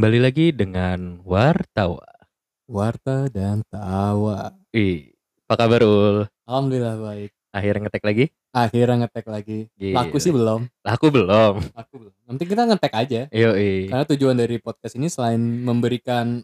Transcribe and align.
Kembali 0.00 0.16
lagi 0.16 0.48
dengan 0.48 1.20
Wartawa. 1.28 2.24
Warta 2.64 3.28
dan 3.28 3.60
tawa. 3.68 4.48
Ih, 4.72 5.12
apa 5.44 5.60
kabar 5.60 5.84
Ul? 5.84 6.24
Alhamdulillah 6.48 6.96
baik. 6.96 7.36
Akhirnya 7.52 7.84
ngetek 7.84 8.04
lagi? 8.08 8.24
Akhirnya 8.48 8.96
ngetek 9.04 9.28
lagi. 9.28 9.68
Laku 9.76 10.16
Gila. 10.16 10.24
sih 10.24 10.32
belum. 10.32 10.60
Laku 10.88 11.06
belum. 11.12 11.54
Laku 11.76 11.94
belum. 12.00 12.14
Nanti 12.16 12.44
kita 12.48 12.62
ngetek 12.64 12.92
aja. 12.96 13.20
Yoi. 13.28 13.92
Karena 13.92 14.04
tujuan 14.08 14.40
dari 14.40 14.56
podcast 14.56 14.96
ini 14.96 15.12
selain 15.12 15.36
memberikan 15.36 16.40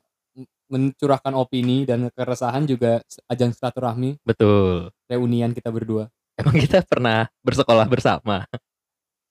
mencurahkan 0.69 1.33
opini 1.33 1.89
dan 1.89 2.13
keresahan 2.13 2.69
juga 2.69 3.01
ajang 3.25 3.57
silaturahmi 3.57 4.21
Betul. 4.21 4.93
reunian 5.09 5.57
kita 5.57 5.73
berdua. 5.73 6.13
Emang 6.37 6.61
kita 6.61 6.85
pernah 6.85 7.25
bersekolah 7.41 7.89
bersama? 7.89 8.45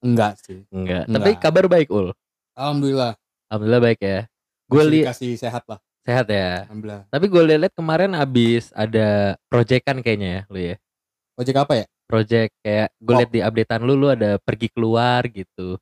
Enggak 0.02 0.42
sih. 0.42 0.66
Enggak. 0.74 1.06
Enggak. 1.06 1.14
Tapi 1.14 1.30
kabar 1.38 1.70
baik 1.70 1.94
Ul. 1.94 2.10
Alhamdulillah. 2.58 3.14
Alhamdulillah 3.46 3.82
baik 3.82 4.00
ya. 4.02 4.20
Gue 4.66 4.82
lihat 4.82 5.14
dikasih 5.14 5.32
sehat 5.38 5.62
lah. 5.70 5.78
sehat 6.02 6.26
ya. 6.30 6.66
Alhamdulillah. 6.66 7.02
Tapi 7.10 7.26
gue 7.30 7.42
lihat 7.46 7.74
kemarin 7.74 8.10
abis 8.14 8.70
ada 8.74 9.34
proyekan 9.46 10.02
kayaknya 10.02 10.28
ya 10.30 10.42
lu 10.50 10.58
ya. 10.58 10.76
Ojek 11.36 11.56
apa 11.58 11.72
ya? 11.78 11.86
Project 12.06 12.50
kayak 12.62 12.88
gue 12.98 13.14
Oh. 13.14 13.18
lihat 13.18 13.30
di 13.30 13.40
updatean 13.42 13.82
lu 13.82 13.94
lu 13.94 14.08
ada 14.10 14.38
pergi 14.42 14.70
keluar 14.70 15.26
gitu. 15.30 15.78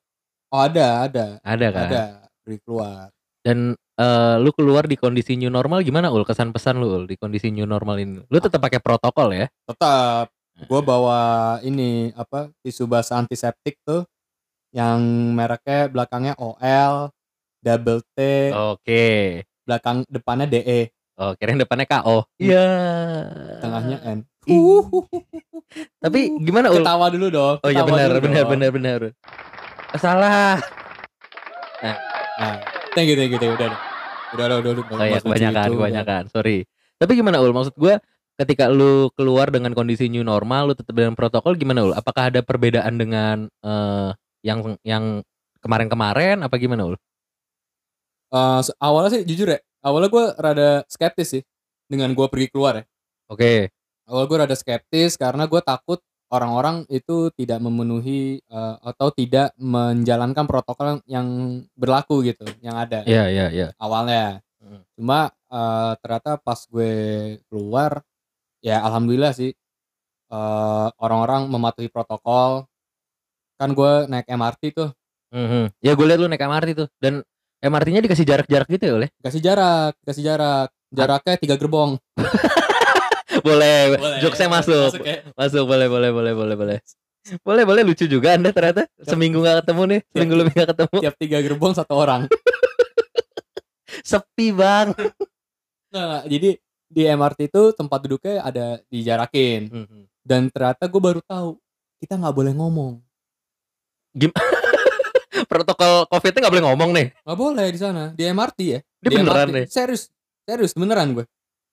Oh 0.52 0.60
ada, 0.60 1.08
ada. 1.08 1.24
Ada 1.41 1.66
kan? 1.72 1.88
Ada. 1.88 2.05
Beri 2.44 2.58
keluar. 2.61 3.08
Dan 3.44 3.72
eh, 3.77 4.36
lu 4.41 4.50
keluar 4.53 4.84
di 4.84 4.97
kondisi 4.97 5.36
new 5.36 5.53
normal 5.53 5.81
gimana 5.81 6.08
ul? 6.08 6.25
Kesan 6.25 6.53
pesan 6.53 6.81
lu 6.81 6.88
ul 6.88 7.05
di 7.05 7.16
kondisi 7.16 7.48
new 7.53 7.64
normal 7.64 7.97
ini? 8.00 8.20
Lu 8.28 8.38
tetap 8.41 8.60
pakai 8.60 8.81
protokol 8.81 9.33
ya? 9.33 9.47
Tetap 9.69 10.28
gue 10.55 10.81
bawa 10.81 11.20
ini 11.60 12.12
apa 12.14 12.53
tisu 12.60 12.84
basah 12.86 13.20
antiseptik 13.20 13.81
tuh 13.84 14.05
yang 14.75 14.98
mereknya 15.34 15.86
belakangnya 15.86 16.34
OL 16.34 17.13
double 17.64 18.04
T 18.12 18.18
Oke. 18.52 19.06
belakang 19.64 20.04
depannya 20.06 20.44
DE 20.46 20.92
Oh, 21.14 21.30
kirain 21.38 21.54
depannya 21.54 21.86
KO. 21.86 22.26
Iya. 22.36 22.66
tengahnya 23.62 24.02
N 24.02 24.26
Ih. 24.44 24.82
Tapi 25.96 26.20
gimana 26.42 26.68
ul? 26.68 26.82
ketawa 26.82 27.06
dulu 27.08 27.26
dong 27.30 27.56
Oh 27.62 27.70
iya 27.70 27.80
ketawa 27.80 27.88
benar 27.96 28.10
benar 28.20 28.42
dong. 28.44 28.50
benar 28.52 28.70
benar. 28.74 29.00
Salah. 29.94 30.58
nah, 31.80 32.58
thank 32.92 33.06
you 33.06 33.16
thank 33.16 33.30
you 33.30 33.38
thank 33.38 33.54
you 33.54 33.56
udah 33.56 33.70
udah 33.70 33.78
udah 34.34 34.44
udah, 34.58 34.58
udah, 34.58 34.72
udah, 34.74 34.84
Oh 34.90 35.06
iya 35.06 35.14
Nggak 35.14 35.22
usah 35.22 35.26
kebanyakan 35.30 35.62
udah. 35.64 35.78
kebanyakan. 35.78 36.22
Sorry. 36.28 36.58
Tapi 36.98 37.12
gimana 37.14 37.36
ul? 37.38 37.54
Maksud 37.54 37.74
gua 37.78 37.94
ketika 38.34 38.66
lu 38.66 39.06
keluar 39.14 39.54
dengan 39.54 39.70
kondisi 39.72 40.10
new 40.10 40.26
normal, 40.26 40.66
lu 40.66 40.74
tetap 40.74 40.98
dengan 40.98 41.14
protokol 41.14 41.54
gimana 41.54 41.86
ul? 41.86 41.94
Apakah 41.94 42.34
ada 42.34 42.42
perbedaan 42.42 42.98
dengan 42.98 43.46
eh, 43.62 44.10
yang 44.42 44.76
yang 44.82 45.22
kemarin-kemarin 45.62 46.42
apa 46.42 46.58
gimana 46.58 46.90
ul? 46.90 46.96
Se- 48.60 48.77
awalnya 48.78 49.10
sih 49.14 49.22
jujur 49.22 49.48
ya 49.48 49.58
awalnya 49.80 50.10
gue 50.10 50.24
rada 50.36 50.68
skeptis 50.86 51.28
sih 51.30 51.42
dengan 51.86 52.10
gue 52.12 52.27
pergi 52.27 52.48
keluar 52.48 52.82
ya 52.82 52.84
Oke. 53.28 53.70
awal 54.04 54.24
gue 54.26 54.38
rada 54.38 54.56
skeptis 54.56 55.14
karena 55.14 55.46
gue 55.46 55.60
takut 55.60 56.00
orang-orang 56.28 56.82
itu 56.88 57.30
tidak 57.32 57.62
memenuhi 57.62 58.42
eh, 58.42 58.76
atau 58.82 59.08
tidak 59.08 59.54
menjalankan 59.54 60.44
protokol 60.44 60.98
yang 61.06 61.26
berlaku 61.74 62.24
gitu 62.24 62.42
yang 62.58 62.74
ada 62.74 63.04
Iya 63.04 63.24
iya 63.28 63.46
iya. 63.50 63.68
awalnya 63.78 64.41
Hmm. 64.64 64.80
cuma 64.96 65.28
eh, 65.52 65.92
ternyata 66.00 66.41
pas 66.41 66.56
gue 66.64 66.92
keluar 67.47 68.00
ya 68.59 68.80
alhamdulillah 68.80 69.36
sih 69.36 69.53
eh, 70.30 70.88
orang-orang 70.97 71.47
mematuhi 71.47 71.92
protokol 71.92 72.64
kan 73.54 73.70
gue 73.70 73.92
naik 74.09 74.26
MRT 74.26 74.62
tuh 74.72 74.91
Mhm. 75.28 75.82
Ya 75.82 75.92
gue 75.92 76.06
liat 76.06 76.16
lu 76.16 76.30
naik 76.30 76.41
MRT 76.41 76.69
tuh 76.75 76.88
dan 76.97 77.26
MRT-nya 77.64 78.00
dikasih 78.00 78.22
jarak-jarak 78.22 78.69
gitu 78.69 78.84
ya 78.84 78.94
oleh? 78.94 79.08
kasih 79.19 79.41
jarak 79.41 79.97
kasih 80.02 80.22
jarak 80.22 80.69
jaraknya 80.91 81.34
tiga 81.36 81.56
gerbong 81.56 81.97
boleh, 83.47 83.76
jokesnya 84.20 84.48
masuk. 84.48 84.94
ya. 85.00 85.20
Masuk 85.34 85.64
boleh 85.64 85.84
boleh 85.84 86.08
boleh 86.08 86.32
boleh 86.32 86.54
boleh. 86.54 86.78
Boleh 87.41 87.64
boleh 87.64 87.82
lucu 87.82 88.04
juga 88.04 88.32
Anda 88.32 88.53
ternyata 88.53 88.84
seminggu 88.98 89.41
nggak 89.41 89.64
ketemu 89.64 89.82
nih, 89.86 90.00
seminggu 90.06 90.34
lebih 90.34 90.53
nggak 90.54 90.70
ketemu. 90.70 90.97
tiap 91.00 91.14
tiga 91.19 91.38
gerbong 91.41 91.72
satu 91.72 91.94
orang 91.94 92.28
Sepi 94.04 94.53
bang. 94.53 94.92
nah 95.88 96.20
jadi 96.22 96.58
di 96.84 97.03
MRT 97.06 97.48
itu 97.48 97.62
tempat 97.72 97.98
duduknya 98.00 98.41
ada 98.41 98.66
dijarakin 98.86 99.60
Mhm. 99.69 100.00
dan 100.20 100.47
ternyata 100.48 100.84
gue 100.84 101.00
baru 101.00 101.20
tahu 101.20 101.56
kita 101.98 102.14
nggak 102.14 102.34
boleh 102.34 102.53
ngomong 102.53 102.98
Protokol 105.45 106.06
COVID-nya 106.06 106.41
nggak 106.41 106.53
boleh 106.53 106.65
ngomong 106.65 106.91
nih. 106.93 107.06
nggak 107.21 107.39
boleh 107.39 107.67
di 107.67 107.78
sana 107.78 108.03
di 108.11 108.22
MRT 108.25 108.59
ya 108.62 108.78
Dia 108.81 109.09
di 109.09 109.17
beneran 109.17 109.37
MRT. 109.45 109.53
nih 109.53 109.65
serius 109.67 110.03
serius 110.41 110.72
beneran 110.72 111.11
gue 111.12 111.25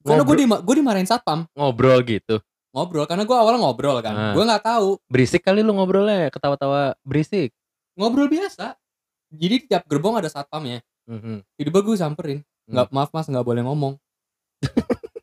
karena 0.02 0.24
gue 0.24 0.36
di 0.36 0.46
gue 0.48 0.76
dimarahin 0.76 1.06
satpam 1.06 1.46
ngobrol 1.52 2.02
gitu. 2.02 2.42
ngobrol 2.72 3.04
karena 3.04 3.22
gue 3.22 3.36
awalnya 3.36 3.60
ngobrol 3.60 3.98
kan 4.00 4.14
Ah. 4.14 4.34
gue 4.34 4.42
nggak 4.42 4.64
tahu 4.64 4.98
Berisik 5.06 5.42
kali 5.42 5.60
lu 5.60 5.72
ngobrolnya, 5.72 6.28
ketawa-tawa 6.28 6.96
berisik. 7.02 7.52
ngobrol 7.94 8.26
biasa 8.26 8.74
jadi 9.30 9.56
di 9.56 9.66
tiap 9.66 9.86
gerbong 9.86 10.16
ada 10.16 10.26
satpamnya 10.26 10.82
Mhm. 11.06 11.44
tiba-tiba 11.54 11.80
gue 11.84 11.96
samperin 11.96 12.40
Hmm. 12.66 12.72
nggak 12.74 12.88
maaf 12.90 13.10
mas 13.10 13.26
nggak 13.26 13.44
boleh 13.44 13.62
ngomong 13.62 13.94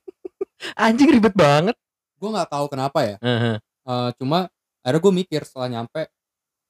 Anjing 0.76 1.10
ribet 1.10 1.34
banget. 1.34 1.74
gue 2.14 2.28
nggak 2.28 2.48
tahu 2.48 2.66
kenapa 2.66 2.98
ya 3.00 3.16
Mhm. 3.18 3.54
Eh, 3.88 4.10
cuma 4.14 4.50
akhirnya 4.80 5.00
gue 5.00 5.12
mikir 5.16 5.40
setelah 5.42 5.68
nyampe 5.70 6.06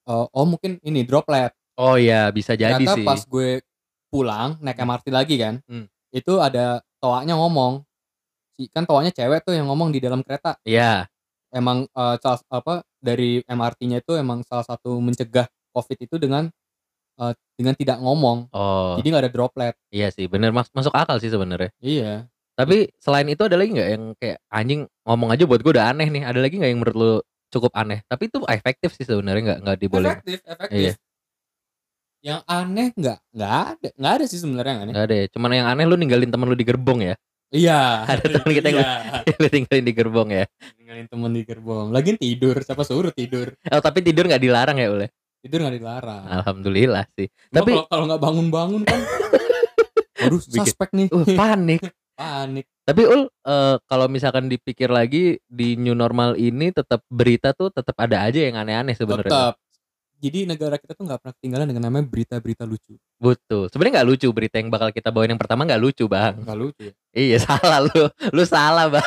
eh, 0.09 0.27
oh 0.29 0.47
mungkin 0.47 0.81
ini 0.83 1.05
droplet 1.05 1.53
Oh 1.79 1.95
iya 1.95 2.29
bisa 2.29 2.53
jadi 2.53 2.75
ternyata 2.75 2.97
sih. 2.97 3.07
pas 3.07 3.23
gue 3.23 3.63
pulang 4.09 4.57
naik 4.59 4.75
Hmm. 4.75 4.89
MRT 4.89 5.07
lagi 5.09 5.37
kan 5.37 5.61
Hmm. 5.65 5.87
itu 6.11 6.33
ada 6.39 6.81
toanya 6.99 7.37
ngomong 7.37 7.85
si 8.55 8.67
kan 8.67 8.83
toanya 8.83 9.13
cewek 9.13 9.45
tuh 9.45 9.53
yang 9.53 9.69
ngomong 9.69 9.89
di 9.89 10.01
dalam 10.01 10.21
kereta 10.21 10.57
Iya. 10.63 11.07
emang 11.51 11.87
eh, 11.87 12.17
salah- 12.19 12.49
apa 12.51 12.75
dari 12.99 13.45
MRT-nya 13.45 14.01
itu 14.01 14.13
emang 14.15 14.43
salah 14.43 14.65
satu 14.65 14.99
mencegah 14.99 15.47
COVID 15.71 15.99
itu 16.01 16.17
dengan 16.17 16.51
eh, 17.17 17.33
dengan 17.55 17.75
tidak 17.75 17.99
ngomong 17.99 18.51
Oh 18.51 18.97
jadi 18.97 19.07
nggak 19.09 19.25
ada 19.25 19.33
droplet 19.33 19.75
iya 19.89 20.09
sih 20.09 20.27
bener 20.27 20.51
mas 20.51 20.67
masuk 20.73 20.91
akal 20.93 21.19
sih 21.19 21.29
sebenarnya. 21.29 21.71
iya 21.79 22.27
Tapi 22.55 22.91
selain 22.99 23.23
itu 23.25 23.39
ada 23.41 23.55
lagi 23.55 23.71
nggak 23.71 23.89
yang 23.89 24.05
kayak 24.19 24.43
anjing 24.51 24.83
ngomong 25.07 25.31
aja 25.31 25.47
buat 25.47 25.63
gue 25.63 25.71
udah 25.71 25.95
aneh 25.95 26.11
nih. 26.11 26.27
Ada 26.27 26.43
lagi 26.43 26.59
nggak 26.59 26.67
yang 26.69 26.81
menurut 26.83 26.97
lu 26.97 27.13
cukup 27.49 27.73
aneh? 27.75 28.01
Tapi 28.05 28.23
itu 28.27 28.39
efektif 28.47 28.93
sih 28.93 29.03
sebenarnya 29.03 29.43
nggak 29.47 29.59
nggak 29.63 29.79
diboleh. 29.79 30.11
efektif 30.15 30.39
efektif 30.43 30.77
Iya. 30.79 30.93
yang 32.21 32.41
aneh 32.45 32.91
nggak 32.93 33.19
nggak 33.31 33.53
ada 33.69 33.89
nggak 33.95 34.13
ada 34.13 34.25
sih 34.25 34.39
sebenarnya 34.39 34.71
yang 34.71 34.83
aneh 34.83 34.93
Nggak 34.93 35.05
ada 35.05 35.15
ya. 35.15 35.27
Cuman 35.29 35.51
yang 35.53 35.69
aneh 35.69 35.85
lu 35.85 35.95
ninggalin 35.95 36.29
temen 36.29 36.47
lu 36.47 36.55
di 36.55 36.65
gerbong 36.65 37.01
ya. 37.03 37.15
iya 37.49 37.81
Ada 38.11 38.25
teman 38.31 38.53
kita 38.53 38.69
yang- 38.69 38.83
iya. 38.83 39.25
lu 39.41 39.49
tinggalin 39.49 39.81
di 39.83 39.93
gerbong 39.93 40.29
ya. 40.31 40.45
ninggalin 40.77 41.07
temen 41.07 41.31
di 41.31 41.43
gerbong 41.43 41.87
lagi 41.89 42.13
tidur 42.15 42.59
siapa 42.59 42.83
suruh 42.83 43.09
tidur 43.11 43.57
Oh 43.67 43.79
tapi 43.79 44.01
tidur 44.01 44.25
nggak 44.25 44.39
dilarang 44.39 44.77
ya 44.77 44.89
oleh. 44.89 45.09
tidur 45.39 45.63
nggak 45.63 45.77
dilarang 45.77 46.25
Alhamdulillah 46.29 47.05
sih. 47.11 47.31
Cuma 47.49 47.57
Tapi 47.57 47.71
kalau 47.87 48.05
nggak 48.05 48.21
bangun-bangun 48.21 48.83
kan 48.83 49.01
Waduh 50.21 50.41
Bikin- 50.43 50.67
suspek 50.67 50.89
nih 50.93 51.07
uh, 51.09 51.25
panik. 51.31 51.81
Panik 52.19 52.67
Tapi 52.83 53.03
ul 53.07 53.31
eh, 53.31 53.77
kalau 53.87 54.11
misalkan 54.11 54.51
dipikir 54.51 54.91
lagi 54.91 55.39
di 55.47 55.79
new 55.79 55.95
normal 55.95 56.35
ini 56.35 56.75
tetap 56.75 57.07
berita 57.07 57.55
tuh 57.55 57.71
tetap 57.71 57.95
ada 58.03 58.27
aja 58.27 58.43
yang 58.43 58.59
aneh-aneh 58.59 58.99
sebenarnya. 58.99 59.31
Tetap 59.31 59.55
Jadi 60.19 60.51
negara 60.51 60.75
kita 60.83 60.99
tuh 60.99 61.07
nggak 61.07 61.23
pernah 61.23 61.35
ketinggalan 61.39 61.67
dengan 61.71 61.83
namanya 61.87 62.11
berita-berita 62.11 62.67
lucu 62.67 62.99
Betul. 63.23 63.71
Sebenarnya 63.71 64.03
nggak 64.03 64.09
lucu 64.11 64.27
berita 64.35 64.59
yang 64.59 64.67
bakal 64.67 64.91
kita 64.91 65.15
bawain 65.15 65.31
yang 65.31 65.39
pertama 65.39 65.63
nggak 65.63 65.79
lucu 65.79 66.11
bang. 66.11 66.35
Nggak 66.43 66.59
lucu 66.59 66.83
ya 66.91 66.95
Iya 67.15 67.39
salah 67.47 67.79
lu. 67.87 68.03
Lu 68.35 68.43
salah 68.43 68.91
bang. 68.91 69.07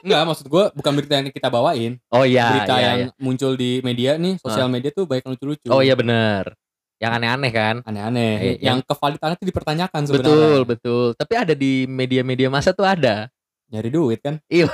Nggak 0.00 0.22
maksud 0.24 0.46
gue 0.48 0.64
bukan 0.80 0.92
berita 0.96 1.12
yang 1.20 1.28
kita 1.28 1.48
bawain 1.52 2.00
Oh 2.08 2.24
iya. 2.24 2.56
Berita 2.56 2.76
iya, 2.80 2.84
yang 2.88 2.98
iya. 3.04 3.08
muncul 3.20 3.52
di 3.52 3.84
media 3.84 4.16
nih 4.16 4.40
Sosial 4.40 4.72
media 4.72 4.92
tuh 4.92 5.04
banyak 5.04 5.28
yang 5.28 5.32
lucu-lucu 5.36 5.68
Oh 5.68 5.84
iya 5.84 5.92
bener. 5.92 6.56
Yang 7.04 7.12
aneh-aneh 7.20 7.52
kan. 7.52 7.76
Aneh-aneh 7.84 8.32
Eh, 8.40 8.56
Yang 8.64 8.88
kevalitannya 8.88 9.36
tuh 9.36 9.48
dipertanyakan 9.52 10.00
sebenarnya 10.08 10.32
Betul 10.32 10.60
betul. 10.64 11.06
Tapi 11.12 11.34
ada 11.36 11.52
di 11.52 11.84
media-media 11.84 12.48
masa 12.48 12.72
tuh 12.72 12.88
ada. 12.88 13.28
Nyari 13.68 13.90
duit 13.92 14.24
kan 14.24 14.40
Iya. 14.52 14.68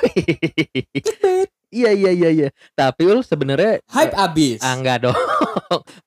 Iya 1.70 1.90
iya 1.94 2.10
iya 2.10 2.30
iya. 2.30 2.48
Tapi 2.74 3.06
ul 3.06 3.22
sebenarnya 3.22 3.78
Hype 3.90 4.14
abis 4.14 4.58
ah 4.62 4.74
enggak 4.74 5.06
dong. 5.06 5.16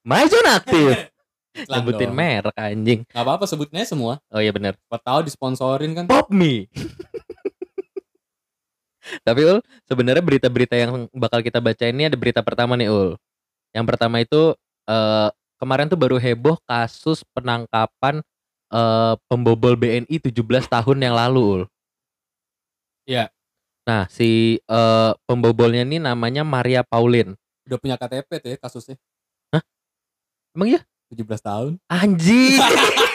Maison 0.04 0.44
aktif. 0.48 1.08
Sebutin 1.54 2.12
merek 2.12 2.56
anjing. 2.58 3.06
Nggak 3.08 3.24
apa-apa 3.24 3.46
sebutnya 3.48 3.86
semua 3.86 4.20
Oh 4.32 4.42
iya 4.44 4.52
bener. 4.52 4.76
Siapa 4.76 5.00
tahu 5.00 5.20
disponsorin 5.24 5.96
kan 5.96 6.06
Pop 6.08 6.28
me. 6.32 6.68
Tapi 9.28 9.42
ul 9.44 9.60
sebenarnya 9.84 10.24
berita-berita 10.24 10.76
yang 10.80 11.12
bakal 11.12 11.44
kita 11.44 11.60
baca 11.60 11.84
ini 11.88 12.08
ada 12.08 12.16
berita 12.16 12.40
pertama 12.40 12.80
nih 12.80 12.88
ul. 12.88 13.20
Yang 13.76 13.86
pertama 13.88 14.24
itu 14.24 14.56
eh 14.88 15.30
kemarin 15.64 15.88
tuh 15.88 15.96
baru 15.96 16.20
heboh 16.20 16.60
kasus 16.68 17.24
penangkapan 17.32 18.20
eh 18.68 19.16
pembobol 19.32 19.80
BNI 19.80 20.20
17 20.20 20.68
tahun 20.68 20.98
yang 21.00 21.16
lalu 21.16 21.40
ul. 21.40 21.64
Iya. 23.08 23.32
Nah 23.88 24.12
si 24.12 24.60
eh 24.60 25.12
pembobolnya 25.24 25.88
ini 25.88 26.04
namanya 26.04 26.44
Maria 26.44 26.84
Pauline. 26.84 27.40
Udah 27.64 27.80
punya 27.80 27.96
KTP 27.96 28.44
tuh 28.44 28.50
ya 28.52 28.58
kasusnya 28.60 29.00
Emang 30.54 30.70
iya? 30.70 30.82
17 31.10 31.26
tahun 31.42 31.72
Anjing. 31.90 32.60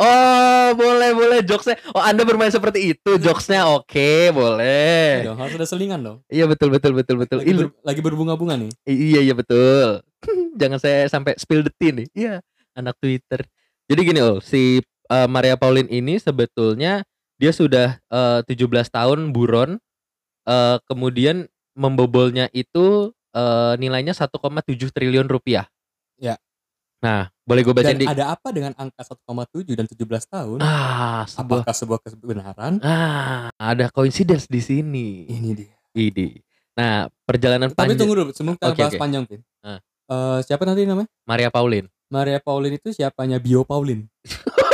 Oh, 0.00 0.68
boleh 0.72 1.12
boleh 1.12 1.38
jokesnya. 1.44 1.76
Oh, 1.92 2.00
Anda 2.00 2.24
bermain 2.24 2.48
seperti 2.48 2.96
itu. 2.96 3.20
Jokesnya 3.20 3.68
oke, 3.68 4.32
boleh. 4.32 5.20
Iya 5.20 5.28
dong, 5.28 5.38
harus 5.38 5.54
ada 5.60 5.68
selingan 5.68 6.00
dong. 6.00 6.18
Iya 6.32 6.48
betul 6.48 6.72
betul 6.72 6.96
betul 6.96 7.20
betul. 7.20 7.44
Lagi, 7.44 7.52
ber- 7.52 7.76
lagi 7.84 8.00
berbunga-bunga 8.00 8.56
nih. 8.56 8.72
Iya 8.88 9.20
iya 9.20 9.34
betul. 9.36 10.00
Jangan 10.60 10.80
saya 10.80 11.04
sampai 11.04 11.36
spill 11.36 11.60
the 11.60 11.72
tea 11.76 11.92
nih. 11.92 12.08
Iya, 12.16 12.34
anak 12.72 12.96
Twitter. 12.96 13.44
Jadi 13.92 14.00
gini 14.00 14.20
oh, 14.24 14.40
si 14.40 14.80
eh, 14.80 15.28
Maria 15.28 15.60
Pauline 15.60 15.90
ini 15.92 16.16
sebetulnya 16.16 17.04
dia 17.36 17.52
sudah 17.52 18.00
eh, 18.00 18.40
17 18.48 18.56
tahun 18.88 19.36
buron. 19.36 19.76
eh, 20.48 20.76
kemudian 20.88 21.44
membobolnya 21.76 22.48
itu 22.52 23.12
eh, 23.36 23.74
nilainya 23.76 24.16
1,7 24.16 24.32
triliun 24.90 25.28
rupiah. 25.28 25.68
Ya. 26.16 26.40
Nah, 27.00 27.28
boleh 27.50 27.66
gue 27.66 27.74
bacain 27.74 27.98
Dan 27.98 28.02
di 28.02 28.06
ada 28.06 28.30
apa 28.38 28.54
dengan 28.54 28.70
angka 28.78 29.02
1,7 29.02 29.74
dan 29.74 29.90
17 29.90 30.06
tahun? 30.30 30.58
Ah, 30.62 31.26
sebuah 31.26 31.66
Apakah 31.66 31.74
sebuah 31.74 31.98
kebenaran? 32.06 32.78
Ah, 32.78 33.50
ada 33.58 33.90
coincidence 33.90 34.46
di 34.46 34.62
sini. 34.62 35.26
Ini 35.26 35.50
dia. 35.58 35.74
Ini. 35.98 36.38
Nah, 36.78 37.10
perjalanan 37.26 37.74
Tapi 37.74 37.90
panjang 37.90 37.98
tunggu 37.98 38.14
dulu, 38.14 38.30
sebelum 38.30 38.54
kita 38.54 38.70
Oke, 38.70 38.78
bahas 38.78 38.94
oke. 38.94 39.02
panjang, 39.02 39.26
Pin. 39.26 39.42
Ah. 39.66 39.82
Eh, 39.82 40.38
siapa 40.46 40.62
nanti 40.62 40.86
namanya? 40.86 41.10
Maria 41.26 41.50
Pauline. 41.50 41.90
Maria 42.06 42.38
Pauline 42.38 42.78
itu 42.78 42.94
siapanya 42.94 43.42
Bio 43.42 43.66
Pauline. 43.66 44.06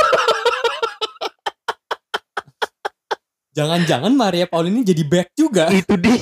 Jangan-jangan 3.57 4.13
Maria 4.13 4.45
Pauline 4.45 4.85
ini 4.85 4.93
jadi 4.93 5.01
back 5.01 5.33
juga. 5.33 5.65
Itu 5.73 5.97
dia. 5.97 6.13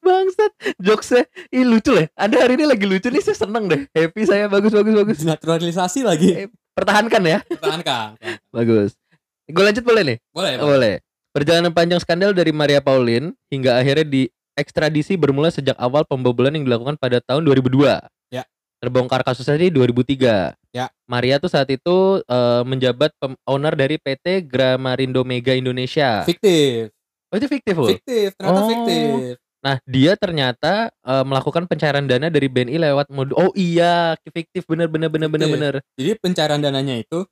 Bangsat, 0.00 0.52
jokesnya 0.78 1.22
Ih 1.48 1.64
lucu 1.64 1.92
lah. 1.92 2.06
Anda 2.14 2.40
hari 2.40 2.56
ini 2.56 2.64
lagi 2.64 2.84
lucu 2.84 3.08
nih, 3.08 3.20
saya 3.20 3.36
seneng 3.36 3.66
deh. 3.66 3.84
Happy 3.90 4.22
saya, 4.24 4.46
bagus, 4.46 4.70
bagus, 4.70 4.94
bagus. 4.94 5.18
Naturalisasi 5.22 6.02
lagi. 6.02 6.48
Pertahankan 6.72 7.22
ya. 7.22 7.38
Pertahankan. 7.44 8.18
Bagus. 8.50 8.96
Gue 9.44 9.62
lanjut 9.62 9.84
boleh 9.84 10.02
nih? 10.02 10.18
Boleh, 10.32 10.50
Oh, 10.58 10.68
boleh. 10.68 10.94
Perjalanan 11.30 11.70
panjang 11.70 11.98
skandal 11.98 12.30
dari 12.30 12.50
Maria 12.50 12.78
Pauline 12.78 13.34
hingga 13.50 13.76
akhirnya 13.76 14.06
di 14.06 14.22
ekstradisi 14.54 15.18
bermula 15.18 15.50
sejak 15.50 15.74
awal 15.76 16.06
pembobolan 16.06 16.54
yang 16.54 16.64
dilakukan 16.64 16.94
pada 16.94 17.18
tahun 17.20 17.42
2002. 17.42 17.98
Ya. 18.30 18.46
Terbongkar 18.78 19.20
kasusnya 19.20 19.58
di 19.58 19.68
2003. 19.68 20.54
Ya. 20.70 20.86
Maria 21.04 21.36
tuh 21.36 21.50
saat 21.50 21.66
itu 21.68 22.22
eh, 22.22 22.62
menjabat 22.62 23.10
owner 23.44 23.74
dari 23.74 23.98
PT 23.98 24.46
Gramarindo 24.46 25.22
Mega 25.22 25.52
Indonesia. 25.52 26.22
Fiktif. 26.22 26.94
oh 27.28 27.36
itu 27.36 27.50
fiktif 27.50 27.74
loh. 27.74 27.90
Fiktif, 27.90 28.30
ternyata 28.38 28.60
Oh. 28.62 28.68
fiktif. 28.70 29.34
Nah, 29.64 29.80
dia 29.88 30.12
ternyata 30.20 30.92
eh, 30.92 31.24
melakukan 31.24 31.64
pencairan 31.64 32.04
dana 32.04 32.28
dari 32.28 32.52
BNI 32.52 32.76
lewat 32.76 33.08
modul. 33.08 33.32
Oh 33.40 33.50
iya, 33.56 34.12
fiktif 34.28 34.68
bener 34.68 34.92
bener 34.92 35.08
bener 35.08 35.32
bener 35.32 35.48
bener. 35.48 35.74
Jadi 35.96 36.20
pencairan 36.20 36.60
dananya 36.60 37.00
itu 37.00 37.24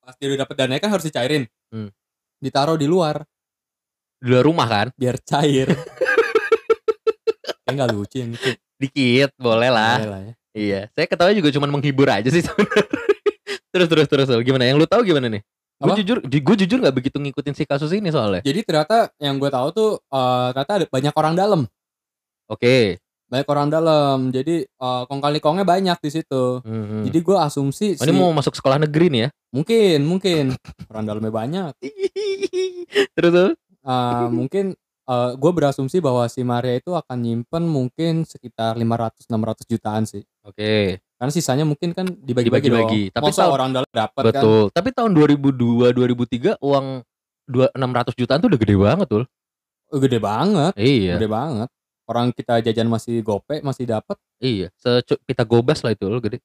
pas 0.00 0.16
dia 0.16 0.32
udah 0.32 0.48
dapet 0.48 0.56
dananya 0.56 0.80
kan 0.80 0.88
harus 0.88 1.04
dicairin. 1.04 1.44
Hmm. 1.68 1.92
Ditaruh 2.40 2.80
di 2.80 2.88
luar 2.88 3.20
Di 4.16 4.32
luar 4.32 4.44
rumah 4.48 4.64
kan? 4.64 4.86
biar 4.96 5.20
cair. 5.20 5.68
Kayak 7.66 7.74
nggak 7.76 7.90
lucu 7.92 8.16
yang 8.24 8.32
itu. 8.32 8.50
Dikit, 8.80 9.30
boleh 9.36 9.68
lah. 9.68 9.96
Boleh 10.00 10.10
lah 10.10 10.20
ya. 10.24 10.32
Iya, 10.56 10.80
saya 10.96 11.04
ketawa 11.04 11.36
juga 11.36 11.52
cuma 11.52 11.68
menghibur 11.68 12.08
aja 12.08 12.32
sih 12.32 12.40
sebenarnya. 12.46 12.84
terus 13.68 13.88
terus 13.92 14.08
terus 14.08 14.28
gimana? 14.40 14.64
Yang 14.64 14.80
lu 14.80 14.86
tahu 14.88 15.04
gimana 15.04 15.28
nih? 15.28 15.42
Gue 15.76 15.92
jujur, 16.00 16.18
gue 16.24 16.56
jujur 16.56 16.78
nggak 16.80 16.96
begitu 16.96 17.16
ngikutin 17.20 17.52
si 17.52 17.68
kasus 17.68 17.92
ini 17.92 18.08
soalnya. 18.08 18.40
Jadi 18.40 18.64
ternyata 18.64 19.12
yang 19.20 19.36
gue 19.36 19.50
tahu 19.52 19.68
tuh 19.70 19.90
eh, 20.00 20.48
ternyata 20.50 20.72
ada 20.72 20.86
banyak 20.88 21.14
orang 21.14 21.34
dalam. 21.36 21.60
Oke. 22.48 22.96
Banyak 23.26 23.48
orang 23.50 23.68
dalam. 23.68 24.18
Jadi 24.32 24.64
eh, 24.64 25.02
kong 25.04 25.20
kali 25.20 25.36
kongnya 25.36 25.68
banyak 25.68 25.98
di 26.00 26.10
situ. 26.10 26.64
Hmm. 26.64 27.04
Jadi 27.04 27.18
gue 27.20 27.36
asumsi 27.36 28.00
Oh, 28.00 28.04
ini 28.08 28.12
si- 28.12 28.16
mau 28.16 28.32
masuk 28.32 28.56
sekolah 28.56 28.80
negeri 28.80 29.12
nih 29.12 29.22
ya? 29.24 29.30
mungkin 29.52 30.04
mungkin 30.04 30.44
orang 30.88 31.04
dalamnya 31.04 31.32
banyak. 31.32 31.70
terus 33.16 33.32
Ul? 33.32 33.52
Eh, 33.86 34.28
mungkin 34.28 34.72
gue 35.38 35.52
berasumsi 35.54 36.02
bahwa 36.02 36.26
si 36.26 36.42
Maria 36.42 36.74
itu 36.74 36.90
akan 36.90 37.18
nyimpen 37.22 37.62
mungkin 37.62 38.26
sekitar 38.26 38.74
500-600 38.74 39.30
jutaan 39.70 40.02
sih. 40.02 40.24
Oke, 40.42 40.98
Karena 41.16 41.32
sisanya 41.32 41.64
mungkin 41.64 41.90
kan 41.90 42.04
dibagi-bagi. 42.04 42.68
Dibagi-bagi. 42.68 43.02
Tapi 43.10 43.24
Masa 43.26 43.42
tahu- 43.42 43.54
orang 43.54 43.70
dalam 43.72 43.88
dapat 43.88 44.22
kan. 44.22 44.28
betul. 44.36 44.62
Tapi 44.68 44.88
tahun 44.92 45.10
2002 45.12 45.90
2003 45.90 46.60
uang 46.60 46.86
dua 47.46 47.66
600 47.72 48.12
jutaan 48.14 48.38
tuh 48.38 48.48
udah 48.48 48.60
gede 48.60 48.74
banget 48.74 49.06
tuh. 49.06 49.24
Oh, 49.86 49.98
Gede 49.98 50.18
banget, 50.18 50.74
Iya, 50.74 51.14
gede 51.14 51.30
banget. 51.30 51.68
Orang 52.04 52.30
kita 52.30 52.58
jajan 52.58 52.86
masih 52.86 53.22
gope 53.22 53.62
masih 53.62 53.86
dapat. 53.86 54.18
iya. 54.36 54.66
Secu 54.74 55.14
kita 55.22 55.42
gobas 55.42 55.78
lah 55.80 55.90
itu 55.90 56.04
Ul, 56.04 56.18
gede. 56.18 56.42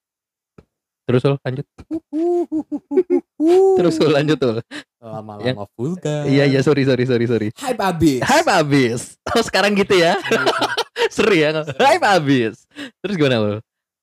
Terus 1.03 1.25
Ul, 1.25 1.35
lanjut. 1.37 1.65
Terus 3.75 3.95
Ul, 3.97 4.11
lanjut 4.11 4.39
Ul. 4.39 4.57
lama-lama 4.99 5.65
vulgar. 5.73 6.23
Iya, 6.23 6.45
iya, 6.45 6.61
sorry, 6.61 6.85
sorry, 6.85 7.03
sorry, 7.03 7.25
sorry. 7.25 7.47
Hype 7.57 7.81
abis. 7.81 8.21
Hype 8.21 8.49
abis. 8.53 8.99
Oh 9.27 9.41
sekarang 9.41 9.73
gitu 9.73 9.97
ya? 9.97 10.15
Seru 11.15 11.33
ya? 11.33 11.49
Seru. 11.57 11.75
Hype 11.75 12.05
abis. 12.05 12.69
Terus 13.01 13.15
gimana 13.17 13.41
Ul? 13.41 13.57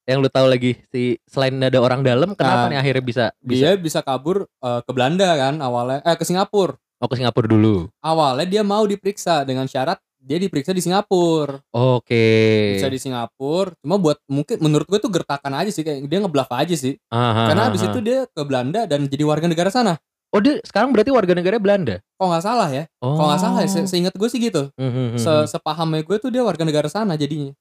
Yang 0.09 0.19
lu 0.25 0.29
tahu 0.33 0.47
lagi 0.49 0.73
si 0.89 1.21
selain 1.29 1.53
ada 1.61 1.77
orang 1.77 2.01
dalam, 2.01 2.33
kenapa 2.33 2.65
Nah, 2.65 2.69
nih 2.73 2.79
akhirnya 2.81 3.05
bisa 3.05 3.25
bisa 3.39 3.61
Dia 3.61 3.73
bisa 3.77 4.01
kabur 4.01 4.49
eh, 4.49 4.81
ke 4.81 4.91
Belanda 4.91 5.29
kan 5.37 5.61
awalnya 5.61 6.01
eh 6.01 6.17
ke 6.17 6.25
Singapura. 6.25 6.81
oh 6.99 7.07
ke 7.07 7.15
Singapura 7.15 7.45
dulu? 7.45 7.93
Awalnya 8.01 8.49
dia 8.49 8.63
mau 8.65 8.83
diperiksa 8.83 9.45
dengan 9.45 9.69
syarat 9.69 10.01
dia 10.19 10.41
diperiksa 10.41 10.73
di 10.73 10.81
Singapura. 10.81 11.61
Oke. 11.71 12.75
Bisa 12.75 12.89
di 12.89 12.97
Singapura. 12.97 13.71
Cuma 13.79 13.97
buat 13.97 14.19
mungkin 14.27 14.59
menurut 14.59 14.85
gue 14.85 14.99
tuh 14.99 15.09
gertakan 15.09 15.53
aja 15.55 15.71
sih 15.71 15.85
kayak 15.85 16.05
dia 16.05 16.19
ngebluff 16.19 16.51
aja 16.51 16.75
sih. 16.75 16.97
Aha, 17.09 17.53
Karena 17.53 17.69
aha. 17.69 17.77
itu 17.77 18.01
dia 18.01 18.25
ke 18.27 18.43
Belanda 18.43 18.89
dan 18.89 19.07
jadi 19.07 19.23
warga 19.23 19.47
negara 19.47 19.69
sana. 19.69 20.01
Oh 20.29 20.45
dia 20.45 20.61
sekarang 20.61 20.93
berarti 20.93 21.09
warga 21.09 21.33
negara 21.33 21.57
Belanda? 21.57 22.05
Kok 22.21 22.27
nggak 22.29 22.45
salah 22.45 22.69
ya? 22.69 22.85
Oh. 23.01 23.17
Kalau 23.17 23.29
nggak 23.33 23.41
salah 23.41 23.61
ya, 23.65 23.69
se- 23.71 23.89
seingat 23.89 24.13
gue 24.13 24.29
sih 24.29 24.41
gitu. 24.41 24.69
Hmm, 24.77 24.93
hmm, 24.93 25.09
Se 25.17 25.31
hmm. 25.31 25.49
sepahamnya 25.49 26.05
gue 26.05 26.17
tuh 26.21 26.29
dia 26.29 26.45
warga 26.45 26.65
negara 26.69 26.89
sana 26.93 27.17
jadinya. 27.17 27.53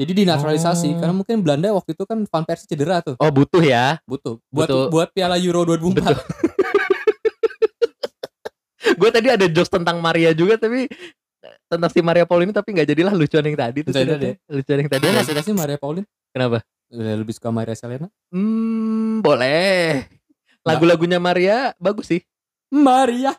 Jadi 0.00 0.24
dinaturalisasi 0.24 0.88
Oh. 0.90 0.96
karena 0.96 1.12
mungkin 1.12 1.44
Belanda 1.44 1.76
waktu 1.76 1.92
itu 1.92 2.08
kan 2.08 2.24
Van 2.24 2.44
Persie 2.48 2.64
cedera 2.64 3.04
tuh. 3.04 3.20
Oh 3.20 3.28
butuh 3.28 3.60
ya? 3.60 4.00
Butuh 4.08 4.40
buat 4.48 4.64
Butuh. 4.64 4.84
buat 4.88 5.08
Piala 5.12 5.36
Euro 5.36 5.68
2004. 5.68 6.00
Gue 9.00 9.10
tadi 9.12 9.28
ada 9.28 9.44
jokes 9.44 9.68
tentang 9.68 10.00
Maria 10.00 10.32
juga 10.32 10.56
tapi 10.56 10.88
tentang 11.68 11.90
si 11.92 12.00
Maria 12.00 12.24
Paul 12.24 12.44
ini 12.44 12.52
tapi 12.52 12.72
nggak 12.72 12.88
jadilah 12.88 13.12
lucuan 13.12 13.44
yang 13.44 13.56
tadi 13.56 13.84
tuh. 13.84 13.92
Jadi. 13.92 14.40
Lucuan 14.48 14.78
yang 14.80 14.88
tadi. 14.88 15.04
Suka 15.20 15.42
sih 15.44 15.52
Maria 15.52 15.76
Pauline. 15.76 16.08
Kenapa? 16.32 16.64
Lebih 16.90 17.36
suka 17.36 17.52
Maria 17.52 17.76
Selena. 17.76 18.08
Hmm, 18.32 19.20
boleh. 19.20 20.08
Lagu-lagunya 20.64 21.20
Maria 21.20 21.76
bagus 21.76 22.08
sih. 22.08 22.24
Maria. 22.70 23.34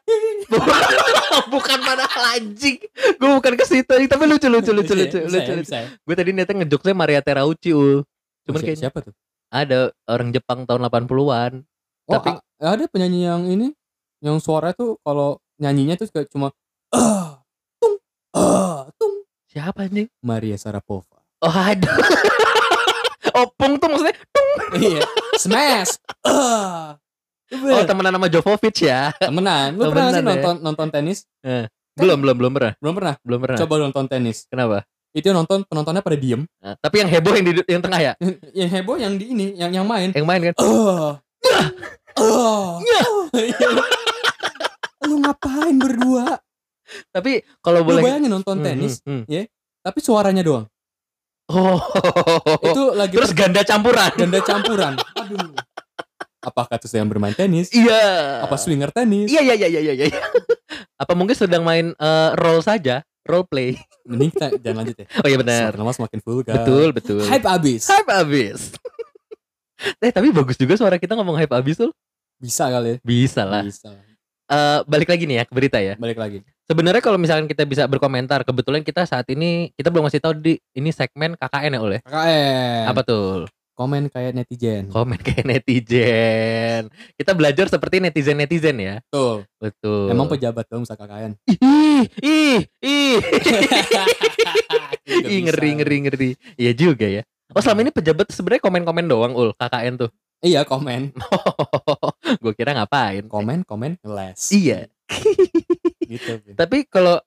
bukan 1.53 1.77
pada 1.81 2.05
anjing. 2.35 2.79
Gue 3.15 3.29
bukan 3.31 3.53
ke 3.55 3.63
situ, 3.63 3.87
tapi 3.87 4.23
lucu 4.27 4.47
lucu 4.47 4.71
lucu 4.71 4.93
lucu 4.93 5.17
Bisa 5.17 5.23
ya, 5.23 5.23
lucu. 5.23 5.27
bisa 5.27 5.39
ya, 5.39 5.47
lucu. 5.47 5.63
bisa 5.63 5.75
ya. 5.79 5.87
Gue 6.03 6.15
tadi 6.15 6.29
niatnya 6.31 6.55
ngejokesnya 6.61 6.95
Maria 6.95 7.21
Terauchi 7.23 7.71
ul. 7.71 8.03
Cuman 8.43 8.59
Oh, 8.59 8.63
kayak 8.63 8.79
siapa 8.79 8.97
tuh? 8.99 9.13
ada 9.47 9.91
orang 10.07 10.31
Jepang 10.31 10.63
tahun 10.63 10.87
80-an. 10.87 11.63
Oh, 12.07 12.13
Tapi- 12.13 12.39
ada 12.59 12.83
penyanyi 12.87 13.25
yang 13.25 13.43
ini 13.47 13.67
yang 14.21 14.37
suara 14.37 14.71
tuh 14.71 15.01
kalau 15.01 15.41
nyanyinya 15.57 15.97
tuh 15.97 16.07
kayak 16.07 16.29
cuma 16.29 16.53
ah 16.93 17.41
tung 17.77 17.97
ah 18.31 18.85
tung 18.95 19.25
Siapa 19.49 19.83
anjing? 19.83 20.07
Maria 20.21 20.55
Sarapova. 20.55 21.19
Oh, 21.41 21.49
ada. 21.51 21.89
Opung 23.41 23.75
tuh 23.75 23.89
maksudnya 23.89 24.15
iya, 24.77 25.01
smash. 25.35 25.97
Ah. 26.21 27.00
Oh 27.51 27.83
temenan 27.83 28.15
sama 28.15 28.31
Jovovic 28.31 28.87
ya 28.87 29.11
temenan. 29.19 29.75
Lu 29.75 29.91
pernah 29.91 30.07
nggak 30.07 30.15
sih 30.15 30.23
temenan 30.23 30.23
ya. 30.23 30.39
nonton 30.39 30.55
nonton 30.63 30.87
tenis? 30.87 31.27
Belum 31.99 32.17
belum 32.23 32.35
belum 32.39 32.51
pernah 32.55 32.73
Belum 32.79 32.93
pernah. 32.95 33.13
Belum 33.27 33.39
pernah 33.43 33.57
Coba 33.59 33.73
nonton 33.83 34.07
tenis. 34.07 34.47
Kenapa? 34.47 34.87
Itu 35.11 35.27
yang 35.27 35.43
nonton 35.43 35.67
penontonnya 35.67 35.99
pada 35.99 36.15
diem. 36.15 36.47
Nah, 36.63 36.79
Tapi 36.79 37.03
yang 37.03 37.11
heboh 37.11 37.35
yang 37.35 37.43
di 37.43 37.51
yang 37.67 37.83
tengah 37.83 37.99
ya 37.99 38.13
yang 38.55 38.69
heboh 38.71 38.95
yang 38.95 39.19
di 39.19 39.25
ini, 39.35 39.51
yang 39.59 39.71
yang 39.75 39.83
main. 39.83 40.15
Yang 40.15 40.27
main 40.27 40.41
kan 40.47 40.53
Ah. 40.63 41.11
Ah. 42.15 42.79
Lu 45.07 45.19
ngapain 45.19 45.75
berdua? 45.75 46.39
Tapi 47.11 47.43
kalau 47.59 47.83
Lu 47.83 47.87
boleh 47.91 48.03
bayangin 48.03 48.31
nonton 48.31 48.55
Hmm, 48.59 48.65
tenis, 48.67 48.99
hmm, 49.03 49.27
hmm. 49.27 49.45
tapi 49.83 49.99
suaranya 50.03 50.43
doang. 50.43 50.65
Oh 51.51 51.83
Itu 52.63 52.95
lagi 52.95 53.19
Terus 53.19 53.35
ganda 53.35 53.59
campuran 53.67 54.07
ganda 54.15 54.39
campuran. 54.39 54.95
Aduh. 55.19 55.51
Apakah 56.41 56.81
itu 56.81 56.89
yang 56.97 57.05
bermain 57.05 57.37
tenis? 57.37 57.69
Iya 57.69 58.41
Apa 58.41 58.57
swinger 58.57 58.89
tenis? 58.89 59.29
Iya 59.29 59.45
iya 59.45 59.55
iya 59.55 59.67
iya 59.69 59.93
iya. 59.93 60.05
Apa 61.01 61.13
mungkin 61.13 61.37
sedang 61.37 61.61
main 61.61 61.93
eh, 61.93 62.29
role 62.37 62.65
saja, 62.65 63.05
role 63.29 63.45
play. 63.45 63.77
Mending 64.09 64.33
kita 64.33 64.57
jangan 64.57 64.77
lanjut 64.81 64.97
ya. 64.97 65.07
Oh 65.21 65.27
iya 65.29 65.37
benar. 65.37 65.69
Suara 65.77 65.93
semakin 65.93 66.19
vulgar. 66.25 66.55
Betul 66.57 66.87
betul. 66.97 67.21
Hype 67.29 67.45
abis. 67.45 67.81
Hype 67.85 68.09
abis. 68.09 68.59
eh 70.05 70.11
tapi 70.13 70.33
bagus 70.33 70.57
juga 70.57 70.73
suara 70.77 70.97
kita 70.97 71.13
ngomong 71.13 71.37
hype 71.37 71.53
abis 71.53 71.77
tuh. 71.85 71.93
Bisa 72.41 72.73
kali 72.73 72.97
ya. 72.97 73.05
Bisa 73.05 73.41
lah. 73.45 73.61
Bisa. 73.61 73.93
Eh, 74.51 74.79
balik 74.89 75.07
lagi 75.13 75.23
nih 75.29 75.35
ya 75.39 75.43
ke 75.45 75.53
berita 75.53 75.77
ya. 75.77 75.93
Balik 75.95 76.17
lagi. 76.17 76.41
Sebenarnya 76.65 76.99
kalau 77.03 77.21
misalkan 77.21 77.45
kita 77.45 77.63
bisa 77.63 77.83
berkomentar, 77.85 78.41
kebetulan 78.41 78.81
kita 78.81 79.05
saat 79.05 79.29
ini 79.29 79.69
kita 79.77 79.93
belum 79.93 80.07
ngasih 80.07 80.23
tahu 80.23 80.33
di 80.39 80.57
ini 80.73 80.89
segmen 80.89 81.37
KKN 81.37 81.77
ya 81.77 81.79
oleh. 81.79 81.99
KKN. 82.01 82.83
Apa 82.89 83.01
tuh? 83.05 83.45
Komen 83.71 84.11
kayak 84.11 84.35
netizen. 84.35 84.91
Komen 84.91 85.17
kayak 85.17 85.47
netizen. 85.47 86.91
Kita 87.15 87.31
belajar 87.33 87.71
seperti 87.71 88.03
netizen-netizen 88.03 88.77
ya. 88.77 88.95
Betul. 89.07 89.47
Betul. 89.57 90.11
Emang 90.11 90.27
pejabat 90.27 90.67
dong 90.67 90.83
bisa 90.83 90.99
KKN. 90.99 91.39
ih, 91.47 92.03
ih, 92.21 92.59
ih. 92.83 93.17
Tidak 95.01 95.29
Ih, 95.31 95.39
ngeri, 95.47 95.69
ngeri, 95.81 95.97
ngeri. 96.07 96.29
Iya 96.59 96.71
juga 96.75 97.07
ya. 97.07 97.23
Oh 97.51 97.59
selama 97.59 97.83
ini 97.83 97.91
pejabat 97.91 98.31
sebenarnya 98.31 98.63
komen-komen 98.63 99.05
doang 99.07 99.33
ul 99.35 99.51
KKN 99.55 100.07
tuh. 100.07 100.09
Iya 100.41 100.65
komen. 100.65 101.13
gue 102.43 102.53
kira 102.57 102.73
ngapain? 102.73 103.25
Komen, 103.29 103.61
komen, 103.63 104.01
ngeles. 104.01 104.39
Iya. 104.51 104.89
Gitu. 106.11 106.57
Tapi 106.57 106.83
kalau 106.89 107.21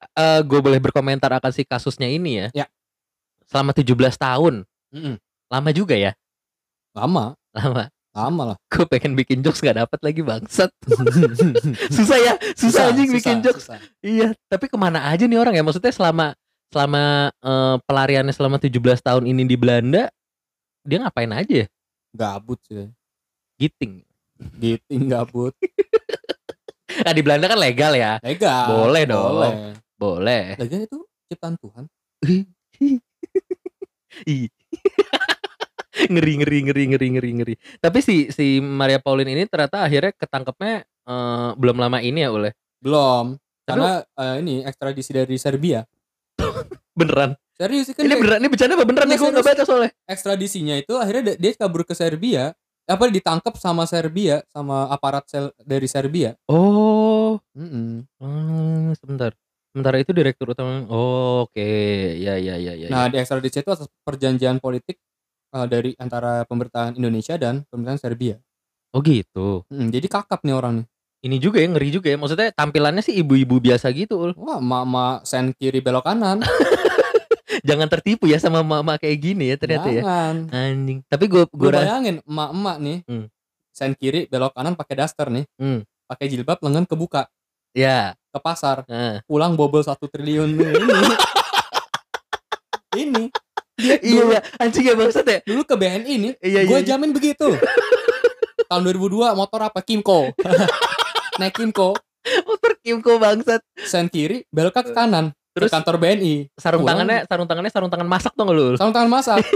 gue 0.45 0.61
boleh 0.61 0.83
berkomentar 0.83 1.31
akan 1.41 1.53
si 1.55 1.65
kasusnya 1.65 2.11
ini 2.11 2.47
ya. 2.47 2.65
Ya. 2.65 2.67
Selama 3.49 3.73
17 3.73 3.87
tahun. 4.19 4.67
Mm-mm. 4.91 5.17
Lama 5.53 5.71
juga 5.71 5.95
ya. 5.95 6.13
Lama. 6.95 7.35
Lama. 7.51 7.91
Lama 8.15 8.43
lah. 8.55 8.57
Gue 8.71 8.87
pengen 8.87 9.19
bikin 9.19 9.43
jokes 9.43 9.59
gak 9.59 9.75
dapat 9.75 9.99
lagi 9.99 10.23
bangsat. 10.23 10.71
susah 11.99 12.19
ya. 12.23 12.35
Susah, 12.55 12.95
anjing 12.95 13.11
bikin 13.11 13.43
jokes. 13.43 13.67
susah. 13.67 13.83
Iya. 13.99 14.39
Tapi 14.47 14.71
ke 14.71 14.79
mana 14.79 15.03
aja 15.11 15.27
nih 15.27 15.35
orang 15.35 15.59
ya? 15.59 15.67
Maksudnya 15.67 15.91
selama 15.91 16.39
selama 16.71 17.35
eh, 17.35 17.77
pelariannya 17.83 18.31
selama 18.31 18.63
17 18.63 19.03
tahun 19.03 19.27
ini 19.27 19.43
di 19.43 19.59
Belanda. 19.59 20.07
Dia 20.87 21.03
ngapain 21.03 21.35
aja 21.35 21.67
ya? 21.67 21.69
Gabut 22.15 22.63
sih. 22.71 22.87
Giting. 23.59 24.07
Giting 24.63 25.03
gabut. 25.11 25.53
Nah 26.95 27.11
di 27.11 27.27
Belanda 27.27 27.51
kan 27.51 27.59
legal 27.59 27.91
ya. 27.99 28.23
Legal. 28.23 28.71
Boleh 28.71 29.03
dong. 29.03 29.35
Boleh. 29.35 29.75
Boleh. 29.99 30.45
Lagian 30.63 30.87
itu 30.87 31.03
ciptaan 31.27 31.59
Tuhan. 31.59 31.91
Ih. 34.31 34.47
ngeri 36.13 36.33
ngeri 36.43 36.59
ngeri 36.67 36.83
ngeri 36.91 37.07
ngeri 37.15 37.31
ngeri. 37.35 37.55
Tapi 37.79 37.99
si 38.01 38.29
si 38.31 38.59
Maria 38.59 38.99
Pauline 38.99 39.31
ini 39.31 39.45
ternyata 39.47 39.83
akhirnya 39.83 40.13
ketangkepnya 40.13 40.75
eh, 40.85 41.51
belum 41.55 41.77
lama 41.77 41.99
ini 41.99 42.21
ya 42.21 42.31
oleh. 42.31 42.53
Belum. 42.79 43.39
Tapi 43.65 43.81
Karena 43.81 43.91
eh, 44.05 44.35
ini 44.43 44.55
ekstradisi 44.63 45.11
dari 45.11 45.37
Serbia. 45.37 45.87
beneran. 46.99 47.35
Serius 47.55 47.95
kan 47.95 48.03
Ini 48.03 48.19
beneran 48.19 48.39
ini 48.43 48.51
bercanda 48.51 48.75
apa 48.75 48.83
beneran 48.83 49.07
nih 49.07 49.15
gue 49.17 49.31
Nggak, 49.31 49.47
baca 49.47 49.63
soalnya. 49.63 49.91
ekstradisinya 50.05 50.75
itu 50.75 50.95
akhirnya 50.99 51.39
dia- 51.39 51.55
kabur 51.55 51.87
ke 51.87 51.95
Serbia. 51.95 52.51
Apa 52.85 53.09
ditangkap 53.09 53.57
sama 53.57 53.89
Serbia 53.89 54.45
sama 54.53 54.85
aparat 54.93 55.25
sel 55.25 55.49
dari 55.65 55.89
Serbia. 55.89 56.37
Oh, 56.45 57.41
Mm-mm. 57.57 58.05
hmm, 58.21 58.93
sebentar. 59.01 59.33
Sementara 59.73 59.97
itu 59.97 60.13
direktur 60.13 60.53
utama. 60.53 60.85
Oh, 60.87 61.49
Oke, 61.49 61.65
ya 62.15 62.37
ya 62.37 62.55
ya 62.55 62.77
ya. 62.77 62.93
Nah, 62.93 63.09
ya. 63.09 63.11
di 63.11 63.17
ekstradisi 63.19 63.59
itu 63.59 63.71
atas 63.73 63.89
perjanjian 64.05 64.61
politik 64.61 65.01
eh, 65.55 65.67
dari 65.71 65.91
antara 65.97 66.43
pemerintahan 66.45 66.99
Indonesia 66.99 67.39
dan 67.39 67.63
pemerintahan 67.71 68.03
Serbia. 68.03 68.37
Oh 68.91 69.03
gitu. 69.03 69.63
Mm, 69.71 69.91
jadi 69.91 70.07
kakap 70.11 70.43
nih 70.43 70.55
orang 70.55 70.83
nih. 70.83 70.87
Ini 71.25 71.37
juga 71.41 71.57
ya 71.63 71.69
ngeri 71.73 71.89
juga 71.89 72.13
ya. 72.13 72.21
Maksudnya 72.21 72.53
tampilannya 72.53 73.01
sih 73.01 73.17
ibu-ibu 73.17 73.57
biasa 73.57 73.89
gitu. 73.97 74.21
Ul. 74.21 74.33
Wah, 74.37 74.61
mama 74.61 75.25
sen 75.25 75.57
kiri 75.57 75.81
belok 75.81 76.05
kanan. 76.05 76.45
Jangan 77.69 77.89
tertipu 77.89 78.29
ya 78.29 78.37
sama 78.37 78.61
mama 78.61 79.01
kayak 79.01 79.19
gini 79.25 79.49
ya 79.49 79.57
ternyata 79.57 79.89
ya. 79.89 80.05
Jangan. 80.05 80.37
Anjing. 80.53 80.99
Tapi 81.09 81.25
gue 81.31 81.43
Gue 81.49 81.71
bayangin 81.73 82.21
emak-emak 82.29 82.77
nih, 82.83 82.99
Hmm. 83.09 83.27
sen 83.73 83.97
kiri 83.97 84.29
belok 84.29 84.53
kanan 84.53 84.77
pakai 84.77 84.95
daster 85.01 85.33
nih, 85.33 85.49
Hmm. 85.57 85.81
pakai 86.05 86.29
jilbab 86.29 86.61
lengan 86.61 86.85
kebuka 86.85 87.31
ya. 87.73 88.13
ke 88.35 88.43
pasar, 88.43 88.83
Nah. 88.91 89.23
pulang 89.31 89.55
bobol 89.55 89.87
satu 89.87 90.11
triliun 90.11 90.59
ini. 90.59 90.67
ini. 93.07 93.31
Dia 93.75 93.99
Iya 93.99 94.23
ya, 94.29 94.41
anjing 94.57 94.85
ya 94.85 94.95
bangsat 94.95 95.25
ya. 95.25 95.39
dulu 95.43 95.63
ke 95.63 95.75
BNI 95.75 96.15
nih, 96.15 96.33
Iya 96.39 96.61
iya. 96.63 96.69
gue 96.69 96.79
jamin 96.85 97.11
begitu. 97.11 97.51
Tahun 98.71 98.83
2002 98.83 99.35
motor 99.35 99.61
apa? 99.63 99.81
Kimco. 99.81 100.31
Naik 101.39 101.53
Kimco, 101.53 101.99
Motor 102.45 102.73
Kimco 102.79 103.19
bangsat. 103.19 103.61
sen 103.83 104.07
kiri 104.07 104.47
belok 104.49 104.71
ke 104.73 104.93
kanan 104.93 105.35
Terus 105.51 105.67
ke 105.67 105.75
kantor 105.75 105.99
BNI. 105.99 106.47
sarung 106.55 106.81
pulang. 106.81 107.03
tangannya 107.03 107.19
sarung 107.27 107.47
tangannya 107.47 107.71
sarung 107.71 107.91
tangan 107.91 108.07
masak 108.07 108.33
tuh 108.33 108.43
nggak 108.43 108.55
lu? 108.55 108.67
Sama 108.75 108.91
tangan 108.91 109.11
masak. 109.11 109.39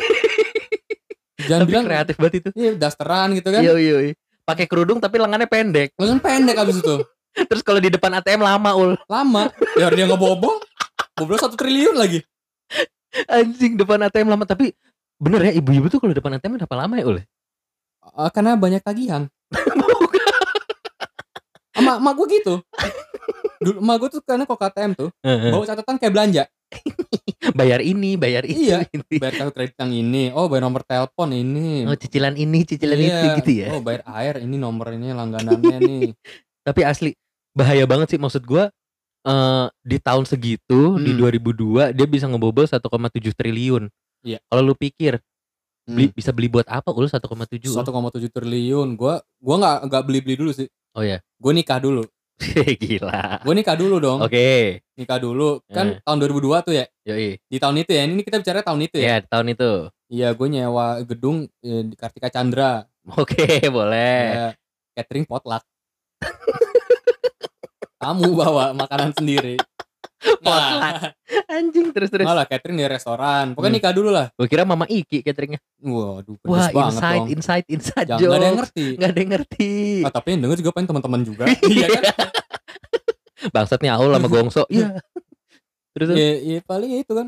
Jangan 1.41 1.63
Tapi 1.63 1.71
bilang 1.71 1.85
kreatif 1.87 2.15
banget 2.19 2.35
itu. 2.37 2.49
iya 2.53 2.71
dasteran 2.75 3.31
gitu 3.33 3.49
kan. 3.49 3.63
Iya 3.63 3.75
iya. 3.79 3.97
iya. 4.03 4.15
Pakai 4.43 4.67
kerudung 4.67 4.99
tapi 4.99 5.17
lengannya 5.17 5.47
pendek. 5.47 5.95
Lengan 5.95 6.19
pendek 6.19 6.57
abis 6.57 6.83
itu. 6.83 6.97
Terus 7.39 7.63
kalau 7.63 7.79
di 7.79 7.89
depan 7.89 8.11
ATM 8.13 8.43
lama 8.43 8.71
ul. 8.75 8.99
Lama. 9.07 9.47
Biar 9.73 9.95
dia 9.95 10.05
ngebobol. 10.05 10.59
Bobol 11.15 11.39
satu 11.39 11.55
triliun 11.55 11.95
lagi. 11.95 12.21
Anjing 13.27 13.81
depan 13.81 14.05
ATM 14.05 14.29
lama 14.29 14.45
tapi 14.45 14.73
bener 15.19 15.50
ya 15.50 15.53
ibu-ibu 15.59 15.88
tuh 15.88 15.99
kalau 15.99 16.15
depan 16.15 16.37
ATM 16.38 16.61
berapa 16.61 16.77
lama 16.77 16.95
ya 17.00 17.05
ul? 17.09 17.19
Eh, 17.19 18.31
karena 18.33 18.55
banyak 18.57 18.83
tagihan. 18.85 19.27
Emak, 21.79 22.03
emak 22.03 22.12
gue 22.19 22.27
gitu. 22.43 22.55
Dulu 23.62 23.79
emak 23.79 23.97
gue 24.03 24.09
tuh 24.19 24.21
karena 24.27 24.43
kok 24.50 24.59
KTM 24.59 24.93
tuh 24.99 25.11
bawa 25.23 25.62
catatan 25.62 25.97
kayak 25.99 26.12
belanja. 26.12 26.43
bayar 27.59 27.81
ini, 27.81 28.19
bayar 28.19 28.43
itu. 28.45 28.75
Iya. 28.75 28.83
ini. 28.91 29.17
Bayar 29.23 29.35
kartu 29.38 29.53
kredit 29.55 29.77
yang 29.79 29.93
ini, 29.95 30.23
oh 30.35 30.50
bayar 30.50 30.67
nomor 30.67 30.83
telepon 30.83 31.31
ini. 31.31 31.87
Oh 31.87 31.95
cicilan 31.95 32.35
ini, 32.35 32.67
cicilan 32.67 32.99
Iya. 32.99 33.07
itu 33.07 33.27
gitu 33.41 33.50
ya. 33.62 33.69
Oh 33.73 33.81
bayar 33.81 34.03
air 34.11 34.43
ini 34.43 34.59
nomor 34.59 34.91
ini 34.91 35.15
langganannya 35.15 35.79
nih. 35.79 36.11
Tapi 36.67 36.81
asli 36.83 37.15
bahaya 37.55 37.87
banget 37.87 38.15
sih 38.15 38.21
maksud 38.21 38.43
gua 38.43 38.75
eh 39.29 39.67
di 39.85 39.99
tahun 40.01 40.25
segitu 40.25 40.97
di 40.97 41.13
Hmm. 41.13 41.21
2002 41.21 41.93
dia 41.93 42.07
bisa 42.09 42.25
ngebobol 42.25 42.65
1,7 42.65 42.81
triliun. 43.31 43.93
Iya. 44.25 44.41
Kalau 44.43 44.63
lu 44.63 44.75
pikir 44.75 45.21
beli, 45.85 46.09
Hmm. 46.09 46.17
bisa 46.17 46.31
beli 46.33 46.49
buat 46.49 46.65
apa 46.65 46.89
ul 46.91 47.07
1,7? 47.07 47.69
Ul? 47.69 47.77
1,7 47.77 48.29
triliun. 48.29 48.97
Gua 48.97 49.21
gua 49.39 49.57
nggak 49.57 49.79
nggak 49.87 50.03
beli-beli 50.03 50.35
dulu 50.37 50.51
sih. 50.51 50.69
Oh 50.97 51.05
ya. 51.05 51.21
Gue 51.37 51.53
nikah 51.53 51.79
dulu. 51.79 52.03
Gila. 52.83 53.43
Gue 53.43 53.55
nikah 53.55 53.75
dulu 53.75 53.99
dong. 53.99 54.19
Oke. 54.21 54.81
Nikah 54.95 55.19
dulu. 55.19 55.59
Kan 55.67 55.99
Eh. 55.99 56.03
tahun 56.03 56.19
2002 56.19 56.59
tuh 56.63 56.75
ya. 56.75 56.87
Yoi. 57.05 57.39
Di 57.39 57.57
tahun 57.59 57.83
itu 57.83 57.93
ya. 57.93 58.03
Ini 58.03 58.23
kita 58.23 58.39
bicara 58.39 58.63
tahun 58.63 58.81
itu 58.85 58.97
ya. 58.99 59.07
Ya, 59.07 59.17
tahun 59.23 59.53
itu. 59.53 59.71
Iya, 60.09 60.29
gue 60.33 60.49
nyewa 60.49 60.87
gedung 61.05 61.47
eh, 61.61 61.83
di 61.85 61.95
Kartika 61.95 62.31
Chandra. 62.31 62.87
Oke, 63.15 63.37
boleh. 63.71 64.23
Ya, 64.33 64.49
catering 64.95 65.27
potluck. 65.27 65.63
Kamu 67.99 68.26
bawa 68.33 68.71
makanan 68.73 69.11
sendiri. 69.12 69.59
Potluck. 70.19 71.14
Anjing 71.47 71.95
terus 71.95 72.11
terus. 72.11 72.26
Malah 72.26 72.43
catering 72.45 72.75
di 72.75 72.87
restoran. 72.87 73.55
Pokoknya 73.55 73.69
Hmm. 73.69 73.78
nikah 73.78 73.93
dulu 73.93 74.11
lah. 74.11 74.26
Gua 74.35 74.47
kira 74.47 74.62
Mama 74.62 74.85
Iki 74.85 75.23
cateringnya. 75.23 75.62
Waduh, 75.78 76.35
pedes 76.37 76.47
Wah, 76.49 76.69
banget 76.69 76.90
inside, 76.93 77.19
dong. 77.19 77.28
inside, 77.31 77.67
inside 77.69 78.07
Jangan 78.09 78.19
jokes. 78.19 78.23
nggak 78.25 78.38
ada 78.38 78.47
yang 78.47 78.59
ngerti. 78.59 78.87
Nggak 78.95 79.09
ada 79.09 79.19
yang 79.19 79.31
ngerti. 79.31 79.73
Ah, 80.02 80.12
tapi 80.12 80.28
yang 80.28 80.40
denger 80.43 80.59
juga 80.59 80.71
pengen 80.73 80.88
teman-teman 80.90 81.21
juga. 81.23 81.45
Iya 81.71 81.87
kan? 81.88 82.02
Bangsat 83.49 83.78
nih 83.78 83.90
Aul 83.93 84.11
sama 84.11 84.28
Gongso. 84.28 84.62
Iya. 84.69 84.99
terus 85.93 86.07
terus. 86.09 86.19
Ya, 86.19 86.31
ya 86.38 86.59
paling 86.62 86.90
ya 86.90 87.00
itu 87.00 87.12
kan. 87.12 87.26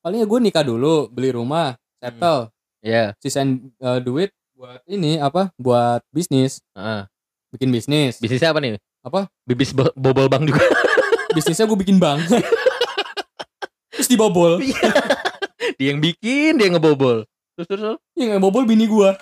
Paling 0.00 0.18
ya 0.18 0.26
gue 0.26 0.38
nikah 0.40 0.64
dulu, 0.64 1.06
beli 1.06 1.30
rumah, 1.30 1.74
settle, 1.98 2.48
Ya. 2.80 3.12
sisain 3.18 3.68
eh, 3.76 4.00
duit 4.00 4.30
buat 4.56 4.80
ini 4.84 5.18
apa? 5.18 5.52
Buat 5.54 6.00
bisnis, 6.08 6.62
heeh. 6.72 7.04
bikin 7.50 7.68
bisnis. 7.68 8.16
Bisnisnya 8.16 8.50
apa 8.50 8.58
nih? 8.58 8.78
Apa? 9.00 9.30
Bibis 9.48 9.72
bo- 9.72 9.94
bobol 9.96 10.28
bang 10.28 10.44
juga. 10.44 10.60
Bisnisnya 11.36 11.64
gue 11.64 11.78
bikin 11.78 11.96
bank. 11.96 12.26
Terus 13.90 14.08
dibobol. 14.08 14.60
dia 15.78 15.86
yang 15.94 16.02
bikin, 16.02 16.58
dia 16.58 16.68
yang 16.68 16.76
ngebobol. 16.76 17.24
Terus 17.56 17.66
terus. 17.66 17.80
terus. 17.80 17.98
Yang 18.14 18.28
ngebobol 18.36 18.64
bini 18.66 18.84
gue. 18.86 19.10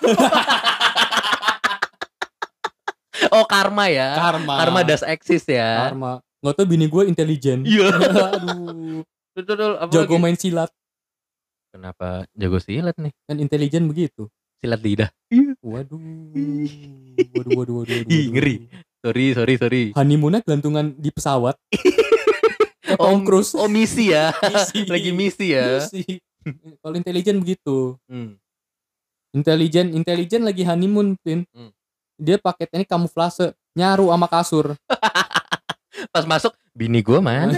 Oh, 3.29 3.45
karma 3.45 3.91
ya. 3.91 4.15
Karma. 4.15 4.55
Karma 4.57 4.79
does 4.81 5.03
exist 5.05 5.51
ya. 5.51 5.91
Karma. 5.91 6.23
Nggak 6.39 6.53
tau 6.55 6.65
bini 6.65 6.87
gue 6.87 7.03
intelijen. 7.05 7.61
Iya. 7.61 7.91
Aduh. 8.33 9.03
Terus 9.35 9.45
terus, 9.45 9.57
terus. 9.59 9.75
Apa 9.77 9.91
Jago 9.91 10.15
lagi? 10.17 10.23
main 10.23 10.37
silat. 10.39 10.71
Kenapa 11.69 12.25
jago 12.33 12.57
silat 12.57 12.97
nih? 12.97 13.13
Kan 13.29 13.37
intelijen 13.37 13.85
begitu. 13.85 14.25
Silat 14.57 14.81
lidah. 14.81 15.09
Waduh. 15.61 15.99
Waduh, 17.37 17.51
waduh, 17.53 17.73
waduh, 17.77 17.95
waduh. 18.01 18.09
Ih, 18.09 18.33
ngeri. 18.33 18.55
Sorry, 18.99 19.31
sorry, 19.31 19.55
sorry. 19.55 19.83
Honeymoonnya 19.95 20.43
gelantungan 20.43 20.91
di 20.99 21.07
pesawat. 21.07 21.55
Tom 22.99 23.23
Cruise. 23.23 23.55
Oh, 23.55 23.71
misi 23.71 24.11
ya. 24.11 24.35
Misi. 24.51 24.83
Lagi 24.91 25.11
misi 25.15 25.55
ya. 25.55 25.79
Misi. 25.79 26.19
Kalau 26.83 26.95
intelijen 26.99 27.39
begitu. 27.39 27.95
Hmm. 28.11 28.35
Intelijen, 29.31 29.95
intelijen 29.95 30.43
lagi 30.43 30.67
honeymoon, 30.67 31.15
Pin. 31.23 31.47
Hmm. 31.55 31.71
Dia 32.19 32.35
paketnya 32.35 32.83
ini 32.83 32.87
kamuflase, 32.89 33.55
nyaru 33.71 34.11
sama 34.11 34.27
kasur. 34.27 34.75
Pas 36.15 36.25
masuk, 36.27 36.51
bini 36.75 36.99
gua 36.99 37.23
mana? 37.23 37.55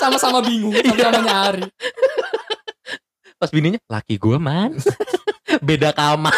Sama-sama 0.00 0.40
bingung, 0.40 0.72
sama-sama 0.72 1.20
nyari. 1.20 1.64
Pas 3.36 3.50
bininya, 3.52 3.80
laki 3.88 4.16
gua 4.16 4.40
mana? 4.40 4.80
Beda 5.60 5.92
kamar. 5.92 6.32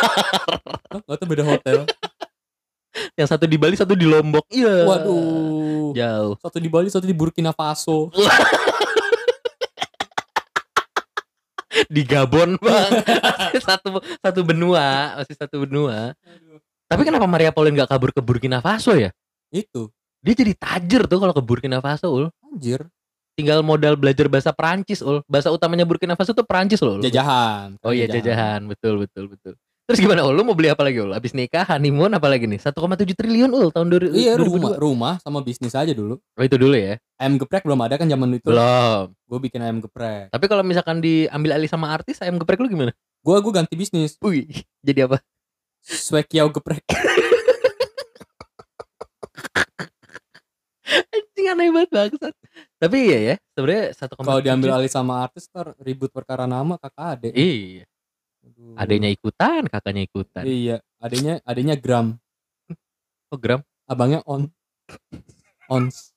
Gak 1.07 1.17
tuh 1.19 1.27
beda 1.27 1.45
hotel. 1.47 1.87
Yang 3.17 3.29
satu 3.33 3.45
di 3.49 3.57
Bali, 3.57 3.75
satu 3.81 3.97
di 3.97 4.05
Lombok. 4.05 4.45
Iya. 4.53 4.85
Waduh. 4.85 5.97
Jauh. 5.97 6.35
Satu 6.37 6.61
di 6.61 6.69
Bali, 6.69 6.93
satu 6.93 7.09
di 7.09 7.17
Burkina 7.17 7.57
Faso. 7.57 8.13
di 11.93 12.03
Gabon 12.03 12.57
bang 12.57 12.93
satu 13.69 14.01
satu 14.01 14.41
benua 14.43 15.17
masih 15.21 15.37
satu 15.37 15.63
benua 15.65 16.17
tapi 16.89 17.03
kenapa 17.05 17.29
Maria 17.29 17.53
Pauline 17.53 17.77
nggak 17.83 17.91
kabur 17.91 18.11
ke 18.17 18.23
Burkina 18.25 18.65
Faso 18.65 18.97
ya 18.97 19.13
Itu, 19.53 19.93
dia 20.25 20.35
jadi 20.35 20.53
tajir 20.59 21.07
tuh 21.07 21.23
kalau 21.23 21.35
ke 21.37 21.43
Burkina 21.45 21.79
Faso 21.79 22.11
ul 22.11 22.25
anjir, 22.43 22.83
tinggal 23.39 23.63
modal 23.63 23.95
belajar 23.95 24.27
bahasa 24.27 24.51
Perancis 24.51 25.05
ul 25.05 25.23
bahasa 25.29 25.53
utamanya 25.53 25.87
Burkina 25.87 26.17
Faso 26.19 26.33
tuh 26.33 26.49
Perancis 26.49 26.81
loh 26.83 26.99
jajahan. 26.99 27.77
oh 27.85 27.93
iya 27.93 28.09
jajahan 28.11 28.65
betul 28.67 29.05
betul 29.07 29.31
betul 29.31 29.55
terus 29.87 29.99
gimana 29.99 30.21
ul 30.21 30.35
lu 30.35 30.43
mau 30.43 30.53
beli 30.53 30.67
apa 30.67 30.83
lagi 30.83 30.99
ul 30.99 31.11
abis 31.11 31.31
nikah 31.31 31.63
honeymoon 31.65 32.11
apa 32.11 32.27
lagi 32.27 32.45
nih 32.45 32.59
1,7 32.59 32.75
triliun 33.09 33.49
ul 33.49 33.71
tahun 33.71 33.87
2000 33.89 34.11
Iya, 34.13 34.35
2022. 34.35 34.43
rumah, 34.43 34.73
rumah 34.77 35.15
sama 35.19 35.39
bisnis 35.41 35.73
aja 35.73 35.91
dulu. 35.91 36.19
oh 36.19 36.43
itu 36.43 36.57
dulu 36.57 36.75
ya 36.75 36.99
Ayam 37.17 37.39
geprek 37.39 37.63
belum 37.63 37.81
ada 37.81 37.95
kan 37.95 38.05
zaman 38.05 38.29
itu. 38.33 38.45
belum 38.45 39.15
Gue 39.25 39.39
bikin 39.41 39.61
ayam 39.61 39.79
geprek. 39.79 40.29
tapi 40.29 40.45
kalau 40.45 40.61
misalkan 40.61 40.99
diambil 40.99 41.55
alih 41.55 41.67
sama 41.67 41.89
artis 41.89 42.19
ayam 42.19 42.37
geprek 42.37 42.59
lu 42.59 42.67
gimana 42.67 42.91
Gue 43.21 43.39
gue 43.41 43.53
ganti 43.53 43.75
bisnis. 43.75 44.15
Wih, 44.21 44.47
jadi 44.81 45.07
apa 45.07 45.19
Swekiao 45.81 46.51
geprek. 46.51 46.83
anjing 50.87 51.47
aneh 51.49 51.69
banget 51.69 51.91
bangsat 51.91 52.35
tapi 52.77 52.97
iya 53.05 53.19
ya 53.25 53.35
sebenarnya 53.51 53.85
1,7 53.93 54.19
Kalau 54.19 54.41
diambil 54.41 54.71
alih 54.73 54.87
sama 54.89 55.21
artis 55.21 55.47
ntar 55.47 55.75
ribut 55.79 56.09
perkara 56.09 56.47
nama 56.47 56.75
kakak 56.77 57.07
adek. 57.19 57.33
iya. 57.35 57.85
Adanya 58.75 59.09
ikutan 59.09 59.65
kakaknya 59.65 60.03
ikutan 60.05 60.43
Iya, 60.43 60.77
adanya 60.97 61.39
adanya 61.43 61.75
gram, 61.75 62.17
oh 63.29 63.39
gram 63.39 63.61
abangnya 63.85 64.21
on. 64.25 64.51
Ons. 65.67 66.15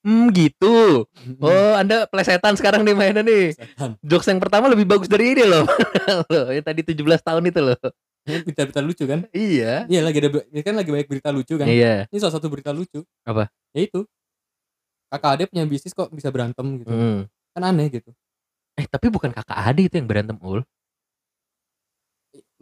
hmm 0.00 0.28
gitu 0.30 1.04
oh 1.38 1.72
anda 1.74 2.04
plesetan 2.04 2.52
sekarang 2.54 2.80
nih 2.80 2.92
mainnya 2.92 3.20
nih 3.20 3.52
Setan. 3.52 3.96
jokes 4.00 4.24
yang 4.26 4.36
pertama 4.36 4.68
lebih 4.68 4.84
bagus 4.84 5.08
dari 5.08 5.32
ini 5.32 5.44
loh 5.44 5.64
loh 6.32 6.48
yang 6.48 6.60
tadi 6.60 6.84
17 6.84 7.00
tahun 7.20 7.44
itu 7.44 7.60
loh 7.62 7.80
Ini 8.24 8.40
berita-berita 8.40 8.80
lucu 8.80 9.04
kan? 9.04 9.28
iya 9.30 9.84
Iya 9.84 10.00
lagi 10.00 10.16
ada 10.18 10.28
ini 10.46 10.60
kan 10.60 10.72
lagi 10.72 10.88
banyak 10.88 11.08
berita 11.08 11.28
lucu 11.28 11.56
kan? 11.56 11.68
iya 11.68 12.08
Ini 12.08 12.16
salah 12.18 12.32
satu 12.32 12.48
berita 12.48 12.72
lucu. 12.72 13.04
Apa? 13.20 13.52
Ya 13.72 13.84
itu. 13.84 14.08
Kakak 15.08 15.30
adek 15.36 15.46
punya 15.52 15.64
bisnis 15.64 15.92
kok 15.92 16.08
bisa 16.08 16.32
berantem 16.32 16.80
gitu. 16.80 16.88
Hmm. 16.88 17.28
Kan 17.52 17.62
aneh 17.62 17.92
gitu. 17.92 18.08
eh 18.74 18.88
tapi 18.88 19.06
bukan 19.06 19.28
kakak 19.28 19.60
adik 19.68 19.86
itu 19.86 20.00
yang 20.00 20.08
berantem 20.08 20.40
ul 20.40 20.64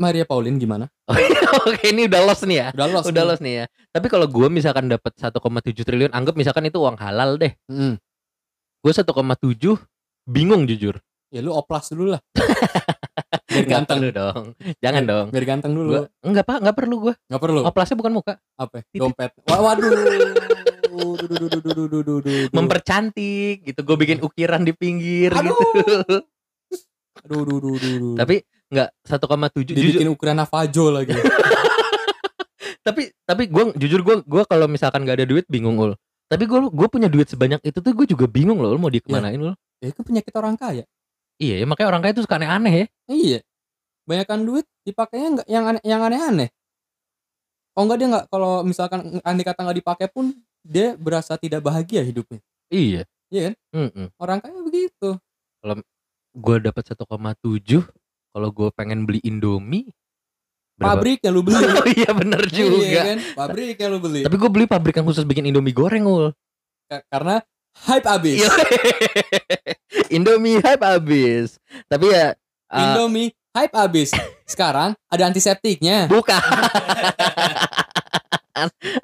Maria 0.00 0.24
Pauline 0.24 0.56
gimana? 0.56 0.88
Oke, 1.68 1.92
ini 1.92 2.08
udah 2.08 2.20
los 2.24 2.40
nih 2.44 2.56
ya. 2.58 2.68
Udah 2.72 2.86
los. 2.88 3.04
Udah 3.04 3.24
nih. 3.24 3.30
los 3.30 3.40
nih 3.44 3.54
ya. 3.62 3.64
Tapi 3.92 4.06
kalau 4.08 4.26
gue 4.26 4.48
misalkan 4.48 4.88
dapat 4.88 5.12
1,7 5.16 5.36
triliun, 5.84 6.12
anggap 6.12 6.34
misalkan 6.34 6.64
itu 6.64 6.80
uang 6.80 6.96
halal 6.96 7.36
deh. 7.36 7.52
Hmm. 7.68 8.00
Gue 8.80 8.92
1,7 8.92 9.06
bingung 10.26 10.64
jujur. 10.64 10.96
Ya 11.32 11.40
lu 11.40 11.52
oplas 11.52 11.88
dulu 11.92 12.12
lah. 12.12 12.20
biar 13.52 13.66
ganteng 13.68 14.00
dulu 14.00 14.12
dong. 14.12 14.44
Jangan 14.80 15.02
dong. 15.04 15.26
Biar 15.32 15.44
ganteng 15.44 15.72
dulu. 15.76 15.88
Gua, 15.92 16.02
enggak, 16.24 16.44
Pak, 16.44 16.56
enggak 16.64 16.76
perlu 16.76 16.96
gue. 17.08 17.14
Enggak 17.28 17.42
perlu. 17.44 17.60
Oplasnya 17.64 17.96
bukan 17.96 18.12
muka. 18.12 18.34
Apa? 18.56 18.84
Titik. 18.88 19.00
Dompet. 19.00 19.32
Waduh. 19.48 19.92
Mempercantik 22.52 23.64
gitu. 23.64 23.80
Gue 23.80 23.96
bikin 23.96 24.20
ukiran 24.20 24.60
di 24.64 24.72
pinggir 24.76 25.32
Aduh. 25.32 25.52
gitu. 25.52 26.20
Aduh, 27.22 27.38
aduh, 27.44 27.56
aduh, 27.60 27.72
aduh. 27.76 28.14
Tapi 28.16 28.36
enggak 28.72 28.88
1,7 29.04 29.68
jujur 29.68 29.76
dibikin 29.76 30.08
ukuran 30.08 30.40
Navajo 30.40 30.84
lagi. 30.88 31.12
tapi 32.86 33.12
tapi 33.22 33.46
gue 33.46 33.64
jujur 33.78 34.00
gue 34.02 34.16
gue 34.26 34.42
kalau 34.48 34.66
misalkan 34.66 35.06
gak 35.06 35.22
ada 35.22 35.26
duit 35.28 35.46
bingung 35.46 35.78
ul 35.78 35.92
tapi 36.26 36.48
gue 36.48 36.58
gue 36.66 36.88
punya 36.90 37.06
duit 37.06 37.30
sebanyak 37.30 37.62
itu 37.62 37.78
tuh 37.78 37.92
gue 37.94 38.06
juga 38.10 38.26
bingung 38.26 38.58
loh 38.58 38.74
Ul, 38.74 38.80
mau 38.80 38.90
dikemanain 38.90 39.38
ul 39.38 39.54
ya 39.78 39.92
itu 39.92 40.00
penyakit 40.02 40.34
orang 40.34 40.58
kaya. 40.58 40.82
iya 41.38 41.62
ya 41.62 41.66
makanya 41.68 41.88
orang 41.94 42.02
kaya 42.02 42.12
tuh 42.16 42.24
suka 42.26 42.38
aneh-aneh 42.40 42.72
ya 42.74 42.86
Iya. 43.12 43.38
Banyakan 44.02 44.40
duit 44.42 44.66
dipakainya 44.82 45.28
nggak 45.38 45.48
yang 45.50 45.64
aneh, 45.68 45.82
yang 45.86 46.02
aneh-aneh. 46.02 46.48
Kalau 47.72 47.84
nggak 47.86 47.98
dia 47.98 48.08
nggak 48.10 48.24
kalau 48.28 48.52
misalkan 48.66 49.00
andai 49.22 49.46
kata 49.46 49.60
nggak 49.62 49.78
dipakai 49.78 50.08
pun 50.10 50.34
dia 50.62 50.98
berasa 50.98 51.38
tidak 51.38 51.62
bahagia 51.62 52.02
hidupnya. 52.02 52.42
iya 52.66 53.06
Iya 53.32 53.48
kan? 53.48 53.54
Mm-mm. 53.72 54.06
Orang 54.20 54.38
kaya 54.42 54.60
begitu. 54.60 55.16
gue 56.32 56.56
dapat 56.64 56.84
1,7 56.84 57.84
kalau 58.32 58.48
gue 58.48 58.68
pengen 58.72 59.04
beli 59.04 59.20
Indomie 59.20 59.92
berapa? 60.74 60.98
Pabrik 60.98 61.20
yang 61.20 61.32
lu 61.32 61.42
beli. 61.42 61.62
oh 61.78 61.86
iya 61.86 62.10
bener 62.10 62.42
Iya 62.42 62.56
juga 62.58 63.00
kan? 63.06 63.18
Pabrik 63.36 63.76
yang 63.76 63.90
lu 63.90 64.00
beli. 64.00 64.20
tapi 64.22 64.36
gue 64.36 64.50
beli 64.50 64.66
pabrik 64.66 64.94
yang 64.94 65.06
khusus 65.06 65.22
bikin 65.22 65.46
Indomie 65.46 65.70
goreng 65.70 66.02
ul 66.02 66.32
Ka- 66.86 67.04
Karena 67.06 67.38
hype 67.86 68.08
abis. 68.10 68.36
Iya. 68.38 68.50
Indomie 70.16 70.58
hype 70.58 70.82
abis 70.82 71.56
tapi 71.86 72.10
ya 72.10 72.32
uh, 72.68 72.80
Indomie 72.82 73.30
hype 73.52 73.72
abis. 73.74 74.10
Sekarang 74.44 74.92
ada 75.06 75.22
antiseptiknya. 75.24 76.08
bukan 76.08 76.36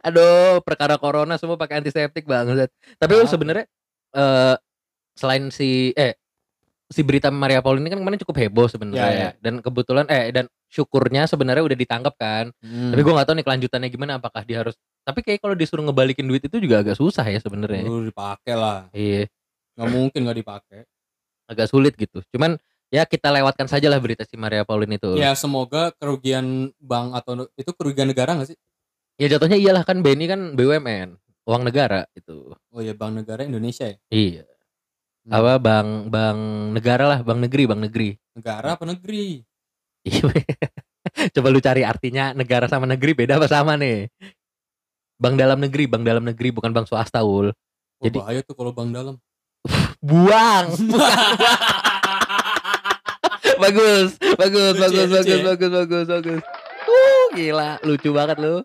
aduh 0.02 0.60
perkara 0.60 0.96
corona 0.96 1.34
semua 1.34 1.56
pakai 1.56 1.80
antiseptik 1.80 2.24
banget 2.24 2.68
tapi 2.96 3.12
ul 3.14 3.24
Ah. 3.24 3.30
sebenarnya 3.30 3.64
eh 4.10 4.54
selain 5.14 5.48
si 5.48 5.90
eh 5.94 6.17
si 6.88 7.00
berita 7.02 7.28
Maria 7.28 7.60
Pauline 7.60 7.84
ini 7.84 7.90
kan 7.90 8.00
kemarin 8.00 8.18
cukup 8.18 8.36
heboh 8.38 8.64
sebenarnya 8.64 9.04
Ya, 9.04 9.12
ya. 9.12 9.30
dan 9.38 9.60
kebetulan 9.60 10.08
eh 10.08 10.28
dan 10.30 10.48
syukurnya 10.66 11.24
sebenarnya 11.24 11.60
udah 11.62 11.76
ditangkap 11.76 12.14
kan 12.14 12.48
Hmm. 12.58 12.90
Tapi 12.90 13.00
gue 13.00 13.12
gak 13.12 13.26
tahu 13.26 13.36
nih 13.36 13.44
kelanjutannya 13.44 13.88
gimana 13.88 14.12
apakah 14.16 14.40
dia 14.42 14.60
harus 14.60 14.72
tapi 15.02 15.20
kayak 15.20 15.38
kalau 15.38 15.52
disuruh 15.52 15.80
ngebalikin 15.82 16.24
duit 16.24 16.40
itu 16.42 16.56
juga 16.56 16.80
agak 16.80 16.94
susah 16.94 17.24
ya 17.24 17.38
sebenarnya. 17.38 17.80
Lu 17.82 18.04
dipakai 18.04 18.52
lah. 18.52 18.88
Iya, 18.90 19.24
Nggak 19.72 19.88
mungkin 19.90 20.20
nggak 20.22 20.38
dipakai. 20.38 20.80
agak 21.44 21.64
sulit 21.66 21.92
gitu. 21.94 22.20
Cuman 22.28 22.60
ya 22.88 23.04
kita 23.04 23.28
lewatkan 23.30 23.64
saja 23.64 23.88
lah 23.88 23.96
berita 23.96 24.20
si 24.22 24.36
Maria 24.36 24.64
Pauline 24.64 24.96
itu. 24.96 25.12
Ya 25.14 25.32
semoga 25.32 25.92
kerugian 25.94 26.72
bank 26.76 27.16
atau 27.16 27.48
itu 27.54 27.70
kerugian 27.72 28.04
negara 28.04 28.32
nggak 28.32 28.52
sih? 28.52 28.58
Ya 29.16 29.28
jatuhnya 29.28 29.56
iyalah 29.56 29.80
kan 29.82 29.98
BNI 29.98 30.26
kan 30.26 30.40
BUMN, 30.52 31.16
uang 31.42 31.62
negara 31.64 32.04
itu. 32.12 32.52
Oh 32.68 32.80
ya 32.80 32.92
bank 32.92 33.24
negara 33.24 33.42
Indonesia 33.42 33.88
ya. 33.88 33.96
Iya. 34.08 34.44
Hmm. 35.28 35.36
Apa 35.36 35.52
bank 35.60 35.88
bank 36.08 36.38
negara 36.72 37.04
lah, 37.04 37.20
bank 37.20 37.44
negeri, 37.44 37.68
bank 37.68 37.80
negeri. 37.84 38.16
Negara 38.32 38.80
apa 38.80 38.84
negeri? 38.88 39.44
Iya. 40.08 40.24
Coba 41.36 41.52
lu 41.52 41.60
cari 41.60 41.84
artinya 41.84 42.32
negara 42.32 42.64
sama 42.64 42.88
negeri 42.88 43.12
beda 43.12 43.36
apa 43.36 43.44
sama 43.44 43.76
nih? 43.76 44.08
Bank 45.20 45.36
dalam 45.36 45.60
negeri, 45.60 45.84
bank 45.84 46.08
dalam 46.08 46.24
negeri 46.24 46.48
bukan 46.48 46.72
bank 46.72 46.88
swasta 46.88 47.20
ul. 47.20 47.52
Wah, 47.52 48.04
Jadi- 48.08 48.20
bahaya 48.24 48.40
tuh 48.40 48.56
kalau 48.56 48.72
bank 48.72 48.88
dalam. 48.88 49.20
Buang. 50.08 50.72
bagus, 53.62 54.16
bagus, 54.38 54.72
Lucu 54.78 54.96
ya, 54.96 55.04
bagus, 55.04 55.04
lucu 55.04 55.12
bagus, 55.12 55.26
ya? 55.28 55.44
bagus, 55.44 55.70
bagus, 55.76 56.06
bagus. 56.08 56.40
Uh, 56.88 57.24
gila, 57.36 57.70
lucu 57.84 58.08
banget 58.16 58.36
lu. 58.40 58.64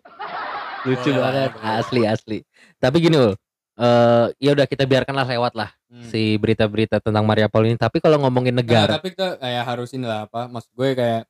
Lucu 0.88 1.10
lah, 1.12 1.20
banget, 1.28 1.50
boleh. 1.60 1.76
asli 1.76 2.02
asli. 2.08 2.38
Tapi 2.80 2.96
gini 3.04 3.20
ul, 3.20 3.36
eh 3.74 4.26
ya 4.38 4.50
udah 4.54 4.66
kita 4.66 4.84
biarkanlah 4.84 5.26
lewat 5.26 5.54
lah 5.54 5.70
Hmm. 5.94 6.10
si 6.10 6.34
berita-berita 6.34 6.98
tentang 6.98 7.22
Maria 7.22 7.46
Pauline. 7.46 7.78
Tapi 7.78 8.02
kalau 8.02 8.18
ngomongin 8.18 8.50
Nah, 8.50 8.66
negara, 8.66 8.98
tapi 8.98 9.14
kita 9.14 9.38
kayak 9.38 9.62
harus 9.62 9.94
inilah 9.94 10.26
apa? 10.26 10.50
Maksud 10.50 10.74
gue 10.74 10.88
kayak 10.90 11.22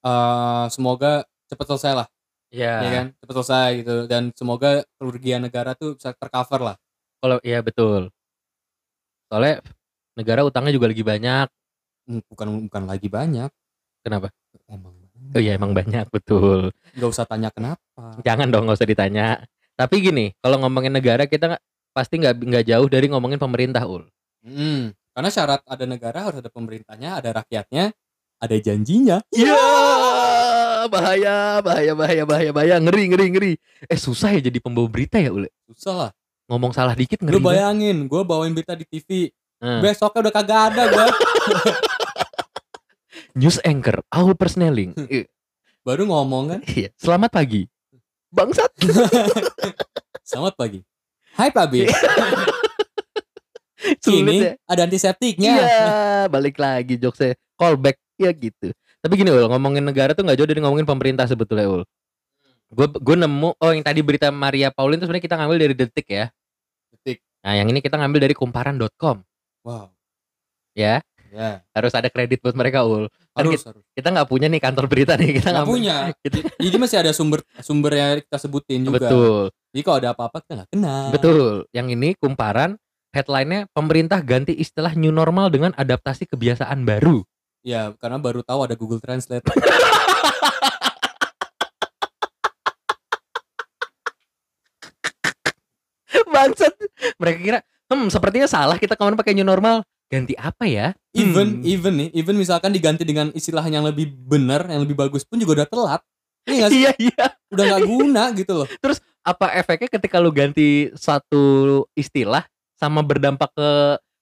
eh 0.00 0.64
semoga 0.72 1.12
cepet 1.46 1.66
selesai 1.68 1.92
lah, 1.92 2.08
ya, 2.48 2.74
ya 2.80 2.90
kan? 2.90 3.06
Cepet 3.20 3.34
selesai 3.36 3.68
gitu 3.84 3.96
dan 4.08 4.32
semoga 4.32 4.80
kerugian 4.96 5.44
negara 5.44 5.76
tuh 5.76 5.92
bisa 5.92 6.16
tercover 6.16 6.72
lah. 6.72 6.76
kalau 7.16 7.36
ya 7.42 7.60
betul. 7.60 8.08
Soalnya 9.26 9.60
negara 10.14 10.40
utangnya 10.40 10.72
juga 10.72 10.88
lagi 10.88 11.02
banyak. 11.02 11.48
Hmm, 12.06 12.22
Bukan 12.30 12.46
bukan 12.70 12.82
lagi 12.86 13.08
banyak. 13.10 13.50
Kenapa? 14.00 14.30
Emang 14.70 14.94
banyak. 14.94 15.34
Oh 15.34 15.42
iya 15.42 15.52
emang 15.58 15.74
banyak 15.74 16.06
betul. 16.08 16.70
Nggak 16.94 17.10
usah 17.10 17.26
tanya 17.26 17.50
kenapa. 17.50 17.82
Jangan 18.22 18.48
dong 18.48 18.70
nggak 18.70 18.78
usah 18.78 18.88
ditanya. 18.88 19.42
Tapi 19.76 20.00
gini, 20.00 20.32
kalau 20.40 20.56
ngomongin 20.64 20.88
negara 20.88 21.28
kita 21.28 21.60
pasti 21.92 22.16
nggak 22.16 22.34
nggak 22.40 22.64
jauh 22.64 22.88
dari 22.88 23.12
ngomongin 23.12 23.36
pemerintah 23.36 23.84
ul. 23.84 24.08
Hmm, 24.40 24.96
karena 25.12 25.28
syarat 25.28 25.60
ada 25.68 25.84
negara 25.84 26.32
harus 26.32 26.40
ada 26.40 26.48
pemerintahnya, 26.48 27.20
ada 27.20 27.44
rakyatnya, 27.44 27.92
ada 28.40 28.56
janjinya. 28.56 29.20
Iya, 29.28 29.60
bahaya, 30.88 31.60
bahaya, 31.60 31.92
bahaya, 31.92 32.24
bahaya, 32.24 32.50
bahaya, 32.56 32.76
ngeri, 32.80 33.04
ngeri, 33.12 33.26
ngeri. 33.36 33.52
Eh 33.84 34.00
susah 34.00 34.32
ya 34.32 34.40
jadi 34.48 34.58
pembawa 34.64 34.88
berita 34.88 35.20
ya 35.20 35.28
ule. 35.28 35.52
Susah 35.68 36.08
lah. 36.08 36.10
Ngomong 36.48 36.72
salah 36.72 36.96
dikit 36.96 37.20
ngeri. 37.20 37.36
Lu 37.36 37.44
bayangin, 37.44 38.08
gue 38.08 38.22
bawain 38.24 38.56
berita 38.56 38.72
di 38.72 38.88
TV, 38.88 39.28
Nah, 39.56 39.80
besoknya 39.80 40.28
udah 40.28 40.34
kagak 40.36 40.60
ada 40.72 40.82
gue. 40.84 41.06
news 43.40 43.56
anchor, 43.64 44.04
Aul 44.12 44.36
Persneling. 44.36 44.92
Baru 45.86 46.04
ngomong 46.08 46.44
kan, 46.56 46.60
Iya, 46.66 46.90
selamat 46.96 47.30
pagi. 47.30 47.68
Bangsat. 48.30 48.70
selamat 50.28 50.54
pagi. 50.58 50.80
Hai 51.36 51.52
Pak 51.52 51.66
B, 51.68 51.84
kini 54.00 54.36
ya. 54.48 54.50
ada 54.64 54.88
antiseptiknya. 54.88 55.52
Iya, 55.60 55.88
balik 56.32 56.56
lagi 56.56 56.96
jokesnya. 56.96 57.36
Callback 57.60 58.00
ya 58.16 58.32
gitu. 58.32 58.72
Tapi 59.04 59.12
gini 59.20 59.28
ul, 59.30 59.44
ngomongin 59.52 59.84
negara 59.84 60.16
tuh 60.16 60.24
nggak 60.24 60.36
jauh 60.40 60.48
dari 60.48 60.60
ngomongin 60.64 60.88
pemerintah 60.88 61.28
sebetulnya 61.28 61.68
ul. 61.68 61.82
Gue 62.72 62.88
gue 62.88 63.16
nemu, 63.20 63.52
oh 63.54 63.70
yang 63.70 63.84
tadi 63.84 64.00
berita 64.00 64.32
Maria 64.32 64.72
Pauline 64.72 64.98
tuh 64.98 65.06
sebenarnya 65.06 65.26
kita 65.28 65.36
ngambil 65.38 65.56
dari 65.60 65.74
detik 65.76 66.06
ya. 66.08 66.26
Detik. 66.90 67.20
Nah 67.44 67.52
yang 67.54 67.68
ini 67.70 67.78
kita 67.84 68.00
ngambil 68.00 68.26
dari 68.26 68.34
kumparan.com 68.34 69.22
Wow. 69.62 69.90
ya. 70.74 71.04
Ya, 71.36 71.60
Harus 71.76 71.92
ada 71.92 72.08
kredit 72.08 72.40
buat 72.40 72.56
mereka 72.56 72.88
ul. 72.88 73.12
Kan 73.36 73.44
harus 73.44 73.60
harus. 73.60 73.84
Kita 73.92 74.08
nggak 74.08 74.24
punya 74.24 74.48
nih 74.48 74.56
kantor 74.56 74.88
berita 74.88 75.20
nih. 75.20 75.36
Kita 75.36 75.52
Nggak 75.52 75.60
nggak 75.60 75.68
punya. 75.68 75.96
Kita, 76.24 76.36
Jadi 76.64 76.76
masih 76.80 76.96
ada 77.04 77.12
sumber 77.12 77.44
sumber 77.60 77.92
yang 77.92 78.24
kita 78.24 78.38
sebutin 78.40 78.80
juga. 78.88 79.04
betul, 79.04 79.52
Jadi 79.76 79.82
kalau 79.84 79.96
ada 80.00 80.10
apa-apa 80.16 80.40
kita 80.40 80.52
nggak 80.64 80.70
kena. 80.72 80.96
betul. 81.12 81.68
Yang 81.76 81.86
ini 81.92 82.08
kumparan 82.16 82.80
headline-nya 83.12 83.68
pemerintah 83.76 84.24
ganti 84.24 84.56
istilah 84.56 84.96
new 84.96 85.12
normal 85.12 85.52
dengan 85.52 85.76
adaptasi 85.76 86.24
kebiasaan 86.24 86.88
baru. 86.88 87.20
Ya, 87.60 87.92
karena 88.00 88.16
baru 88.16 88.40
tahu 88.40 88.64
ada 88.64 88.72
Google 88.72 89.04
Translate. 89.04 89.44
Bangsat. 96.32 96.72
Mereka 97.20 97.38
kira, 97.40 97.58
hmm 97.92 98.08
sepertinya 98.08 98.48
salah 98.48 98.76
kita 98.80 98.96
kemarin 98.96 99.18
pakai 99.18 99.34
new 99.36 99.46
normal. 99.46 99.84
Ganti 100.06 100.38
apa 100.38 100.64
ya? 100.70 100.94
Even 101.10 101.60
Hmm. 101.60 101.66
even 101.66 101.92
nih, 101.98 102.08
even 102.14 102.38
misalkan 102.38 102.70
diganti 102.70 103.02
dengan 103.02 103.34
istilah 103.34 103.66
yang 103.66 103.82
lebih 103.82 104.06
benar, 104.14 104.70
yang 104.70 104.86
lebih 104.86 104.94
bagus 104.94 105.26
pun 105.26 105.40
juga 105.42 105.62
udah 105.62 105.68
telat. 105.68 106.02
Sih? 106.46 106.62
Iya 106.86 106.94
iya. 106.94 107.24
Udah 107.50 107.64
nggak 107.74 107.84
guna 107.90 108.22
gitu 108.38 108.52
loh. 108.62 108.68
Apa 109.26 109.58
efeknya 109.58 109.90
ketika 109.90 110.22
lu 110.22 110.30
ganti 110.30 110.94
satu 110.94 111.82
istilah 111.98 112.46
sama 112.78 113.02
berdampak 113.02 113.50
ke 113.50 113.70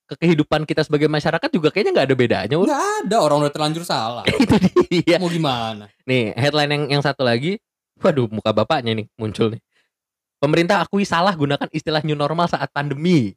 ke 0.05 0.15
kehidupan 0.21 0.65
kita 0.69 0.85
sebagai 0.85 1.09
masyarakat 1.09 1.49
juga 1.53 1.69
kayaknya 1.69 1.93
nggak 2.01 2.07
ada 2.09 2.17
bedanya. 2.17 2.55
Nggak 2.57 2.85
ada 3.05 3.17
orang 3.21 3.45
udah 3.45 3.53
terlanjur 3.53 3.85
salah. 3.85 4.25
Itu 4.41 4.57
dia. 4.89 5.21
Mau 5.21 5.29
gimana? 5.29 5.89
Nih, 6.09 6.33
headline 6.33 6.73
yang 6.73 6.85
yang 6.97 7.03
satu 7.05 7.25
lagi. 7.25 7.61
Waduh, 8.01 8.29
muka 8.33 8.57
bapaknya 8.57 8.97
nih 8.97 9.07
muncul 9.21 9.53
nih. 9.53 9.61
Pemerintah 10.41 10.81
akui 10.85 11.05
salah 11.09 11.33
gunakan 11.33 11.69
istilah 11.73 12.01
new 12.05 12.17
normal 12.17 12.49
saat 12.49 12.69
pandemi. 12.73 13.33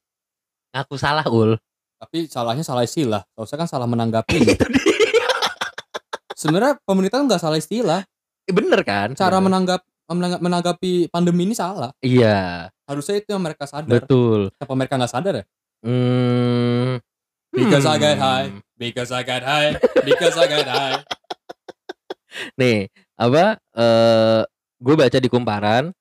Ngaku 0.75 0.95
salah, 0.99 1.23
Ul. 1.27 1.55
Tapi 1.97 2.29
salahnya 2.29 2.61
salah 2.61 2.85
istilah. 2.85 3.25
Seharusnya 3.33 3.57
kan 3.65 3.69
salah 3.69 3.87
menanggapi. 3.89 4.37
Itu 4.37 4.65
dia. 4.69 5.29
Sebenarnya 6.41 6.77
pemerintah 6.85 7.17
nggak 7.25 7.41
salah 7.41 7.57
istilah. 7.57 8.05
Eh, 8.45 8.53
Bener 8.53 8.79
kan? 8.85 9.17
Cara 9.17 9.41
menanggap 9.41 9.81
menangga- 10.07 10.41
menanggapi 10.41 11.11
pandemi 11.11 11.49
ini 11.49 11.55
salah. 11.57 11.91
Iya, 11.99 12.71
Harusnya 12.87 13.19
itu 13.19 13.35
yang 13.35 13.43
mereka 13.43 13.67
sadar. 13.67 13.91
betul. 13.91 14.53
Kenapa 14.55 14.73
mereka 14.79 14.93
nggak 14.95 15.11
sadar 15.11 15.33
ya? 15.43 15.45
Hmm. 15.83 17.03
Because 17.51 17.83
I 17.83 17.95
got 17.99 18.15
hmm. 18.15 18.23
high. 18.23 18.49
Because 18.79 19.09
I 19.11 19.21
got 19.27 19.43
high. 19.43 19.75
Because 20.05 20.35
I 20.39 20.45
got 20.47 20.67
high. 20.69 20.99
Nih, 22.61 22.87
apa? 23.19 23.57
Eh, 23.75 24.41
gue 24.77 24.95
baca 24.95 25.17
di 25.17 25.29
kumparan. 25.29 25.91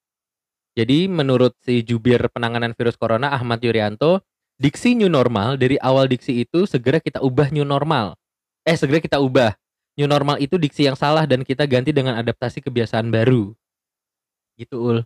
Jadi 0.76 1.08
menurut 1.08 1.56
si 1.64 1.80
jubir 1.80 2.28
penanganan 2.28 2.76
virus 2.76 3.00
corona 3.00 3.32
Ahmad 3.32 3.64
Yuryanto, 3.64 4.20
diksi 4.56 4.96
new 4.96 5.08
normal 5.08 5.60
dari 5.60 5.76
awal 5.78 6.08
diksi 6.08 6.44
itu 6.44 6.64
segera 6.64 7.00
kita 7.00 7.20
ubah 7.20 7.52
new 7.52 7.64
normal. 7.64 8.16
Eh, 8.66 8.74
segera 8.74 8.98
kita 8.98 9.20
ubah. 9.20 9.54
New 9.96 10.04
normal 10.04 10.36
itu 10.44 10.60
diksi 10.60 10.84
yang 10.84 10.96
salah 10.98 11.24
dan 11.24 11.40
kita 11.40 11.64
ganti 11.64 11.88
dengan 11.88 12.20
adaptasi 12.20 12.60
kebiasaan 12.60 13.08
baru. 13.08 13.56
Gitu, 14.60 14.76
Ul. 14.76 14.98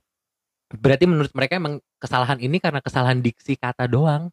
Berarti 0.71 1.07
menurut 1.07 1.31
mereka 1.35 1.59
emang 1.59 1.79
kesalahan 1.99 2.39
ini 2.43 2.59
karena 2.59 2.83
kesalahan 2.83 3.23
diksi 3.23 3.55
kata 3.55 3.87
doang. 3.87 4.31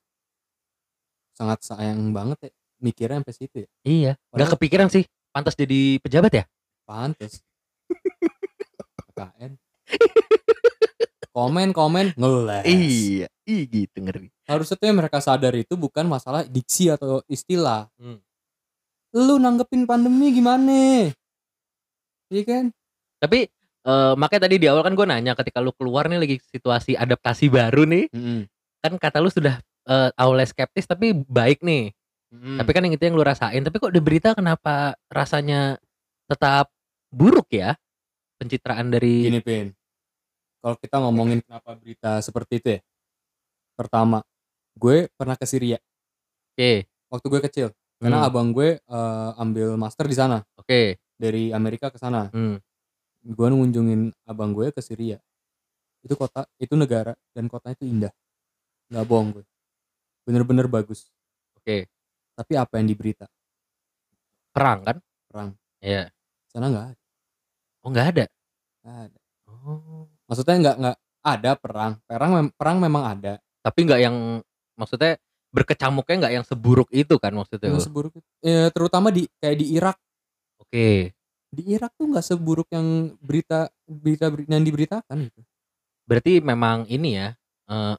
Sangat 1.37 1.61
sayang 1.61 2.09
banget 2.13 2.49
ya. 2.49 2.51
Mikirnya 2.77 3.21
sampai 3.21 3.33
situ 3.37 3.55
ya. 3.65 3.69
Iya, 3.85 4.11
Padahal- 4.29 4.53
kepikiran 4.57 4.89
sih. 4.89 5.05
Pantas 5.33 5.53
jadi 5.53 6.01
pejabat 6.01 6.33
ya? 6.33 6.43
Pantes. 6.85 7.41
KKN. 9.13 9.57
Komen 11.33 11.69
komen 11.73 12.17
ngeles. 12.17 12.65
Iya, 12.65 13.27
ih 13.47 13.63
gitu 13.65 14.03
ngeri. 14.03 14.27
Harusnya 14.43 14.75
tuh 14.75 14.91
yang 14.91 14.99
mereka 14.99 15.23
sadar 15.23 15.55
itu 15.55 15.79
bukan 15.79 16.03
masalah 16.05 16.43
diksi 16.43 16.91
atau 16.91 17.23
istilah. 17.31 17.87
Hmm. 17.95 18.19
Lu 19.15 19.39
nanggepin 19.39 19.87
pandemi 19.87 20.35
gimana? 20.35 21.09
Iya 22.27 22.43
kan? 22.43 22.65
Tapi 23.23 23.47
eh, 23.87 24.13
makanya 24.19 24.51
tadi 24.51 24.55
di 24.59 24.67
awal 24.67 24.83
kan 24.83 24.93
gue 24.93 25.07
nanya 25.07 25.33
ketika 25.33 25.63
lu 25.63 25.71
keluar 25.71 26.11
nih 26.11 26.19
lagi 26.19 26.35
situasi 26.51 26.99
adaptasi 26.99 27.47
baru 27.47 27.87
nih, 27.87 28.11
kan 28.83 28.93
kata 28.99 29.23
lu 29.23 29.31
sudah 29.31 29.63
eh, 29.87 30.09
awalnya 30.19 30.51
skeptis 30.51 30.83
tapi 30.85 31.15
baik 31.15 31.63
nih. 31.63 31.95
Tapi 32.59 32.69
kan 32.75 32.83
yang 32.83 32.93
itu 32.99 33.03
yang 33.07 33.15
lu 33.15 33.23
rasain. 33.23 33.63
Tapi 33.63 33.79
kok 33.79 33.95
di 33.95 34.03
berita 34.03 34.35
kenapa 34.35 34.99
rasanya 35.07 35.79
tetap 36.27 36.67
buruk 37.07 37.47
ya 37.55 37.79
pencitraan 38.35 38.91
dari 38.91 39.31
gini 39.31 39.39
Pin. 39.39 39.71
Kalau 40.59 40.75
kita 40.75 40.99
ngomongin 40.99 41.39
kenapa 41.39 41.79
berita 41.79 42.19
seperti 42.19 42.59
itu 42.59 42.67
ya. 42.75 42.79
Pertama, 43.77 44.25
gue 44.75 45.07
pernah 45.13 45.37
ke 45.37 45.45
Syria 45.45 45.77
Oke, 46.57 46.89
waktu 47.13 47.25
gue 47.29 47.41
kecil. 47.45 47.67
Karena 48.01 48.25
hmm, 48.25 48.27
abang 48.33 48.49
gue 48.49 48.81
eh, 48.81 49.29
ambil 49.37 49.77
master 49.77 50.09
di 50.09 50.17
sana 50.17 50.41
oke, 50.57 50.97
dari 51.17 51.53
Amerika 51.53 51.93
ke 51.93 52.01
sana. 52.01 52.33
hmm, 52.33 52.57
Gue 53.29 53.47
ngunjungin 53.53 54.09
abang 54.25 54.57
gue 54.57 54.73
ke 54.73 54.81
Syria. 54.81 55.21
Itu 56.01 56.17
kota, 56.17 56.49
itu 56.57 56.73
negara 56.73 57.13
dan 57.37 57.45
kotanya 57.45 57.77
itu 57.77 57.85
indah. 57.85 58.13
Nggak 58.89 59.05
bohong 59.05 59.29
gue. 59.37 59.45
Bener-bener 60.25 60.65
bagus. 60.65 61.13
oke. 61.61 61.85
Tapi 62.37 62.53
apa 62.57 62.73
yang 62.81 62.89
diberita? 62.89 63.25
Perang 64.53 64.81
kan? 64.81 64.97
Perang. 65.29 65.49
Iya. 65.81 66.09
Sana 66.49 66.73
nggak 66.73 66.85
ada. 66.93 67.03
Oh 67.85 67.89
nggak 67.93 68.07
ada. 68.13 68.25
Nggak 68.81 68.97
ada. 69.09 69.19
Oh. 69.45 70.05
Maksudnya 70.25 70.55
nggak 70.57 70.75
nggak 70.81 70.97
ada 71.21 71.51
perang. 71.57 71.93
Perang 72.09 72.31
perang 72.57 72.77
memang 72.81 73.03
ada. 73.13 73.33
Tapi 73.61 73.79
nggak 73.87 74.01
yang 74.01 74.15
maksudnya 74.77 75.17
berkecamuknya 75.51 76.15
nggak 76.27 76.33
yang 76.37 76.45
seburuk 76.45 76.89
itu 76.93 77.15
kan 77.17 77.33
maksudnya. 77.33 77.73
Nggak 77.73 77.87
seburuk 77.87 78.13
itu. 78.19 78.27
Eh, 78.43 78.69
terutama 78.71 79.07
di 79.09 79.25
kayak 79.39 79.57
di 79.57 79.65
Irak. 79.75 79.97
Oke. 80.61 81.11
Di 81.47 81.63
Irak 81.71 81.95
tuh 81.95 82.11
nggak 82.11 82.25
seburuk 82.25 82.67
yang 82.71 83.15
berita 83.23 83.71
berita 83.87 84.29
yang 84.29 84.65
diberitakan 84.65 85.17
gitu. 85.31 85.41
Berarti 86.07 86.39
memang 86.43 86.87
ini 86.87 87.17
ya 87.17 87.27
eh, 87.71 87.95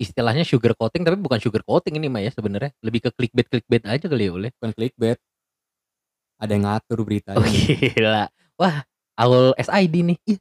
istilahnya 0.00 0.44
sugar 0.48 0.72
coating 0.76 1.04
tapi 1.04 1.20
bukan 1.20 1.40
sugar 1.40 1.60
coating 1.64 2.00
ini 2.00 2.08
mah 2.08 2.24
ya 2.24 2.32
sebenarnya 2.32 2.72
lebih 2.80 3.08
ke 3.08 3.10
clickbait 3.12 3.48
clickbait 3.48 3.84
aja 3.84 4.06
kali 4.06 4.28
ya 4.28 4.32
oleh. 4.32 4.50
Bukan 4.56 4.72
clickbait. 4.76 5.18
Ada 6.40 6.56
yang 6.56 6.64
ngatur 6.64 7.04
beritanya. 7.04 7.36
Oh 7.36 7.44
gila. 7.44 8.24
Wah, 8.56 8.84
Aul 9.20 9.52
SID 9.60 9.94
nih. 10.04 10.18
Ih, 10.24 10.40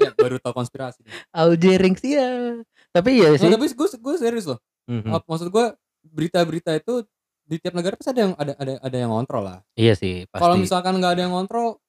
Ya, 0.00 0.10
baru 0.16 0.40
tahu 0.40 0.54
konspirasi. 0.56 1.04
Aul 1.30 1.58
Jerings 1.60 2.02
ya. 2.02 2.58
Tapi 2.92 3.10
ya 3.24 3.28
sih. 3.34 3.48
Nggak, 3.48 3.56
tapi 3.56 3.66
gue 3.72 3.88
gue 3.96 4.14
serius 4.20 4.46
loh. 4.46 4.60
Mhm. 4.86 5.08
Mak- 5.08 5.26
Maksud 5.28 5.48
gue 5.48 5.66
berita-berita 6.12 6.76
itu 6.76 7.04
di 7.42 7.56
tiap 7.58 7.74
negara 7.74 7.96
pasti 7.98 8.10
ada 8.12 8.22
yang 8.28 8.34
ada 8.38 8.52
ada 8.56 8.72
ada 8.78 8.96
yang 8.96 9.10
ngontrol 9.10 9.42
lah. 9.44 9.58
Iya 9.74 9.96
sih, 9.96 10.28
pasti. 10.28 10.42
Kalau 10.44 10.56
misalkan 10.60 10.94
nggak 11.00 11.12
ada 11.18 11.22
yang 11.24 11.32
ngontrol, 11.34 11.80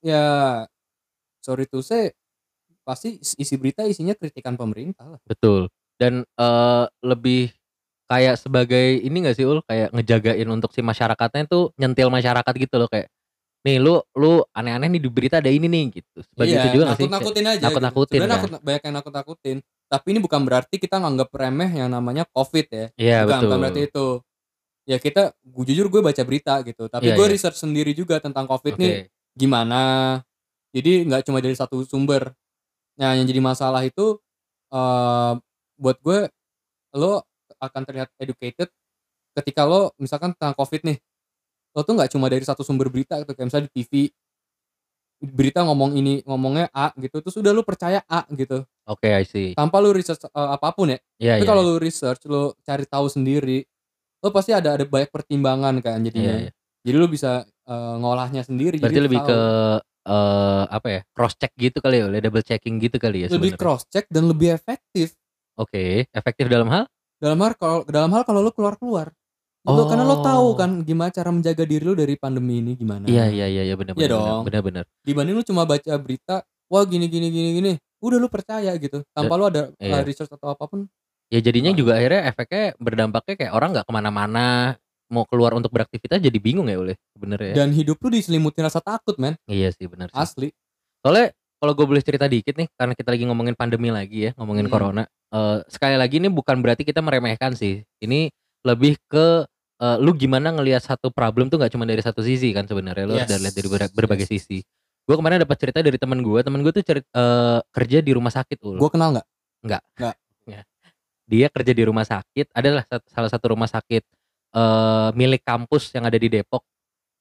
ya 0.00 0.24
sorry 1.44 1.68
to 1.68 1.84
say 1.84 2.12
pasti 2.84 3.16
isi 3.20 3.54
berita 3.56 3.84
isinya 3.84 4.12
kritikan 4.16 4.56
pemerintah 4.56 5.16
lah. 5.16 5.20
Betul. 5.24 5.68
Dan 5.96 6.24
eh, 6.24 6.84
lebih 7.04 7.52
kayak 8.04 8.36
sebagai 8.36 9.00
ini 9.00 9.24
gak 9.24 9.36
sih 9.40 9.48
Ul 9.48 9.64
kayak 9.64 9.88
ngejagain 9.96 10.44
untuk 10.52 10.76
si 10.76 10.84
masyarakatnya 10.84 11.48
tuh 11.48 11.72
nyentil 11.80 12.12
masyarakat 12.12 12.52
gitu 12.60 12.76
loh 12.76 12.84
kayak 12.84 13.08
nih 13.64 13.80
lu 13.80 13.96
lu 14.14 14.44
aneh-aneh 14.52 14.92
nih 14.92 15.00
di 15.00 15.08
berita 15.08 15.40
ada 15.40 15.48
ini 15.48 15.64
nih 15.64 15.84
gitu. 16.00 16.20
Sebagai 16.20 16.52
itu 16.54 16.68
juga? 16.76 16.84
Kayak- 16.84 17.00
nakut-nakutin 17.00 17.44
aja. 17.48 17.62
nakut-nakutin 17.64 18.12
gitu. 18.12 18.20
Sebenarnya 18.20 18.36
kan? 18.36 18.44
nakut- 18.52 18.64
banyak 18.64 18.82
yang 18.84 18.94
nakut-nakutin. 18.94 19.56
Tapi 19.88 20.06
ini 20.12 20.20
bukan 20.20 20.40
berarti 20.44 20.76
kita 20.76 20.96
nganggap 21.00 21.28
remeh 21.32 21.70
yang 21.72 21.88
namanya 21.88 22.24
COVID 22.28 22.66
ya. 22.68 22.86
Iya 22.94 23.18
bukan, 23.24 23.28
betul. 23.32 23.44
bukan 23.48 23.58
berarti 23.64 23.80
itu. 23.88 24.06
Ya 24.84 24.96
kita, 25.00 25.22
gue 25.40 25.64
jujur 25.64 25.86
gue 25.88 26.00
baca 26.04 26.22
berita 26.28 26.60
gitu. 26.60 26.84
Tapi 26.92 27.08
Iya, 27.08 27.16
gue 27.16 27.24
iya. 27.24 27.32
research 27.32 27.56
sendiri 27.56 27.96
juga 27.96 28.20
tentang 28.20 28.44
COVID 28.44 28.76
Oke. 28.76 28.80
nih 28.84 28.92
gimana. 29.32 29.80
Jadi 30.76 31.08
nggak 31.08 31.24
cuma 31.24 31.40
dari 31.40 31.56
satu 31.56 31.80
sumber. 31.88 32.36
Nah 33.00 33.16
yang 33.16 33.24
jadi 33.24 33.40
masalah 33.40 33.80
itu 33.82 34.20
eh 34.68 35.32
buat 35.74 35.96
gue 35.98 36.28
lo 36.94 37.24
akan 37.58 37.82
terlihat 37.82 38.12
educated 38.20 38.68
ketika 39.34 39.64
lo 39.64 39.90
misalkan 39.96 40.30
tentang 40.36 40.54
covid 40.54 40.84
nih 40.84 40.98
lo 41.74 41.82
tuh 41.82 41.92
nggak 41.92 42.10
cuma 42.10 42.26
dari 42.26 42.42
satu 42.42 42.62
sumber 42.62 42.86
berita 42.86 43.18
gitu 43.18 43.30
kayak 43.30 43.46
misalnya 43.46 43.66
di 43.66 43.74
TV 43.76 43.92
berita 45.18 45.64
ngomong 45.64 45.96
ini 45.96 46.20
ngomongnya 46.22 46.68
A 46.70 46.92
gitu 46.94 47.18
terus 47.18 47.34
udah 47.34 47.50
lo 47.50 47.62
percaya 47.62 48.04
A 48.04 48.28
gitu 48.30 48.60
Oke, 48.84 49.08
I 49.08 49.24
see. 49.24 49.56
tanpa 49.56 49.80
lo 49.80 49.90
research 49.90 50.20
eh, 50.22 50.30
apa 50.50 50.68
pun 50.70 50.92
ya 50.92 50.98
Iya, 51.16 51.32
tapi 51.34 51.42
iya. 51.42 51.48
kalau 51.48 51.62
lo 51.64 51.74
research 51.76 52.22
lo 52.28 52.54
cari 52.60 52.84
tahu 52.84 53.06
sendiri 53.08 53.64
lo 54.20 54.28
pasti 54.28 54.52
ada 54.52 54.76
ada 54.76 54.84
banyak 54.84 55.08
pertimbangan 55.08 55.80
kan 55.80 55.96
Iya, 55.98 56.04
jadinya 56.04 56.34
iya. 56.42 56.50
jadi 56.82 56.96
lo 56.96 57.08
bisa 57.08 57.30
eh, 57.42 57.94
ngolahnya 57.96 58.44
sendiri 58.44 58.76
Berarti 58.76 58.90
jadi 58.90 59.00
lebih 59.02 59.20
tahu. 59.20 59.28
ke 59.28 59.38
eh 60.04 60.64
apa 60.68 60.88
ya? 60.90 61.00
Cross 61.10 61.40
check 61.40 61.52
gitu 61.56 61.80
kali 61.80 61.96
ya, 61.96 62.20
double 62.20 62.44
checking 62.44 62.76
gitu 62.76 63.00
kali 63.00 63.24
ya 63.24 63.32
lebih 63.32 63.56
sebenarnya. 63.56 63.56
cross 63.56 63.82
check 63.88 64.04
dan 64.12 64.28
lebih 64.28 64.52
efektif 64.52 65.16
Oke, 65.56 66.04
efektif 66.06 66.44
dalam 66.46 66.68
hal? 66.68 66.84
dalam 67.16 67.40
hal 67.40 67.56
kalau 67.56 67.78
dalam 67.88 68.10
hal 68.12 68.20
kalau 68.20 68.44
lo 68.44 68.52
keluar 68.52 68.76
keluar 68.76 69.08
lo 69.66 69.82
karena 69.86 70.04
lo 70.04 70.20
tahu 70.20 70.46
Oh. 70.46 70.54
kan 70.54 70.70
gimana 70.80 71.08
cara 71.08 71.28
menjaga 71.28 71.64
diri 71.64 71.80
lo 71.80 71.92
dari 71.92 72.14
pandemi 72.14 72.60
ini 72.60 72.72
gimana 72.74 73.04
Iya, 73.04 73.28
iya, 73.28 73.46
iya, 73.46 73.62
iya 73.64 73.74
benar 73.74 73.92
Iya 73.92 74.06
benar. 74.06 74.12
dong. 74.12 74.42
Benar 74.44 74.62
benar. 74.62 74.84
dibanding 75.00 75.34
lu 75.34 75.42
cuma 75.42 75.64
baca 75.64 75.92
berita 75.96 76.36
wah 76.66 76.84
gini 76.84 77.06
gini 77.06 77.28
gini 77.28 77.50
gini 77.54 77.72
udah 77.98 78.18
lu 78.18 78.28
percaya 78.28 78.72
gitu 78.74 79.00
tanpa 79.10 79.34
lu 79.34 79.44
ada 79.46 79.72
iya. 79.78 79.96
uh, 79.96 80.02
research 80.02 80.28
atau 80.28 80.50
apa 80.50 80.64
pun 80.64 80.84
Ya 81.28 81.40
jadinya 81.40 81.72
juga 81.72 81.96
akhirnya 81.96 82.28
efeknya 82.28 82.76
berdampaknya 82.78 83.34
kayak 83.34 83.52
orang 83.52 83.72
nggak 83.72 83.88
ke 83.88 83.92
mana-mana, 83.92 84.76
mau 85.08 85.24
keluar 85.24 85.50
untuk 85.52 85.72
beraktivitas 85.72 86.20
jadi 86.20 86.36
bingung 86.36 86.68
ya 86.68 86.76
oleh 86.76 86.94
sebenarnya. 87.10 87.50
ya. 87.50 87.56
Dan 87.58 87.72
hidup 87.72 87.96
lu 87.98 88.12
diselimuti 88.12 88.60
rasa 88.60 88.78
takut, 88.78 89.16
men. 89.16 89.34
Iya 89.46 89.72
sih 89.72 89.88
benar 89.88 90.12
sih. 90.12 90.20
Asli. 90.20 90.48
Soalnya 91.00 91.32
kalau 91.58 91.72
gue 91.72 91.86
boleh 91.88 92.04
cerita 92.04 92.28
dikit 92.28 92.54
nih 92.54 92.68
karena 92.76 92.92
kita 92.92 93.08
lagi 93.10 93.24
ngomongin 93.24 93.56
pandemi 93.56 93.88
lagi 93.88 94.28
ya, 94.28 94.30
ngomongin 94.36 94.68
Hmm. 94.68 94.72
corona. 94.72 95.02
Eh, 95.32 95.58
sekali 95.66 95.96
lagi 95.96 96.20
ini 96.20 96.28
bukan 96.28 96.60
berarti 96.60 96.84
kita 96.84 97.00
meremehkan 97.00 97.56
sih. 97.56 97.82
Ini 97.98 98.28
lebih 98.62 99.00
ke 99.08 99.48
eh, 99.76 99.96
lu 99.98 100.12
gimana 100.12 100.50
ngelihat 100.50 100.80
satu 100.80 101.08
problem 101.08 101.46
tuh 101.46 101.56
nggak 101.56 101.70
cuma 101.70 101.82
dari 101.82 101.98
satu 101.98 102.20
sisi 102.20 102.50
kan 102.50 102.64
sebenarnya 102.64 103.04
lu 103.04 103.14
harus 103.14 103.26
Yes. 103.26 103.40
lihat 103.40 103.54
dari 103.54 103.68
ber- 103.68 103.94
berbagai 103.94 104.26
sisi. 104.26 104.60
Gue 105.04 105.14
kemarin 105.14 105.40
dapat 105.40 105.56
cerita 105.56 105.78
dari 105.78 105.96
teman 105.96 106.18
gue, 106.18 106.40
teman 106.40 106.60
gue 106.60 106.72
tuh 106.72 106.82
cerit- 106.82 107.04
eh, 107.06 107.60
kerja 107.70 107.98
di 107.98 108.10
rumah 108.10 108.30
sakit 108.30 108.58
ul. 108.60 108.76
Gue 108.76 108.88
kenal 108.88 109.12
nggak? 109.12 109.26
Dia 111.24 111.48
kerja 111.48 111.72
di 111.72 111.82
rumah 111.82 112.04
sakit, 112.04 112.52
adalah 112.52 112.84
salah 113.06 113.28
satu 113.28 113.52
rumah 113.52 113.64
sakit 113.66 114.04
eh, 114.54 115.08
milik 115.12 115.40
kampus 115.40 115.88
yang 115.90 116.04
ada 116.04 116.14
di 116.14 116.28
Depok. 116.28 116.62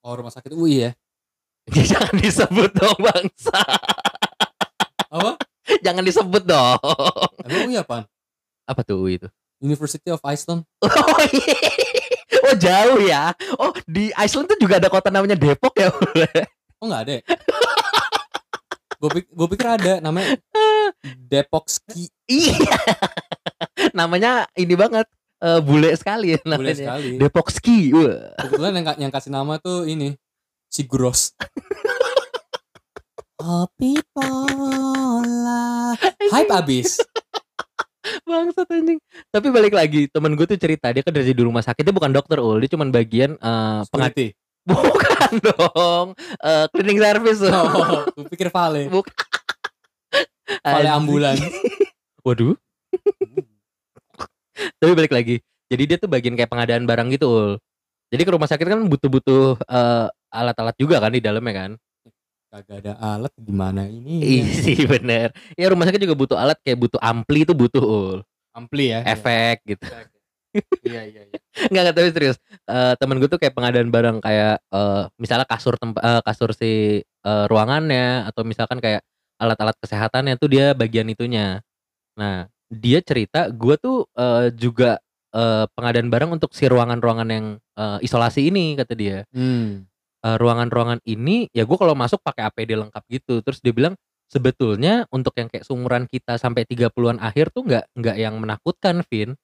Oh, 0.02 0.14
rumah 0.14 0.30
sakit 0.30 0.52
UI 0.52 0.80
ya. 0.86 0.92
Jangan 1.66 2.14
disebut 2.14 2.72
dong 2.74 3.00
bangsa. 3.00 3.56
Apa? 5.08 5.40
Jangan 5.80 6.04
disebut 6.04 6.44
dong. 6.44 6.76
Emang 7.42 7.68
UI 7.68 7.80
apaan? 7.80 8.04
Apa 8.64 8.84
tuh 8.84 9.00
UI 9.00 9.16
itu? 9.18 9.28
University 9.60 10.08
of 10.08 10.20
Iceland. 10.24 10.68
Oh, 10.84 11.20
iya. 11.32 11.93
Oh 12.54 12.62
jauh 12.62 13.00
ya. 13.02 13.34
Oh 13.58 13.74
di 13.90 14.14
Iceland 14.14 14.54
tuh 14.54 14.60
juga 14.62 14.78
ada 14.78 14.94
kota 14.94 15.10
namanya 15.10 15.34
Depok 15.34 15.74
ya. 15.76 15.90
Oh 16.84 16.86
nggak 16.86 17.02
ada. 17.10 17.16
Gue 19.04 19.12
pik 19.20 19.28
gue 19.36 19.48
pikir 19.52 19.68
ada 19.68 19.94
namanya 20.00 20.40
Depok 21.28 21.68
Ski. 21.68 22.08
iya. 22.32 22.80
namanya 23.92 24.48
ini 24.56 24.80
banget 24.80 25.04
eh, 25.44 25.60
bule 25.60 25.92
sekali 26.00 26.36
ya 26.36 26.40
namanya. 26.48 26.76
sekali. 26.76 27.20
Depok 27.20 27.52
Ski. 27.52 27.92
Kebetulan 28.40 28.72
yang, 28.80 28.88
yang 29.08 29.12
kasih 29.12 29.32
nama 29.32 29.60
tuh 29.60 29.84
ini 29.84 30.16
si 30.72 30.88
Gross. 30.88 31.32
Kopi 33.44 34.00
pola. 34.16 35.92
Hype 36.32 36.52
abis. 36.52 36.96
Bangsat 38.28 38.68
anjing. 38.68 39.00
Tapi 39.32 39.48
balik 39.50 39.74
lagi, 39.74 40.12
temen 40.12 40.36
gue 40.36 40.46
tuh 40.48 40.60
cerita 40.60 40.92
dia 40.92 41.04
kerja 41.04 41.24
di 41.24 41.44
rumah 41.44 41.64
sakit, 41.64 41.84
dia 41.88 41.96
bukan 41.96 42.12
dokter 42.12 42.38
ul, 42.40 42.60
dia 42.60 42.70
cuman 42.72 42.92
bagian 42.92 43.40
eh 43.40 43.82
pengat 43.88 44.12
Security. 44.14 44.28
bukan 44.70 45.32
dong. 45.44 46.08
Eh, 46.20 46.66
cleaning 46.72 47.00
service. 47.00 47.42
Ul. 47.44 47.52
Oh, 47.52 48.04
gue 48.16 48.30
pikir 48.32 48.48
Vale. 48.52 48.88
Bukan. 48.92 49.14
Vale 50.64 50.90
ambulan. 50.92 51.36
Waduh. 52.28 52.56
Tapi 54.80 54.92
balik 54.96 55.12
lagi. 55.12 55.44
Jadi 55.68 55.84
dia 55.90 55.98
tuh 55.98 56.12
bagian 56.12 56.38
kayak 56.38 56.52
pengadaan 56.52 56.86
barang 56.88 57.12
gitu, 57.12 57.28
Ul. 57.28 57.52
Jadi 58.14 58.22
ke 58.24 58.32
rumah 58.32 58.46
sakit 58.46 58.68
kan 58.68 58.86
butuh-butuh 58.86 59.58
eh, 59.58 60.08
alat-alat 60.30 60.76
juga 60.78 61.02
kan 61.02 61.12
di 61.12 61.20
dalamnya 61.24 61.54
kan. 61.56 61.72
Kagak 62.54 62.86
ada 62.86 62.94
alat 63.02 63.34
gimana 63.42 63.90
ini? 63.90 64.22
Iya 64.38 64.46
sih 64.62 64.86
bener. 64.86 65.34
Ya 65.58 65.74
rumah 65.74 65.90
sakit 65.90 66.06
juga 66.06 66.14
butuh 66.14 66.38
alat 66.38 66.62
kayak 66.62 66.86
butuh 66.86 67.02
ampli 67.02 67.50
itu 67.50 67.58
butuh, 67.58 67.82
Ul. 67.82 68.20
Ampli 68.54 68.94
ya. 68.94 69.02
Efek 69.10 69.66
gitu. 69.66 69.90
Iya 70.86 71.02
iya 71.10 71.22
iya. 71.26 71.40
Enggak 71.74 71.98
tapi 71.98 72.14
serius. 72.14 72.38
Eh 72.70 72.94
temen 73.02 73.18
gue 73.18 73.26
tuh 73.26 73.42
kayak 73.42 73.58
pengadaan 73.58 73.90
barang 73.90 74.22
kayak 74.22 74.62
eh 74.70 75.04
misalnya 75.18 75.50
kasur 75.50 75.82
tempat 75.82 76.02
eh, 76.06 76.22
kasur 76.22 76.54
si 76.54 77.02
eh, 77.02 77.46
ruangannya 77.50 78.30
atau 78.30 78.46
misalkan 78.46 78.78
kayak 78.78 79.02
alat-alat 79.42 79.74
kesehatannya 79.82 80.38
tuh 80.38 80.54
dia 80.54 80.78
bagian 80.78 81.10
itunya. 81.10 81.66
Nah, 82.14 82.46
dia 82.70 83.02
cerita 83.02 83.50
gue 83.50 83.82
tuh 83.82 84.06
eh, 84.14 84.54
juga 84.54 85.02
eh, 85.34 85.66
pengadaan 85.74 86.14
barang 86.14 86.38
untuk 86.38 86.54
si 86.54 86.70
ruangan-ruangan 86.70 87.30
yang 87.34 87.46
eh, 87.58 87.98
isolasi 88.06 88.54
ini 88.54 88.78
kata 88.78 88.94
dia. 88.94 89.26
Hmm. 89.34 89.90
Eh, 90.24 90.38
ruangan-ruangan 90.40 91.04
ini 91.04 91.52
ya 91.52 91.68
gue 91.68 91.76
kalau 91.76 91.94
masuk 91.94 92.24
pakai 92.24 92.48
APD 92.48 92.80
lengkap 92.80 93.04
gitu. 93.12 93.44
Terus 93.44 93.60
dia 93.60 93.76
bilang 93.76 93.94
sebetulnya 94.26 95.04
untuk 95.12 95.36
yang 95.36 95.52
kayak 95.52 95.68
seumuran 95.68 96.08
kita 96.08 96.40
sampai 96.40 96.64
30-an 96.64 97.20
akhir 97.20 97.52
tuh 97.52 97.68
nggak 97.68 97.92
nggak 97.92 98.18
yang 98.18 98.40
menakutkan, 98.40 99.04
Vin 99.12 99.36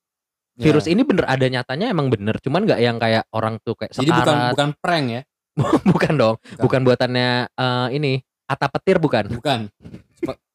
virus 0.60 0.88
Ya. 0.88 0.92
ini 0.92 1.08
bener 1.08 1.24
ada 1.24 1.48
nyatanya 1.48 1.88
emang 1.88 2.12
bener 2.12 2.36
cuman 2.44 2.68
nggak 2.68 2.84
yang 2.84 3.00
kayak 3.00 3.24
orang 3.32 3.64
tuh 3.64 3.80
kayak 3.80 3.96
Jadi 3.96 4.12
bukan 4.12 4.28
sekarat 4.28 4.52
bukan 4.52 4.70
prank 4.84 5.06
ya? 5.08 5.22
bukan 5.96 6.14
dong 6.20 6.36
Bukan. 6.36 6.60
bukan 6.60 6.82
buatannya 6.84 7.30
eh, 7.48 7.88
ini 7.96 8.14
ata 8.44 8.68
petir 8.68 9.00
bukan 9.00 9.32
Bukan. 9.40 9.60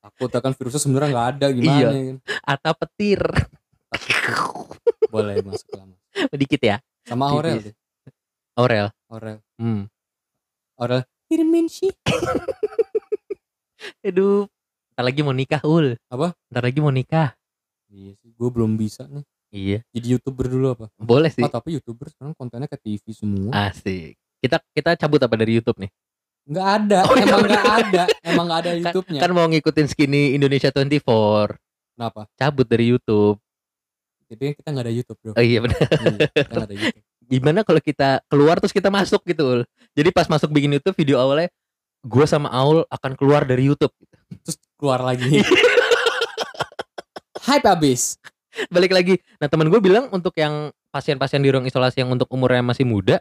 Takut 0.05 0.29
kan 0.29 0.53
virusnya 0.53 0.81
sebenarnya 0.83 1.09
nggak 1.09 1.29
ada 1.33 1.47
gimana? 1.57 1.89
Iya. 1.89 2.13
ata 2.45 2.71
petir 2.77 3.21
Boleh 5.09 5.41
masuk 5.41 5.69
lama. 5.73 5.97
dikit 6.41 6.61
ya 6.61 6.77
Sama 7.05 7.33
Aurel. 7.33 7.73
Aurel 8.55 8.87
Aurel. 9.09 9.39
hmm. 9.57 9.89
Aurel. 10.77 11.03
Firmin 11.25 11.67
sih. 11.67 11.91
aduh 14.01 14.49
ntar 14.91 15.05
lagi 15.05 15.21
mau 15.21 15.33
nikah 15.33 15.61
ul 15.63 15.93
Apa? 16.07 16.33
ntar 16.47 16.63
lagi 16.63 16.79
mau 16.79 16.89
nikah 16.89 17.37
Iya 17.87 18.17
sih, 18.17 18.33
gue 18.33 18.49
belum 18.49 18.75
bisa 18.75 19.05
nih. 19.07 19.25
iya 19.51 19.79
Jadi 19.89 20.07
youtuber 20.11 20.47
dulu 20.47 20.67
apa? 20.73 20.87
boleh 20.97 21.29
sih 21.29 21.41
Oh 21.41 21.49
tapi 21.49 21.77
youtuber 21.77 22.09
sekarang 22.09 22.33
kontennya 22.33 22.65
ke 22.65 22.75
TV 22.77 23.05
semua. 23.11 23.53
asik 23.69 24.17
kita 24.41 24.57
kita 24.73 24.97
cabut 24.97 25.21
apa 25.21 25.35
dari 25.35 25.55
YouTube 25.55 25.79
nih 25.79 25.93
Nggak 26.45 26.69
ada, 26.79 26.99
Oh, 27.03 27.15
iya 27.15 27.25
emang 27.25 27.41
bener. 27.41 27.53
nggak 27.55 27.67
ada, 27.75 28.03
emang 28.23 28.45
nggak 28.47 28.61
ada 28.61 28.73
YouTube-nya. 28.77 29.21
kan 29.21 29.31
mau 29.33 29.47
ngikutin 29.47 29.87
skinny 29.87 30.23
Indonesia 30.33 30.69
24 30.69 31.57
Kenapa? 31.95 32.21
cabut 32.35 32.67
dari 32.67 32.85
YouTube 32.87 33.37
Jadi 34.27 34.53
kita 34.55 34.69
nggak 34.71 34.85
ada 34.85 34.95
YouTube 34.95 35.19
bro. 35.19 35.33
oh 35.33 35.45
iya 35.45 35.59
bener 35.61 35.77
Iya, 35.81 36.17
kita 36.25 36.53
nggak 36.53 36.67
ada 36.67 36.77
YouTube. 36.81 37.05
Gimana 37.29 37.65
kalau 37.65 37.81
kita 37.81 38.21
keluar 38.29 38.61
terus 38.61 38.75
kita 38.75 38.93
masuk 38.93 39.25
gitu 39.25 39.43
ul 39.43 39.61
jadi 39.97 40.13
pas 40.13 40.29
masuk 40.29 40.53
bikin 40.53 40.77
YouTube 40.77 40.97
video 40.97 41.17
awalnya 41.21 41.49
gue 42.05 42.27
sama 42.29 42.53
Aul 42.53 42.85
akan 42.93 43.13
keluar 43.17 43.49
dari 43.49 43.65
YouTube 43.65 43.93
Terus 44.45 44.61
keluar 44.77 45.01
lagi. 45.01 45.41
Hype 47.49 47.69
abis. 47.69 48.21
balik 48.71 48.95
lagi 48.95 49.19
nah 49.43 49.51
teman 49.51 49.67
gue 49.67 49.81
bilang 49.83 50.07
untuk 50.15 50.31
yang 50.39 50.71
pasien-pasien 50.95 51.43
di 51.43 51.51
ruang 51.51 51.67
isolasi 51.67 52.07
yang 52.07 52.11
untuk 52.15 52.31
umurnya 52.31 52.63
masih 52.63 52.87
muda 52.87 53.19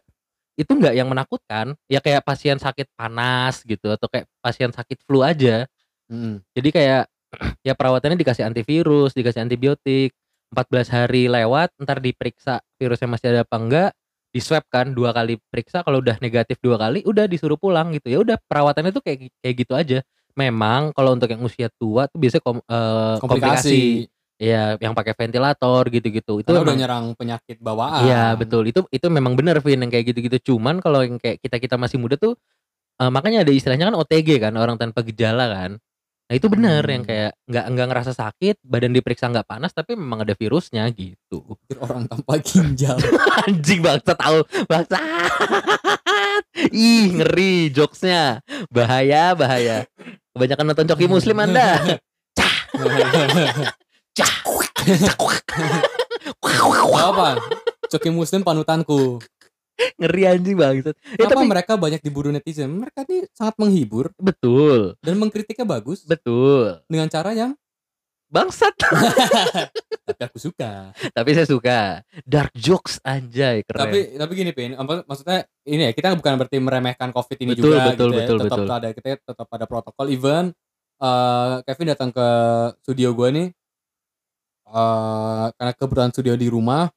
itu 0.54 0.70
nggak 0.70 0.94
yang 0.94 1.10
menakutkan 1.10 1.74
ya 1.90 1.98
kayak 1.98 2.22
pasien 2.22 2.62
sakit 2.62 2.86
panas 2.94 3.66
gitu 3.66 3.90
atau 3.90 4.06
kayak 4.06 4.30
pasien 4.46 4.70
sakit 4.70 5.02
flu 5.06 5.26
aja 5.26 5.66
Mm. 6.12 6.44
jadi 6.52 6.70
kayak 6.70 7.04
ya 7.68 7.74
perawatannya 7.74 8.20
dikasih 8.20 8.44
antivirus 8.44 9.16
dikasih 9.16 9.48
antibiotik 9.48 10.12
14 10.54 10.94
hari 10.94 11.26
lewat 11.26 11.74
ntar 11.82 11.98
diperiksa 11.98 12.62
virusnya 12.78 13.10
masih 13.10 13.28
ada 13.34 13.42
apa 13.42 13.58
enggak 13.58 13.90
di 14.34 14.42
swab 14.42 14.66
kan 14.70 14.90
dua 14.94 15.14
kali 15.14 15.38
periksa 15.54 15.86
kalau 15.86 16.02
udah 16.02 16.18
negatif 16.18 16.58
dua 16.58 16.78
kali 16.82 17.06
udah 17.06 17.30
disuruh 17.30 17.58
pulang 17.58 17.94
gitu. 17.94 18.10
Ya 18.10 18.20
udah 18.22 18.38
perawatannya 18.50 18.90
tuh 18.90 19.06
kayak 19.06 19.30
kayak 19.42 19.56
gitu 19.62 19.74
aja. 19.78 20.00
Memang 20.34 20.90
kalau 20.98 21.14
untuk 21.14 21.30
yang 21.30 21.46
usia 21.46 21.70
tua 21.78 22.10
tuh 22.10 22.18
biasanya 22.18 22.42
kom- 22.42 22.66
eh, 22.66 23.16
komplikasi. 23.22 23.30
Komplikasi. 23.30 23.82
ya 24.42 24.76
yang 24.82 24.98
pakai 24.98 25.14
ventilator 25.14 25.88
gitu-gitu. 25.94 26.42
Itu 26.42 26.50
Karena 26.52 26.66
udah 26.66 26.76
nyerang 26.76 27.06
penyakit 27.14 27.62
bawaan. 27.62 28.10
Iya 28.10 28.34
betul. 28.34 28.66
Itu 28.66 28.90
itu 28.90 29.06
memang 29.08 29.38
benar 29.38 29.62
Vin 29.62 29.86
yang 29.86 29.94
kayak 29.94 30.10
gitu-gitu. 30.10 30.52
Cuman 30.52 30.82
kalau 30.82 31.06
yang 31.06 31.22
kayak 31.22 31.38
kita 31.38 31.62
kita 31.62 31.76
masih 31.78 32.02
muda 32.02 32.18
tuh 32.18 32.34
eh, 32.98 33.12
makanya 33.14 33.46
ada 33.46 33.54
istilahnya 33.54 33.94
kan 33.94 33.96
OTG 34.02 34.42
kan 34.42 34.54
orang 34.58 34.82
tanpa 34.82 35.06
gejala 35.06 35.46
kan 35.48 35.72
nah 36.34 36.42
itu 36.42 36.50
benar 36.50 36.82
Hmm. 36.82 36.94
yang 36.98 37.04
kayak 37.06 37.32
nggak 37.46 37.66
nggak 37.78 37.88
ngerasa 37.94 38.12
sakit 38.18 38.58
badan 38.66 38.90
diperiksa 38.90 39.30
nggak 39.30 39.46
panas 39.46 39.70
tapi 39.70 39.94
memang 39.94 40.26
ada 40.26 40.34
virusnya 40.34 40.90
gitu 40.90 41.46
orang 41.78 42.10
tanpa 42.10 42.42
ginjal. 42.42 42.98
anjing 43.46 43.86
bangsa 43.86 44.18
tahu 44.18 44.42
bangsa 44.66 44.98
ih 46.74 47.14
ngeri 47.22 47.70
jokesnya 47.70 48.42
bahaya 48.74 49.38
bahaya 49.38 49.86
kebanyakan 50.34 50.74
nonton 50.74 50.90
coki 50.90 51.06
muslim 51.06 51.38
anda 51.38 52.02
Gak 56.42 57.06
apa? 57.14 57.38
Coki 57.94 58.10
Muslim 58.10 58.42
panutanku. 58.42 59.22
Ngeri 60.00 60.24
anjing 60.28 60.58
bangsa 60.58 60.92
ya 61.16 61.26
Kenapa 61.26 61.32
tapi 61.34 61.46
mereka 61.50 61.74
banyak 61.80 62.02
diburu 62.04 62.30
netizen? 62.30 62.70
Mereka 62.72 63.06
ini 63.10 63.28
sangat 63.34 63.56
menghibur. 63.60 64.12
Betul. 64.20 64.96
Dan 65.02 65.20
mengkritiknya 65.20 65.66
bagus. 65.68 66.04
Betul. 66.04 66.84
Dengan 66.88 67.08
cara 67.10 67.32
yang 67.36 67.52
bangsat. 68.34 68.74
Tapi 70.10 70.20
aku 70.20 70.36
suka. 70.36 70.92
tapi 71.16 71.30
saya 71.32 71.48
suka. 71.48 72.04
Dark 72.28 72.52
jokes 72.58 73.00
anjay 73.08 73.64
keren. 73.64 73.88
Tapi 73.88 74.20
tapi 74.20 74.32
gini 74.36 74.52
Pin, 74.52 74.76
maksudnya 75.08 75.48
ini 75.64 75.88
ya 75.88 75.92
kita 75.96 76.12
bukan 76.20 76.36
berarti 76.36 76.60
meremehkan 76.60 77.16
Covid 77.16 77.40
ini 77.40 77.56
Betul, 77.56 77.72
juga 77.72 77.78
betul, 77.88 77.88
gitu 77.88 78.04
ya. 78.04 78.20
betul, 78.20 78.38
tetap 78.44 78.58
betul. 78.60 78.76
ada 78.76 78.88
kita 78.92 79.08
tetap 79.24 79.48
ada 79.48 79.64
protokol. 79.64 80.12
Even 80.12 80.52
eh, 81.00 81.56
Kevin 81.64 81.88
datang 81.96 82.12
ke 82.12 82.28
studio 82.84 83.16
gue 83.16 83.30
nih. 83.32 83.48
Eh 84.68 85.46
karena 85.56 85.72
kebetulan 85.72 86.12
studio 86.12 86.34
di 86.36 86.48
rumah. 86.52 86.92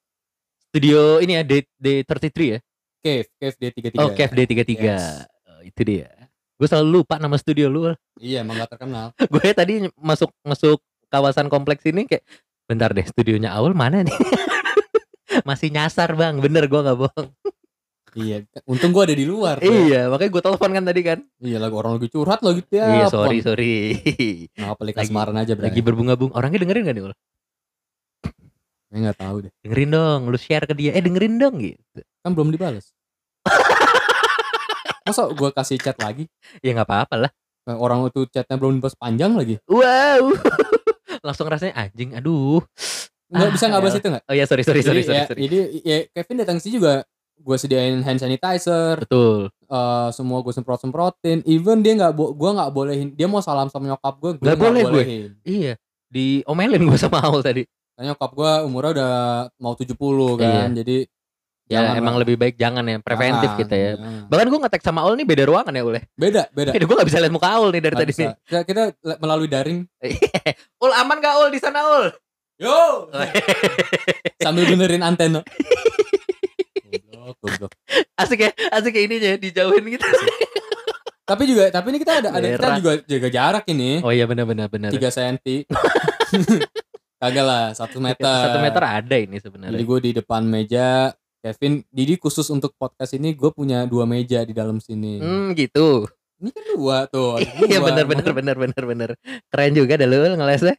Studio 0.75 1.22
ini 1.22 1.38
ya 1.38 1.42
D 1.46 1.62
D33 1.79 2.38
ya 2.42 2.59
Cave 3.07 3.29
Cave 3.38 3.57
D33 3.57 3.95
oh 3.97 4.11
Kev 4.11 4.31
D33 4.35 4.66
Yes. 4.75 5.23
Oh, 5.47 5.62
itu 5.62 5.81
dia 5.87 6.11
gue 6.57 6.66
selalu 6.66 7.01
lupa 7.01 7.23
nama 7.23 7.38
studio 7.38 7.71
lu 7.71 7.95
iya 8.19 8.42
emang 8.42 8.59
gak 8.59 8.75
terkenal 8.75 9.14
gue 9.33 9.49
tadi 9.55 9.87
masuk 9.95 10.35
masuk 10.42 10.83
kawasan 11.07 11.47
kompleks 11.47 11.87
ini 11.87 12.03
kayak 12.03 12.27
bentar 12.66 12.90
deh 12.90 13.07
studionya 13.07 13.55
Aul 13.55 13.79
mana 13.79 14.03
nih 14.03 14.11
masih 15.49 15.71
nyasar 15.71 16.19
bang 16.19 16.42
bener 16.42 16.66
gue 16.66 16.81
nggak 16.83 16.99
bohong 16.99 17.31
Iya, 18.16 18.49
untung 18.64 18.97
gue 18.97 19.05
ada 19.05 19.12
di 19.12 19.29
luar. 19.29 19.61
tuh. 19.61 19.69
Iya, 19.69 20.09
makanya 20.09 20.31
gue 20.33 20.40
telepon 20.40 20.71
kan 20.73 20.85
tadi 20.88 21.01
kan. 21.05 21.19
Iya, 21.37 21.61
lagi 21.61 21.75
orang 21.77 22.01
lagi 22.01 22.09
curhat 22.09 22.40
lagi 22.40 22.64
gitu 22.64 22.81
ya. 22.81 22.87
iya, 22.88 23.07
sorry, 23.12 23.45
sorry. 23.45 23.77
Nah, 24.57 24.73
pelik 24.73 24.97
Lagi- 24.97 25.12
asmaran 25.12 25.37
aja, 25.37 25.53
Bray. 25.53 25.69
Lagi 25.69 25.85
berbunga-bunga. 25.85 26.33
Orangnya 26.33 26.64
dengerin 26.64 26.88
gak 26.88 26.97
nih, 26.97 27.05
Ul? 27.05 27.14
Gue 28.88 29.12
tahu 29.12 29.37
deh. 29.45 29.53
Dengerin 29.61 29.90
dong, 29.92 30.21
lu 30.33 30.38
share 30.40 30.64
ke 30.64 30.73
dia. 30.73 30.97
Eh, 30.97 31.05
dengerin 31.05 31.37
dong 31.37 31.61
gitu. 31.61 32.01
Kan 32.25 32.33
belum 32.33 32.57
dibales. 32.57 32.95
Masa 35.02 35.30
gue 35.30 35.50
kasih 35.52 35.78
chat 35.78 35.96
lagi? 35.96 36.26
Ya 36.61 36.74
nggak 36.74 36.87
apa-apa 36.87 37.16
lah. 37.16 37.30
Nah, 37.64 37.78
Orang 37.78 38.06
itu 38.06 38.26
chatnya 38.26 38.54
belum 38.54 38.78
dibahas 38.78 38.94
panjang 38.94 39.35
lagi. 39.35 39.59
Wow. 39.66 40.35
Langsung 41.26 41.46
rasanya 41.46 41.74
anjing, 41.76 42.14
aduh. 42.14 42.62
Nggak 43.26 43.42
Ah, 43.42 43.52
bisa 43.52 43.64
nggak 43.66 43.82
bahas 43.82 43.96
itu 43.96 44.06
nggak? 44.06 44.24
Oh 44.24 44.35
iya, 44.35 44.44
sorry, 44.46 44.62
sorry, 44.62 44.80
sorry, 44.80 45.02
jadi, 45.02 45.06
sorry, 45.06 45.18
ya, 45.18 45.24
sorry. 45.26 45.40
jadi 45.42 45.59
ya, 45.82 45.96
Kevin 46.12 46.37
datang 46.38 46.59
sini 46.59 46.78
juga 46.78 47.02
gue 47.37 47.56
sediain 47.59 47.98
hand 48.00 48.16
sanitizer, 48.16 49.02
Betul. 49.02 49.50
eh, 49.50 50.09
semua 50.11 50.38
gue 50.40 50.52
semprot 50.52 50.78
semprotin. 50.78 51.42
Even 51.42 51.82
dia 51.82 51.94
nggak, 51.94 52.12
gue 52.14 52.50
nggak 52.54 52.70
bolehin. 52.70 53.09
Dia 53.12 53.26
mau 53.26 53.42
salam 53.42 53.66
sama 53.66 53.87
nyokap 53.88 54.14
gue, 54.16 54.30
gue 54.38 54.42
Nggak 54.42 54.59
boleh 54.59 54.82
gue. 54.85 55.04
Iya. 55.42 55.74
Diomelin 56.06 56.82
gue 56.82 56.96
sama 56.96 57.18
Aul 57.20 57.42
tadi. 57.42 57.66
Karena 57.92 58.14
nyokap 58.14 58.30
gue 58.30 58.52
umurnya 58.62 58.90
udah 58.94 59.14
mau 59.59 59.74
70 59.74 59.98
kan, 60.37 60.70
Iya. 60.70 60.76
jadi 60.76 60.96
Ya 61.66 61.83
Jangan 61.83 61.98
emang 61.98 62.14
lah. 62.14 62.22
lebih 62.22 62.37
baik 62.38 62.55
jangan 62.55 62.87
ya, 62.87 63.02
preventif 63.02 63.50
jangan, 63.50 63.59
kita 63.59 63.74
ya. 63.74 63.92
jangan. 63.98 64.31
Bahkan 64.31 64.46
gue 64.46 64.61
ngetek 64.62 64.83
sama 64.87 65.00
Aul 65.02 65.18
nih 65.18 65.26
beda 65.26 65.42
ruangan 65.50 65.74
ya 65.74 65.83
Ul 65.83 65.94
ya. 65.98 66.02
Beda, 66.14 66.42
beda. 66.55 66.70
Gue 66.79 66.94
gak 66.94 67.09
bisa 67.11 67.18
lihat 67.18 67.35
muka 67.35 67.48
Aul 67.50 67.68
nih 67.74 67.83
dari 67.83 67.94
Nggak 67.94 68.07
tadi 68.07 68.12
bisa. 68.14 68.22
nih. 68.22 68.62
Kita, 68.62 68.83
melalui 69.18 69.48
daring. 69.50 69.81
Ul 70.87 70.92
aman 70.94 71.16
gak 71.18 71.35
Ul 71.42 71.48
di 71.50 71.59
sana 71.59 71.79
Ul? 71.83 72.07
Yo. 72.57 73.11
Sambil 74.46 74.64
benerin 74.64 75.02
antena. 75.02 75.42
goblok, 76.87 77.37
goblok. 77.42 77.72
asik 78.14 78.38
ya, 78.40 78.50
asik 78.70 78.94
ya 78.94 79.02
ininya 79.02 79.33
dijauhin 79.35 79.85
gitu. 79.90 80.07
Tapi 81.26 81.42
juga, 81.44 81.66
tapi 81.68 81.90
ini 81.90 81.98
kita 81.98 82.22
ada, 82.22 82.29
ada 82.31 82.46
kita 82.46 82.68
juga 82.79 82.92
jaga 83.02 83.29
jarak 83.29 83.64
ini. 83.66 83.98
Oh 84.00 84.14
iya 84.14 84.31
benar 84.31 84.46
benar 84.46 84.70
benar. 84.70 84.94
3 84.94 85.02
cm. 85.02 85.66
Kagak 87.20 87.42
lah, 87.42 87.64
1 87.74 87.90
meter. 87.98 88.22
Satu 88.22 88.59
meter 88.61 88.83
ada 88.85 89.16
ini 89.16 89.35
Jadi 89.35 89.42
sebenarnya. 89.42 89.83
gue 89.83 89.98
di 89.98 90.11
depan 90.14 90.46
meja, 90.46 91.11
Kevin, 91.46 91.87
Didi 91.94 92.18
khusus 92.18 92.42
untuk 92.50 92.74
podcast 92.74 93.14
ini 93.14 93.30
gue 93.30 93.54
punya 93.54 93.87
dua 93.87 94.02
meja 94.02 94.42
di 94.42 94.50
dalam 94.50 94.82
sini. 94.82 95.22
Hmm 95.22 95.54
gitu. 95.54 96.02
Ini 96.42 96.50
kan 96.50 96.64
dua 96.74 96.96
tuh. 97.06 97.38
Iya 97.70 97.78
benar 97.78 98.02
benar 98.02 98.30
benar 98.35 98.56
benar 98.59 98.82
benar. 98.82 99.11
Keren 99.46 99.72
juga 99.78 99.94
dah 99.94 100.11
lu 100.11 100.35
ngelesnya. 100.35 100.74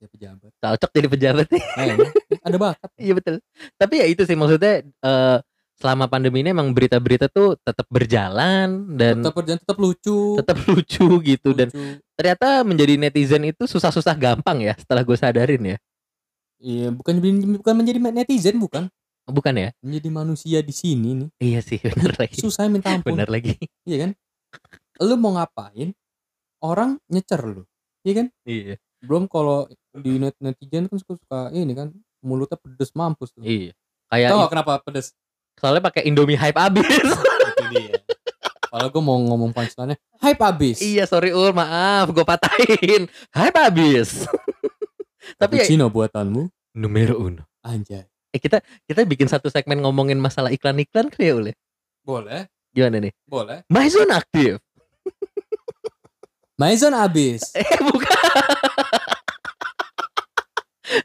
dia 0.00 0.08
pejabat. 0.08 0.50
Cocok 0.56 0.90
jadi 0.96 1.08
pejabat 1.12 1.46
nih. 1.52 1.62
Eh, 1.76 1.84
ini 2.00 2.08
ada 2.40 2.56
bakat. 2.56 2.90
Iya 3.04 3.12
betul. 3.12 3.34
Tapi 3.76 3.94
ya 4.00 4.06
itu 4.08 4.24
sih 4.24 4.32
maksudnya 4.32 4.80
eh, 4.88 5.38
selama 5.76 6.08
pandemi 6.08 6.40
ini 6.40 6.56
emang 6.56 6.72
berita-berita 6.72 7.28
tuh 7.28 7.60
tetap 7.60 7.84
berjalan 7.92 8.88
dan 8.96 9.20
Tetap 9.20 9.36
berjalan, 9.36 9.60
tetap 9.60 9.76
lucu. 9.76 10.18
tetap 10.40 10.56
lucu 10.64 11.06
gitu 11.28 11.50
dan 11.52 11.68
lucu. 11.68 12.00
ternyata 12.16 12.64
menjadi 12.64 12.94
netizen 12.96 13.44
itu 13.44 13.68
susah-susah 13.68 14.16
gampang 14.16 14.64
ya 14.64 14.72
setelah 14.80 15.04
gue 15.04 15.16
sadarin 15.20 15.76
ya. 15.76 15.78
Iya, 16.64 16.88
bukan 16.88 17.20
bukan 17.60 17.74
menjadi 17.76 17.98
netizen 18.00 18.56
bukan, 18.56 18.88
Bukan 19.24 19.54
ya? 19.56 19.68
menjadi 19.80 20.08
manusia 20.12 20.58
di 20.60 20.74
sini 20.74 21.16
nih. 21.16 21.28
Iya 21.40 21.60
sih 21.64 21.80
benar 21.80 22.12
lagi. 22.20 22.36
Susah 22.36 22.68
minta 22.68 22.92
ampun. 22.92 23.16
Benar 23.16 23.32
lagi. 23.32 23.56
Iya 23.88 23.96
kan? 24.04 24.10
Lu 25.00 25.16
mau 25.16 25.32
ngapain? 25.34 25.96
Orang 26.60 27.00
nyecer 27.08 27.40
lu. 27.40 27.64
Iya 28.04 28.12
kan? 28.20 28.26
Iya. 28.44 28.76
Belum 29.00 29.24
kalau 29.24 29.64
di 29.92 30.16
net 30.16 30.36
netizen 30.40 30.88
kan 30.88 30.96
suka, 30.96 31.16
suka 31.16 31.40
ini 31.52 31.72
kan 31.72 31.88
mulutnya 32.20 32.56
pedes 32.56 32.92
mampus 32.92 33.32
tuh. 33.32 33.40
Iya. 33.44 33.72
Kayak 34.08 34.28
Tahu 34.32 34.40
gak 34.40 34.50
kenapa 34.52 34.72
pedes? 34.84 35.12
soalnya 35.54 35.82
pakai 35.84 36.02
Indomie 36.04 36.34
hype 36.34 36.58
abis. 36.58 36.84
Itu 37.54 37.64
dia. 37.70 37.96
Kalau 38.68 38.90
gue 38.90 39.02
mau 39.06 39.14
ngomong 39.22 39.54
punchline-nya, 39.54 39.94
hype 40.18 40.42
abis. 40.42 40.82
iya 40.82 41.06
sorry 41.06 41.30
Ul 41.30 41.54
maaf 41.54 42.10
gue 42.10 42.26
patahin. 42.26 43.06
Hype 43.30 43.54
abis. 43.54 44.26
Tapi 45.40 45.56
ya 45.56 45.64
Cappuccino 45.64 45.88
buatanmu, 45.88 46.42
numero 46.74 47.16
uno. 47.16 47.46
anjay. 47.62 48.02
Eh 48.34 48.42
kita 48.42 48.58
kita 48.84 49.06
bikin 49.06 49.30
satu 49.30 49.46
segmen 49.46 49.78
ngomongin 49.78 50.18
masalah 50.18 50.50
iklan-iklan 50.50 51.06
kali 51.06 51.30
ya 51.30 51.34
Ul 51.34 51.46
ya? 51.48 51.54
Boleh, 52.02 52.50
Gimana 52.74 52.98
nih? 52.98 53.14
boleh. 53.24 53.62
Maison 53.70 54.10
aktif. 54.10 54.58
Maison 56.60 56.90
abis. 56.92 57.54
Eh 57.56 57.78
bukan. 57.80 58.10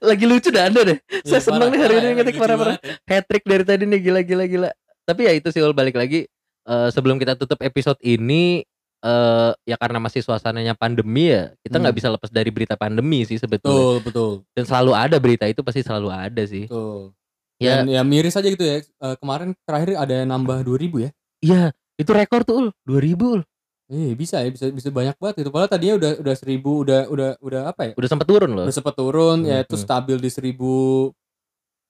Lagi 0.01 0.25
lucu 0.25 0.49
dah 0.49 0.67
anda 0.67 0.81
deh. 0.83 0.97
Saya 1.23 1.39
seneng 1.39 1.69
nih 1.69 1.79
hari 1.79 1.95
ini 1.97 2.07
ngetik 2.15 2.35
parah-parah. 2.35 2.77
Hat 3.05 3.23
trick 3.25 3.45
dari 3.45 3.63
tadi 3.63 3.83
nih 3.85 3.99
gila 4.01 4.21
gila 4.21 4.45
gila. 4.45 4.69
Tapi 5.03 5.21
ya 5.25 5.33
itu 5.33 5.49
sih 5.49 5.61
Ul 5.61 5.71
balik 5.71 5.95
lagi 5.95 6.25
eh, 6.65 6.89
sebelum 6.89 7.17
kita 7.17 7.33
tutup 7.35 7.61
episode 7.61 7.97
ini 8.01 8.61
eh 8.99 9.51
ya 9.63 9.79
karena 9.79 9.95
masih 9.95 10.19
suasananya 10.19 10.75
pandemi 10.75 11.31
ya 11.31 11.55
kita 11.63 11.79
nggak 11.79 11.87
Hmm. 11.87 11.99
bisa 12.03 12.09
lepas 12.11 12.27
dari 12.27 12.51
berita 12.51 12.75
pandemi 12.75 13.23
sih 13.23 13.39
sebetulnya 13.39 13.71
Betul, 13.71 13.95
betul, 14.03 14.31
dan 14.51 14.67
selalu 14.67 14.91
ada 14.91 15.15
berita 15.15 15.47
itu 15.47 15.63
pasti 15.63 15.79
selalu 15.79 16.11
ada 16.11 16.43
sih 16.43 16.67
betul. 16.67 17.15
Ya 17.59 17.83
Dan 17.83 17.91
ya 17.91 18.01
miris 18.01 18.33
aja 18.33 18.47
gitu 18.47 18.59
ya. 18.61 18.79
Eh, 18.79 19.15
kemarin 19.19 19.51
terakhir 19.61 19.95
ada 19.95 20.13
yang 20.15 20.29
nambah 20.29 20.63
2000 20.63 20.97
ya. 20.97 21.09
iya 21.39 21.61
itu 21.95 22.09
rekor 22.09 22.41
tuh 22.41 22.55
Ul 22.57 22.67
2000 22.83 23.35
Ul 23.35 23.41
Eh, 23.89 24.13
bisa 24.13 24.37
ya, 24.39 24.47
bisa 24.47 24.69
bisa 24.69 24.89
banyak 24.89 25.17
banget 25.17 25.41
itu. 25.41 25.49
Padahal 25.49 25.65
tadinya 25.67 25.97
udah 25.97 26.11
udah 26.21 26.35
1000, 26.35 26.61
udah 26.77 26.99
udah 27.09 27.29
udah 27.41 27.61
apa 27.67 27.81
ya? 27.83 27.93
udah 27.97 28.05
sempat 28.07 28.27
turun 28.27 28.51
loh 28.53 28.63
Udah 28.63 28.75
sempat 28.75 28.93
turun 28.93 29.37
ya 29.43 29.55
Hmm, 29.55 29.65
itu 29.65 29.75
hmm. 29.75 29.83
stabil 29.83 30.17
di 30.17 30.29
1000 30.29 31.09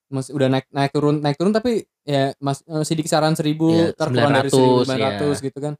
masih 0.08 0.32
udah 0.32 0.48
naik 0.48 0.66
naik 0.70 0.90
turun 0.90 1.20
naik 1.20 1.36
turun 1.36 1.52
tapi 1.52 1.72
ya 2.02 2.34
mas, 2.38 2.64
masih 2.64 2.96
di 2.96 3.04
kisaran 3.04 3.36
1000 3.36 3.54
Ya, 3.70 3.86
ntar 3.92 4.08
kurang 4.08 4.32
dari 4.34 4.50
900, 4.50 4.90
1900 5.38 5.38
gitu 5.40 5.58
kan. 5.60 5.74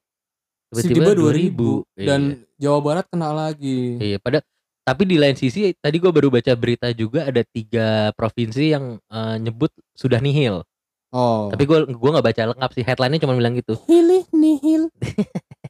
tiba-tiba 0.70 1.02
Tiba-tiba 1.02 1.12
2000 1.18 1.82
dan 1.98 2.20
Iya. 2.30 2.46
Jawa 2.60 2.78
Barat 2.78 3.06
kena 3.08 3.28
lagi. 3.32 3.98
Iya, 3.98 4.16
pada 4.20 4.38
tapi 4.84 5.06
di 5.06 5.16
lain 5.20 5.36
sisi 5.36 5.76
tadi 5.76 5.96
gue 6.00 6.10
baru 6.10 6.32
baca 6.32 6.52
berita 6.56 6.88
juga 6.96 7.28
ada 7.28 7.44
tiga 7.44 8.10
provinsi 8.16 8.64
yang 8.72 8.96
eh, 8.98 9.36
nyebut 9.38 9.70
sudah 9.94 10.18
nihil. 10.18 10.64
Oh. 11.10 11.50
Tapi 11.50 11.66
gue 11.66 11.78
gua 11.98 12.10
nggak 12.18 12.26
baca 12.30 12.42
lengkap 12.54 12.70
sih 12.70 12.84
headline-nya 12.86 13.20
cuma 13.26 13.34
bilang 13.34 13.54
gitu. 13.58 13.74
hilih 13.90 14.22
nihil. 14.30 14.86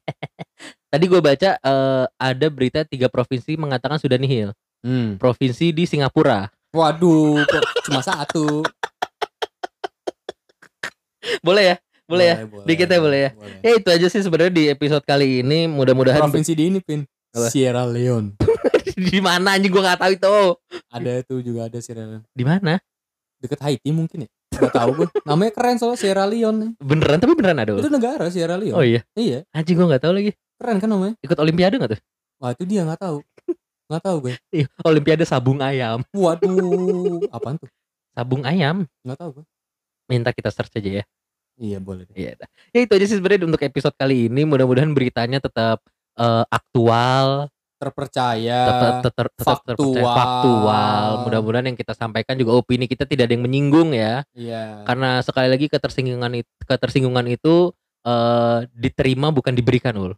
Tadi 0.93 1.05
gue 1.07 1.21
baca 1.23 1.51
eh, 1.57 2.05
ada 2.07 2.47
berita 2.53 2.85
tiga 2.85 3.09
provinsi 3.09 3.57
mengatakan 3.57 3.99
sudah 3.99 4.21
nihil. 4.21 4.53
Hmm. 4.81 5.21
Provinsi 5.21 5.73
di 5.73 5.85
Singapura. 5.85 6.49
Waduh, 6.71 7.43
cuma 7.83 8.01
satu. 8.01 8.63
Boleh 11.47 11.75
ya? 11.75 11.77
Boleh 12.11 12.27
ya? 12.27 12.37
Dikit 12.67 12.91
ya 12.91 12.99
boleh 12.99 13.21
ya? 13.23 13.31
Boleh. 13.39 13.59
Ya 13.63 13.71
itu 13.79 13.87
aja 13.87 14.07
sih 14.11 14.19
sebenarnya 14.19 14.51
di 14.51 14.67
episode 14.67 15.07
kali 15.07 15.47
ini. 15.47 15.71
Mudah-mudahan 15.71 16.27
Provinsi 16.27 16.59
di 16.59 16.67
ini 16.67 16.83
pin. 16.83 17.07
Sierra 17.31 17.87
Leone. 17.87 18.35
Di 19.09 19.19
mana 19.25 19.57
anjing 19.57 19.73
gue 19.73 19.81
nggak 19.81 20.01
tahu 20.01 20.13
itu. 20.13 20.37
Ada 20.93 21.11
itu 21.25 21.35
juga 21.41 21.61
ada 21.73 21.79
Sierra 21.81 22.05
Leone. 22.05 22.27
Di 22.37 22.45
mana? 22.45 22.77
Deket 23.41 23.61
Haiti 23.65 23.91
mungkin 23.91 24.29
ya. 24.29 24.31
Gak 24.51 24.77
tahu 24.77 24.91
gue. 24.93 25.07
Namanya 25.25 25.53
keren 25.57 25.77
soalnya 25.81 25.97
Sierra 25.97 26.29
Leone. 26.29 26.77
Beneran 26.77 27.17
tapi 27.17 27.33
beneran 27.33 27.57
ada. 27.65 27.73
Itu 27.81 27.89
negara 27.89 28.29
Sierra 28.29 28.61
Leone. 28.61 28.77
Oh 28.77 28.85
iya. 28.85 29.01
Iya, 29.17 29.49
Anjing 29.57 29.79
gue 29.79 29.87
nggak 29.89 30.03
tahu 30.05 30.13
lagi. 30.13 30.33
keren 30.61 30.77
kan 30.77 30.89
namanya. 30.93 31.15
Ikut 31.25 31.39
olimpiade 31.41 31.81
nggak 31.81 31.93
tuh? 31.97 32.01
Wah, 32.37 32.53
itu 32.53 32.65
dia 32.69 32.85
nggak 32.85 33.01
tahu. 33.01 33.19
Nggak 33.89 34.03
tahu 34.05 34.17
gue. 34.29 34.35
Iya, 34.53 34.67
olimpiade 34.85 35.25
sabung 35.25 35.59
ayam. 35.65 36.05
Waduh, 36.13 37.25
apaan 37.33 37.57
tuh? 37.57 37.71
Sabung 38.13 38.45
ayam. 38.45 38.85
Nggak 39.03 39.19
tahu 39.19 39.31
gue. 39.41 39.45
Minta 40.11 40.31
kita 40.37 40.53
search 40.53 40.77
aja 40.77 41.01
ya. 41.01 41.05
Iya, 41.57 41.79
boleh 41.81 42.05
deh. 42.09 42.15
Iya. 42.17 42.33
Ya 42.73 42.81
itu 42.85 42.93
aja 42.93 43.07
sih 43.09 43.17
sebenarnya 43.17 43.49
untuk 43.49 43.63
episode 43.65 43.97
kali 43.97 44.29
ini. 44.29 44.45
Mudah-mudahan 44.45 44.93
beritanya 44.93 45.41
tetap 45.41 45.81
eh, 46.21 46.45
aktual, 46.53 47.49
Terpercaya. 47.81 48.61
tetap 48.69 48.93
tetap 49.01 49.27
tetap 49.33 49.59
terpercaya, 49.65 49.97
Ya, 49.97 50.05
faktual. 50.05 50.17
faktual. 50.21 51.05
Mudah-mudahan 51.25 51.67
yang 51.73 51.79
kita 51.81 51.97
sampaikan 51.97 52.37
juga 52.37 52.53
opini 52.55 52.85
kita 52.85 53.09
tidak 53.09 53.25
ada 53.25 53.33
yang 53.33 53.45
menyinggung 53.45 53.97
ya. 53.97 54.21
Iya. 54.37 54.85
Karena 54.85 55.25
sekali 55.25 55.49
lagi 55.49 55.67
ketersinggungan 55.67 56.45
itu 56.45 56.51
ketersinggungan 56.63 57.25
itu 57.27 57.73
eh, 58.01 58.59
diterima 58.73 59.29
bukan 59.29 59.53
diberikan 59.53 59.97
ul, 59.97 60.13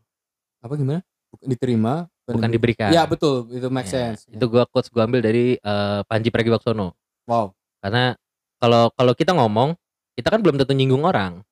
Apa 0.59 0.75
gimana? 0.75 1.03
Bukan 1.31 1.47
diterima, 1.49 1.93
bukan 2.27 2.51
diberikan. 2.51 2.91
Iya, 2.91 3.07
betul. 3.07 3.47
Itu 3.49 3.71
make 3.71 3.87
Ya, 3.87 4.11
sense. 4.15 4.27
Itu 4.27 4.45
gua 4.47 4.67
quotes 4.67 4.91
gua 4.91 5.07
ambil 5.07 5.23
dari 5.23 5.55
eh, 5.55 6.01
Panji 6.05 6.35
Pragiwaksono. 6.35 6.95
Wow. 7.27 7.55
Karena 7.79 8.19
kalau 8.59 8.91
kalau 8.95 9.15
kita 9.15 9.35
ngomong, 9.35 9.79
kita 10.15 10.31
kan 10.31 10.43
belum 10.43 10.59
tentu 10.59 10.75
nyinggung 10.75 11.03
orang. 11.03 11.43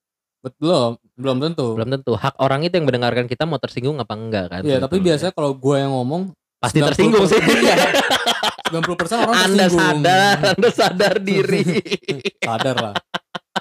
Belum, 0.41 0.97
belum 1.13 1.37
tentu. 1.37 1.67
Belum 1.77 1.89
tentu. 1.89 2.11
Hak 2.17 2.33
orang 2.41 2.65
itu 2.65 2.73
yang 2.73 2.89
mendengarkan 2.89 3.29
kita 3.29 3.45
mau 3.45 3.61
tersinggung 3.61 4.01
apa 4.01 4.13
enggak 4.17 4.45
kan. 4.49 4.61
Iya, 4.65 4.81
tapi 4.81 4.97
biasanya 4.97 5.33
kalau 5.37 5.53
gue 5.53 5.75
yang 5.77 5.93
ngomong 5.93 6.33
pasti 6.57 6.81
90% 6.81 6.89
tersinggung 6.89 7.25
sih. 7.29 7.39
Iya. 7.61 7.75
90% 8.71 9.27
orang 9.27 9.35
Anda 9.35 9.65
tersinggung. 9.67 9.99
sadar, 10.01 10.37
Anda 10.55 10.69
sadar 10.71 11.15
diri. 11.19 11.63
Sadar 12.47 12.75
lah. 12.79 12.95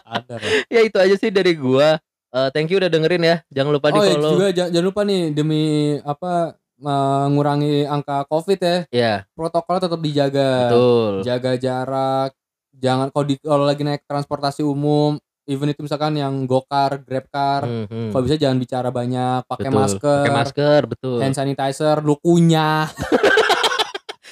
Sadar 0.07 0.39
lah. 0.39 0.53
ya 0.71 0.81
itu 0.87 0.97
aja 0.97 1.15
sih 1.19 1.31
dari 1.35 1.53
gua. 1.59 1.99
Eh, 2.31 2.49
thank 2.55 2.71
you 2.71 2.79
udah 2.79 2.87
dengerin 2.87 3.27
ya. 3.27 3.37
Jangan 3.51 3.71
lupa 3.75 3.91
di 3.91 3.99
oh, 3.99 4.05
iya, 4.07 4.15
follow. 4.15 4.31
juga 4.39 4.47
jangan, 4.55 4.71
jangan 4.71 4.87
lupa 4.87 5.01
nih 5.03 5.23
demi 5.35 5.63
apa 6.07 6.33
mengurangi 6.81 7.85
angka 7.85 8.25
Covid 8.31 8.61
ya. 8.63 8.77
Ya, 8.89 9.15
Protokol 9.35 9.83
tetap 9.83 10.01
dijaga. 10.01 10.51
betul. 10.71 11.13
Jaga 11.27 11.53
jarak. 11.59 12.31
Jangan 12.81 13.11
kalau 13.13 13.25
di 13.27 13.35
kalau 13.43 13.65
lagi 13.67 13.83
naik 13.83 14.07
transportasi 14.07 14.63
umum 14.65 15.19
even 15.51 15.67
itu 15.67 15.83
misalkan 15.83 16.15
yang 16.15 16.47
gokar, 16.47 17.03
grabcar, 17.03 17.67
Hmm, 17.67 17.85
hmm. 17.85 18.11
kalau 18.11 18.23
bisa 18.23 18.39
jangan 18.39 18.57
bicara 18.57 18.89
banyak, 18.89 19.43
pakai 19.45 19.69
masker, 19.69 20.23
Pakai 20.23 20.33
masker, 20.33 20.81
betul. 20.87 21.19
hand 21.19 21.35
sanitizer, 21.35 21.99
lu 22.01 22.15
kunyah. 22.17 22.87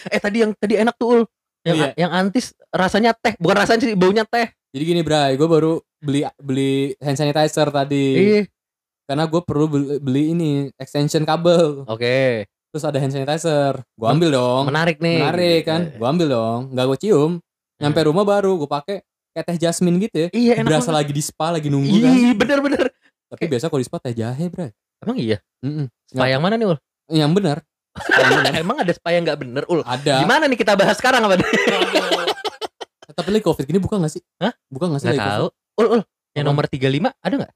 Eh 0.08 0.20
tadi 0.22 0.40
yang 0.40 0.54
tadi 0.54 0.78
enak 0.78 0.94
tuh 0.94 1.06
Ul. 1.10 1.20
Yang 1.66 1.76
Iya. 1.76 1.88
yang 1.98 2.10
antis 2.14 2.46
rasanya 2.70 3.10
teh, 3.12 3.34
bukan 3.36 3.56
rasanya 3.58 3.82
sih 3.84 3.98
baunya 3.98 4.22
teh. 4.22 4.46
Jadi 4.70 4.84
gini, 4.86 5.00
Bray, 5.02 5.34
gue 5.34 5.44
baru 5.44 5.82
beli 5.98 6.22
beli 6.38 6.94
hand 6.96 7.18
sanitizer 7.18 7.66
tadi. 7.68 8.06
Iya. 8.14 8.42
Karena 9.04 9.26
gue 9.26 9.40
perlu 9.42 9.66
beli, 9.66 9.86
beli 9.98 10.22
ini 10.32 10.50
extension 10.76 11.24
kabel. 11.24 11.82
Oke. 11.84 12.46
Terus 12.68 12.84
ada 12.84 12.96
hand 12.96 13.10
sanitizer. 13.10 13.82
Gue 13.90 14.06
ambil 14.06 14.30
dong. 14.30 14.70
Menarik 14.70 15.02
nih. 15.02 15.18
Menarik 15.18 15.62
kan? 15.64 15.80
Gue 15.90 16.06
ambil 16.06 16.28
dong. 16.30 16.60
Nggak 16.70 16.84
gue 16.86 16.98
cium. 17.02 17.32
Nyampe 17.78 18.00
rumah 18.06 18.22
baru 18.22 18.54
gue 18.54 18.68
pakai 18.68 18.96
kayak 19.34 19.44
teh 19.48 19.58
jasmine 19.58 19.96
gitu 20.00 20.16
ya. 20.16 20.28
Iya 20.32 20.52
enak. 20.62 20.68
Berasa 20.68 20.90
banget. 20.90 20.98
lagi 21.02 21.12
di 21.14 21.22
spa 21.22 21.46
lagi 21.54 21.68
nunggu 21.68 21.94
kan. 22.00 22.12
Iya 22.12 22.30
bener-bener. 22.34 22.86
Tapi 23.28 23.44
biasa 23.44 23.68
kalau 23.68 23.80
di 23.80 23.88
spa 23.88 23.98
teh 24.00 24.14
jahe, 24.16 24.44
Bray. 24.48 24.70
Emang 24.98 25.16
iya. 25.20 25.38
Mm-mm. 25.62 25.86
Spa 26.08 26.26
yang 26.26 26.42
mana 26.42 26.58
nih 26.58 26.66
Ul? 26.72 26.78
Yang 27.12 27.32
benar. 27.38 27.56
Emang 28.62 28.76
ada 28.82 28.92
spa 28.94 29.10
yang 29.14 29.22
nggak 29.26 29.38
bener 29.38 29.62
Ul? 29.68 29.82
Ada. 29.84 30.22
Gimana 30.24 30.46
nih 30.50 30.58
kita 30.58 30.74
bahas 30.74 30.96
sekarang 30.98 31.22
apa? 31.22 31.38
Tapi 33.18 33.28
lagi 33.34 33.44
covid 33.44 33.64
gini 33.66 33.82
buka 33.82 33.98
gak 33.98 34.14
sih? 34.14 34.22
Hah? 34.38 34.54
Buka 34.70 34.86
gak 34.90 35.02
sih 35.02 35.10
Nggak 35.10 35.18
lagi 35.18 35.30
tahu. 35.34 35.46
covid? 35.50 35.78
Ul 35.78 35.86
Ul. 35.98 36.02
Yang 36.34 36.44
nomor 36.46 36.64
35 36.70 37.10
ada 37.18 37.34
nggak? 37.34 37.52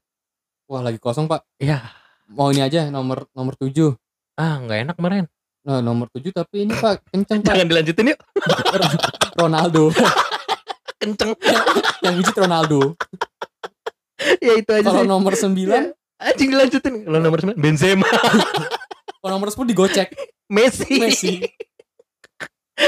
Wah 0.67 0.81
lagi 0.83 0.99
kosong 0.99 1.25
pak. 1.27 1.41
Iya. 1.59 1.79
Mau 2.33 2.51
ini 2.51 2.63
aja 2.63 2.87
nomor 2.87 3.27
nomor 3.35 3.53
7 3.55 3.71
Ah 4.33 4.59
nggak 4.59 4.79
enak 4.89 4.95
kemarin. 4.97 5.25
Nah 5.63 5.79
nomor 5.79 6.11
7 6.11 6.31
tapi 6.31 6.67
ini 6.67 6.73
pak 6.75 7.03
kenceng 7.11 7.39
pak. 7.43 7.53
Jangan 7.55 7.67
dilanjutin 7.67 8.11
yuk. 8.11 8.19
Ronaldo. 9.39 9.91
Kenceng. 11.03 11.31
Yang 12.03 12.13
biji 12.23 12.31
Ronaldo. 12.39 12.79
ya 14.39 14.53
itu 14.55 14.71
aja 14.71 14.87
Kalau 14.87 15.03
nomor 15.03 15.35
9 15.35 15.51
Anjing 16.23 16.49
dilanjutin. 16.55 16.93
Kalau 17.03 17.19
nomor 17.19 17.39
9 17.43 17.59
Benzema. 17.59 18.07
Kalau 19.19 19.31
nomor 19.35 19.51
10 19.51 19.67
digocek. 19.67 20.07
Messi. 20.47 20.95
Messi. 21.03 21.33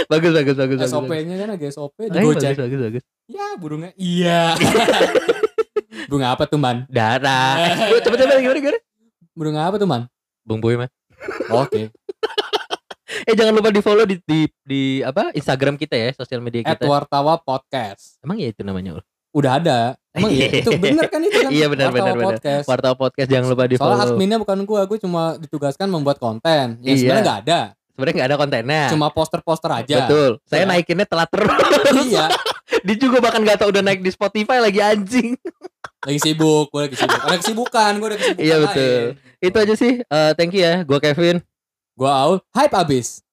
bagus 0.07 0.31
bagus 0.31 0.55
bagus. 0.55 0.77
SOP-nya 0.87 1.35
kan 1.43 1.49
agak 1.59 1.69
SOP 1.75 2.07
digocek. 2.07 2.55
bagus 2.55 2.63
bagus 2.63 2.79
bagus. 2.79 3.03
Ya 3.27 3.47
burungnya. 3.59 3.91
Iya. 3.99 4.55
Burung 6.05 6.21
apa 6.21 6.45
tuh 6.45 6.61
man? 6.61 6.85
Darah. 6.85 7.57
Coba 8.05 8.15
coba 8.21 8.37
gimana 8.37 8.59
gimana? 8.61 8.79
Burung 9.33 9.57
apa 9.57 9.75
tuh 9.81 9.89
man? 9.89 10.05
Bung 10.45 10.61
Boy 10.61 10.77
mah. 10.77 10.89
Oke. 11.49 11.89
Eh 13.25 13.33
jangan 13.33 13.53
lupa 13.53 13.69
di 13.69 13.81
follow 13.81 14.05
di, 14.05 14.21
di 14.21 14.39
di 14.61 14.81
apa 15.01 15.29
Instagram 15.31 15.75
kita 15.75 15.93
ya, 15.93 16.09
sosial 16.13 16.39
media 16.39 16.61
At 16.63 16.77
kita. 16.77 16.85
Wartawa 16.85 17.37
Podcast. 17.37 18.21
Emang 18.21 18.37
ya 18.37 18.47
itu 18.47 18.61
namanya? 18.61 19.01
Udah 19.31 19.57
ada. 19.57 19.79
Emang 20.11 20.31
iya? 20.31 20.47
Itu 20.63 20.71
bener 20.77 21.05
kan 21.05 21.19
itu 21.19 21.35
kan? 21.35 21.51
Iya, 21.51 21.67
benar, 21.67 21.91
benar, 21.91 22.13
benar. 22.13 22.27
Podcast. 22.31 22.65
Wartawa 22.65 22.95
Podcast 22.95 23.27
jangan 23.27 23.47
lupa 23.49 23.65
di 23.65 23.75
Soalnya 23.75 23.97
follow. 23.99 24.13
adminnya 24.13 24.37
bukan 24.37 24.57
gua, 24.63 24.81
gua 24.85 24.95
cuma 24.95 25.35
ditugaskan 25.35 25.89
membuat 25.89 26.17
konten. 26.17 26.79
Ya 26.79 26.87
Iya. 26.87 26.95
sebenarnya 26.95 27.23
nggak 27.25 27.39
ada. 27.43 27.59
Sebenarnya 27.91 28.15
nggak 28.15 28.29
ada 28.29 28.37
kontennya. 28.37 28.83
Cuma 28.87 29.07
poster-poster 29.09 29.71
aja. 29.73 29.97
Betul. 30.01 30.31
Saya 30.45 30.63
Ya. 30.63 30.67
naikinnya 30.69 31.03
telat 31.03 31.27
terus. 31.27 31.51
iya. 32.05 32.25
Dia 32.85 32.95
juga 32.95 33.17
bahkan 33.19 33.41
nggak 33.41 33.57
tahu 33.59 33.69
udah 33.71 33.83
naik 33.83 33.99
di 33.99 34.09
Spotify 34.09 34.57
lagi 34.57 34.79
anjing. 34.79 35.33
Lagi 36.01 36.19
sibuk, 36.21 36.69
gua 36.69 36.85
lagi 36.85 36.95
sibuk. 36.95 37.17
Ada 37.17 37.37
kesibukan, 37.37 37.91
gua 37.97 38.07
ada 38.07 38.17
kesibukan 38.17 38.39
Iya, 38.39 38.55
betul. 38.61 38.99
lain. 39.09 39.41
Itu 39.41 39.57
aja 39.57 39.73
sih. 39.75 39.93
Eh, 39.99 40.31
thank 40.33 40.53
you 40.53 40.61
ya. 40.61 40.81
Gua 40.81 40.99
Kevin. 40.99 41.41
Aul, 42.03 42.41
hype 42.53 42.75
abis. 42.75 43.24